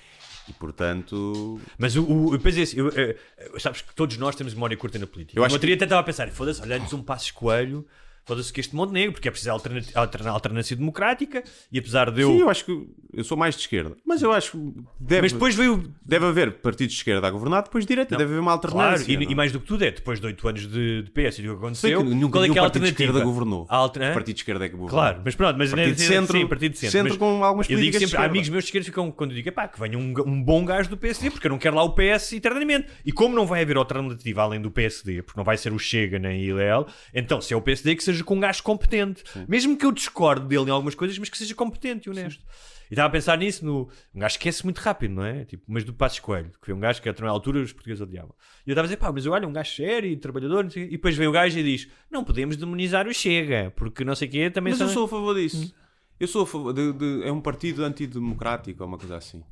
[0.48, 4.36] E portanto, Mas o, o, eu pensei assim, eu, eh, eh, sabes que todos nós
[4.36, 5.38] temos memória curta na política.
[5.38, 7.86] Eu Eu acho acho até estava a pensar, foda-se, olha-nos um passo coelho,
[8.26, 12.28] foda-se que este Montenegro, porque é preciso alterna- alterna- alternância democrática, e apesar de eu.
[12.32, 15.32] sim, eu acho que eu sou mais de esquerda, mas eu acho que deve, mas
[15.32, 15.94] depois veio.
[16.04, 18.76] deve haver partidos de esquerda a governar, depois de direita, Não, deve haver uma Claro,
[18.78, 19.12] alternância.
[19.12, 19.26] e, não é?
[19.26, 21.50] e mais do que tudo é, depois de 8 anos de, de PS e do
[21.52, 23.02] que aconteceu, que nunca qual é que é a partido de alternativa?
[23.10, 23.66] esquerda governou.
[23.68, 24.90] A alter- O partido de esquerda é que governou.
[25.00, 26.92] Claro, mas pronto, mas Partido de centro, sim, partido de centro.
[26.92, 28.26] centro mas com algumas eu digo sempre, esquerda.
[28.26, 30.90] amigos meus de esquerda ficam quando eu digo, pá, que venha um, um bom gajo
[30.90, 32.88] do PSD, porque eu não quero lá o PS eternamente.
[33.04, 36.18] E como não vai haver alternativa além do PSD, porque não vai ser o Chega
[36.18, 39.22] nem o ILL, então se é o PSD que seja com um gajo competente.
[39.48, 42.42] Mesmo que eu discorde dele em algumas coisas, mas que seja competente e honesto.
[42.88, 43.88] E estava a pensar nisso no.
[44.14, 45.44] Um gajo esquece muito rápido, não é?
[45.44, 48.00] Tipo, mas do Passos Coelho, que foi um gajo que a determinada altura os portugueses
[48.00, 48.32] odiavam.
[48.64, 50.84] E eu estava a dizer, pá, mas olha, um gajo sério e trabalhador, não sei.
[50.84, 54.28] E depois vem o gajo e diz: não podemos demonizar o Chega, porque não sei
[54.28, 55.40] o quê também Mas eu são- sou a favor Hum.
[55.40, 55.74] disso.
[56.20, 59.42] Eu sou a favor de, de- é um partido antidemocrático ou uma coisa assim.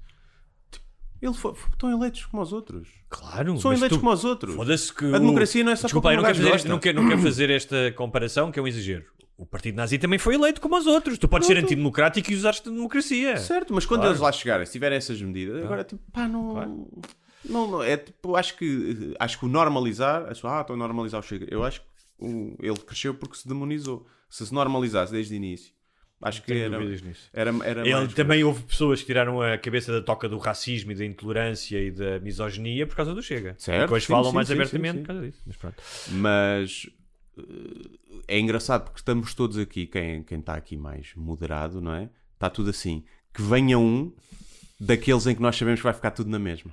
[1.24, 2.88] Ele foi, estão eleitos como os outros.
[3.09, 4.55] Claro, São eleitos tu- como os outros.
[4.55, 7.01] Foda-se que A democracia não é só Desculpa, para eu não quero, fazer, não, quero,
[7.02, 9.05] não quero fazer esta comparação, que é um exagero.
[9.36, 11.18] o partido nazi também foi eleito como os outros.
[11.18, 13.36] Tu podes ser antidemocrático e usar-te de democracia.
[13.38, 14.12] Certo, mas quando Claro.
[14.12, 16.51] eles lá chegarem, se tiverem essas medidas, agora tipo, pá, não.
[16.52, 16.88] Claro.
[17.44, 21.20] Não, não, é tipo, acho que acho que o normalizar, acho, ah, estou a normalizar
[21.20, 21.46] o chega.
[21.51, 21.86] Eu acho que
[22.18, 24.06] o- ele cresceu porque se demonizou.
[24.30, 25.73] Se se normalizasse desde o início,
[26.24, 26.76] acho que era,
[27.32, 30.90] era, era Ele mais também houve pessoas que tiraram a cabeça da toca do racismo
[30.92, 33.55] e da intolerância e da misoginia por causa do Chega.
[33.59, 35.02] Certo, E depois sim, falam sim, mais sim, abertamente sim, sim.
[35.02, 35.42] por causa disso.
[35.46, 35.82] Mas pronto.
[36.10, 36.90] Mas
[37.38, 37.42] eh,
[38.28, 42.09] é engraçado porque estamos todos aqui, quem, quem está aqui mais moderado, não é?
[42.34, 43.05] Está tudo assim.
[43.32, 44.12] Que venha um
[44.80, 46.72] daqueles em que nós sabemos que vai ficar tudo na mesma.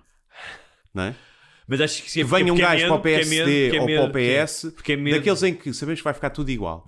[0.93, 1.15] Não é?
[1.67, 3.71] Mas acho que se Que venha um é gajo medo, para o porque é PSD
[3.71, 5.17] medo, é ou para o PS, é medo.
[5.17, 6.87] daqueles em que sabemos que vai ficar tudo igual.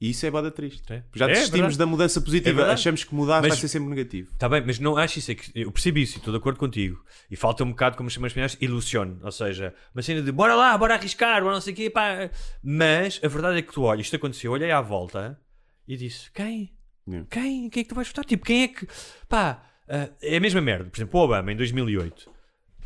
[0.00, 0.92] E isso é boda triste.
[0.92, 1.02] É.
[1.12, 1.78] Já É desistimos verdade.
[1.78, 2.74] da mudança É positiva, verdade.
[2.80, 4.30] achamos que mudar Mas- vai ser sempre negativo.
[4.32, 5.32] Está bem, mas não acho isso.
[5.32, 7.02] É que eu percebo isso e estou de acordo contigo.
[7.28, 9.18] E falta um bocado, como chamamos as ilusione.
[9.22, 11.90] Ou seja, uma cena de bora lá, bora arriscar, bora não sei o quê.
[11.90, 12.30] Pá.
[12.62, 15.36] Mas a verdade é que tu olhas, isto aconteceu, olhei à volta
[15.86, 16.72] e disse: quem?
[17.08, 17.26] Yeah.
[17.28, 17.68] Quem?
[17.68, 18.24] Quem é que tu vais votar?
[18.24, 18.86] Tipo, quem é que.
[19.28, 20.88] Pá, ah, é a mesma merda.
[20.90, 22.30] Por exemplo, o Obama em 2008.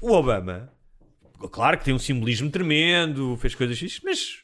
[0.01, 0.72] O Obama,
[1.51, 4.43] claro que tem um simbolismo tremendo, fez coisas fixas, mas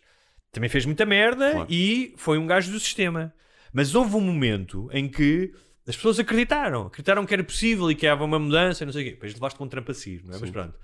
[0.53, 1.66] também fez muita merda Claro.
[1.70, 3.33] e foi um gajo do sistema.
[3.73, 5.53] Mas houve um momento em que
[5.87, 9.03] as pessoas acreditaram, acreditaram que era possível e que havia uma mudança, e não sei
[9.03, 9.11] o quê.
[9.12, 10.39] Depois levaste com um trampacio, não é?
[10.39, 10.75] Mas pronto.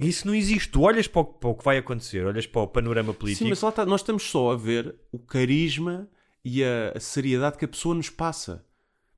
[0.00, 0.70] Isso não existe.
[0.70, 3.44] Tu olhas para o, para o que vai acontecer, olhas para o panorama político.
[3.44, 6.08] Sim, mas lá está, nós estamos só a ver o carisma
[6.44, 8.64] e a, a seriedade que a pessoa nos passa.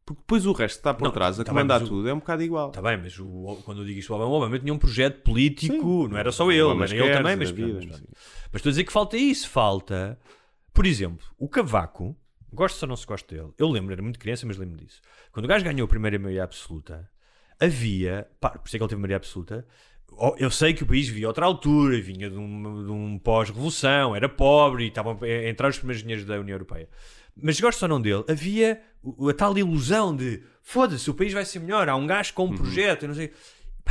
[0.07, 2.09] Porque depois o resto que está por Não, trás a tá bem, comandar o- tudo
[2.09, 2.69] é um bocado igual.
[2.69, 5.23] Está bem, mas o- quando eu digo isto, o Obama, o Obama tinha um projeto
[5.23, 5.75] político,
[6.05, 6.09] Sim.
[6.09, 7.37] não era só ele, mas ele também.
[7.37, 8.03] Mas, vida, mas, mas
[8.57, 10.19] estou a dizer que falta isso, falta.
[10.75, 12.15] Por exemplo, o Cavaco,
[12.53, 15.01] gosto ou não se gosta dele, eu lembro, era muito criança, mas lembro disso.
[15.33, 17.09] Quando o gajo ganhou a primeira maioria absoluta,
[17.59, 19.67] havia, pá, por isso é que ele teve maioria absoluta.
[20.39, 24.85] Eu sei que o país via outra altura, vinha de um, um pós-revolução, era pobre
[24.85, 26.89] e estavam a entrar os primeiros dinheiros da União Europeia.
[27.41, 28.81] Mas gosto ou não dele, havia
[29.31, 32.55] a tal ilusão de foda-se, o país vai ser melhor, há um gajo com um
[32.55, 33.33] projeto, e não sei.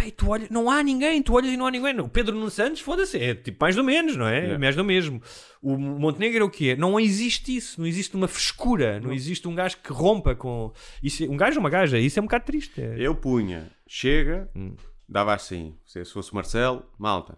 [0.06, 2.00] E tu olhas, não há ninguém, tu olhas e não há ninguém.
[2.00, 4.38] O Pedro Nuno Santos, foda-se, é tipo mais do menos, não é?
[4.40, 4.60] Yeah.
[4.60, 5.22] Mais do mesmo.
[5.62, 6.76] O Montenegro é o quê?
[6.76, 10.74] Não existe isso, não existe uma frescura, não, existe um gajo que rompa com.
[11.02, 12.82] Isso, é- um gajo ou uma gaja, isso é um bocado triste.
[12.82, 12.96] é.
[12.98, 14.74] Eu punha, chega, Hum.
[15.08, 15.76] dava assim.
[15.86, 17.38] Se fosse o Marcelo, malta.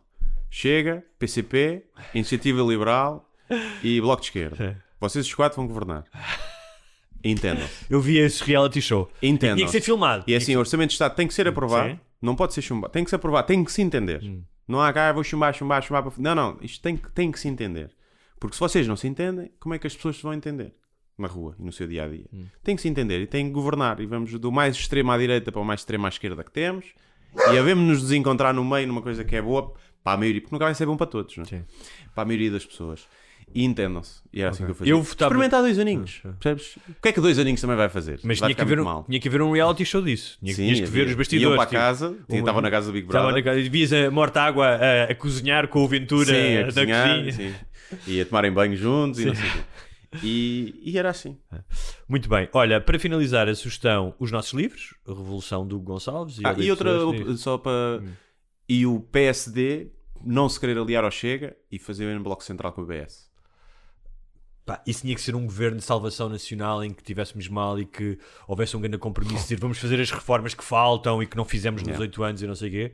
[0.49, 1.83] Chega, PCP,
[2.13, 3.29] Iniciativa Liberal
[3.83, 4.81] e Bloco de Esquerda.
[4.99, 6.03] Vocês os quatro vão governar.
[7.23, 7.67] Entendam.
[7.89, 9.09] Eu vi esse reality show.
[9.21, 9.55] Entendam.
[9.57, 10.23] Tinha que ser filmado.
[10.27, 11.89] E assim, o Orçamento de Estado tem que ser aprovado.
[11.89, 11.99] Sim.
[12.21, 12.93] Não pode ser chumbado.
[12.93, 13.47] Tem que ser aprovado.
[13.47, 14.21] Tem que se entender.
[14.67, 16.03] Não há cá, ah, vou chumbar, chumbar, chumbar.
[16.03, 16.57] para- Não, não.
[16.61, 17.91] Isto tem que, tem que se entender.
[18.39, 20.73] Porque se vocês não se entendem, como é que as pessoas se vão entender?
[21.17, 22.25] Na rua e no seu dia a dia.
[22.63, 23.99] Tem que se entender e tem que governar.
[24.01, 26.85] E vamos do mais extremo à direita para o mais extremo à esquerda que temos.
[27.53, 29.73] E havemos-nos desencontrar no meio numa coisa que é boa
[30.03, 30.41] para a maioria.
[30.41, 31.63] Porque nunca vai ser bom para todos, não é?
[32.13, 33.07] Para a maioria das pessoas.
[33.53, 34.21] E entendam-se.
[34.33, 34.91] E era assim que eu fazia.
[34.93, 36.21] Eu votava- Experimentar dois aninhos.
[36.25, 36.33] Ah, ah.
[36.39, 36.75] Percebes?
[36.89, 38.19] O que é que dois aninhos também vai fazer?
[38.23, 39.03] Mas vai tinha que, ficar haver muito um, mal.
[39.05, 40.37] tinha que haver um reality show disso.
[40.39, 41.11] Tinha, Sim, tinhas que ver havia.
[41.11, 41.47] os bastidores.
[41.49, 43.43] Iam para tipo, casa, um- estavam na casa do Big Estava Brother.
[43.45, 46.65] na casa, vias a morta água a, a cozinhar com o Ventura Sim, a da
[46.65, 47.31] cozinhar, cozinha.
[47.31, 47.55] sim.
[48.07, 49.59] E a tomarem banho juntos e não sei o quê.
[50.23, 51.37] E, e era assim.
[52.09, 52.47] Muito bem.
[52.53, 56.39] Olha, para finalizar a sugestão, os nossos livros, a Revolução do Gonçalves.
[56.43, 56.91] Ah, Odeio e outra,
[57.37, 58.01] só para.
[58.01, 58.09] Hum.
[58.67, 59.91] E o PSD
[60.23, 63.29] não se querer aliar ao Chega e fazer um bloco central com o BS.
[64.65, 67.85] Pá, isso tinha que ser um governo de salvação nacional em que tivéssemos mal e
[67.85, 68.17] que
[68.47, 71.45] houvesse um grande compromisso de dizer vamos fazer as reformas que faltam e que não
[71.45, 72.01] fizemos nos Yeah.
[72.01, 72.91] oito anos e não sei o quê.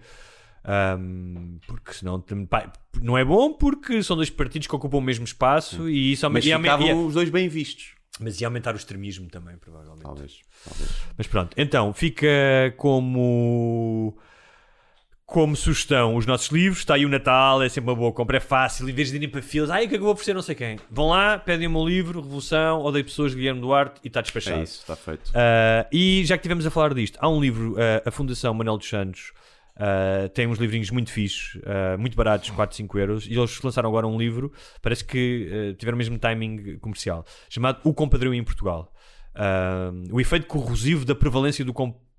[0.64, 2.72] Ahm, porque senão pá,
[3.02, 6.46] não é bom porque são dois partidos que ocupam o mesmo espaço e isso Mas
[6.46, 7.96] e ficavam e- os dois bem vistos.
[8.20, 10.04] mas ia aumentar o extremismo também, provavelmente.
[10.04, 10.40] Talvez.
[10.64, 10.92] talvez.
[11.18, 12.28] Mas pronto, então fica
[12.78, 14.16] como
[15.32, 16.80] como sugestão os nossos livros.
[16.80, 18.88] Está aí o Natal, é sempre uma boa compra, é fácil.
[18.90, 20.34] Em vez de irem para filas, ai, o que é que eu vou oferecer?
[20.34, 20.78] Não sei quem.
[20.92, 24.60] Vão lá, pedem o meu livro, Revolução, Odeio Pessoas, de Guilherme Duarte, e está despachado.
[24.60, 25.32] É isso, está feito.
[25.34, 28.78] Ah, e já que estivemos a falar disto, há um livro, ah, a Fundação Manuel
[28.78, 29.32] dos Santos.
[29.78, 33.90] ah, tem uns livrinhos muito fixes, ah, muito baratos, 4, 5 euros, e eles lançaram
[33.90, 34.52] agora um livro,
[34.82, 38.94] parece que tiveram o mesmo timing comercial, chamado O Compadrio em Portugal.
[40.12, 42.11] O efeito corrosivo da prevalência do compadrio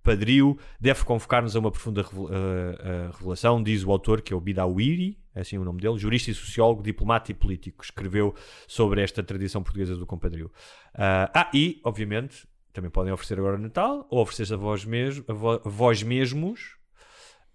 [0.80, 5.18] deve convocar-nos a uma profunda ah, ah, revelação, diz o autor, que é o Bidawiri,
[5.34, 8.34] é assim o nome dele, jurista e sociólogo, diplomata e político, escreveu
[8.66, 10.50] sobre esta tradição portuguesa do compadrio.
[10.94, 15.24] Ah, ah, e, obviamente, também podem oferecer agora no Natal, ou oferecer-se a vós, mesmo,
[15.28, 16.76] a vo- vós mesmos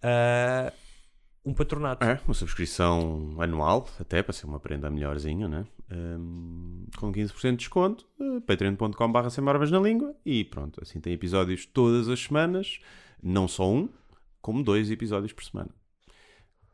[0.01, 0.71] ah,
[1.45, 2.05] um patronato.
[2.05, 5.65] É, uma subscrição anual, até para ser uma prenda melhorzinha, né?
[6.97, 11.65] Com 15% de desconto, uh, patreon.com.br sem barbas na língua e pronto, assim tem episódios
[11.65, 12.79] todas as semanas,
[13.23, 13.87] não só um,
[14.41, 15.69] como dois episódios por semana.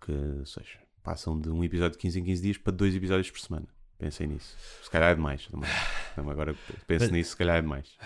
[0.02, 0.14] Que,
[0.46, 3.68] seja, passam de um episódio de 15 em 15 dias para dois episódios por semana.
[3.98, 4.58] Pensem nisso.
[4.82, 5.48] Se calhar é demais.
[5.48, 5.70] Também.
[6.16, 6.56] Também agora
[6.88, 7.98] penso nisso, se calhar é demais.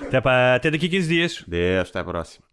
[0.00, 1.44] Até, para, até daqui a 15 dias.
[1.46, 2.43] Deus, até a próxima.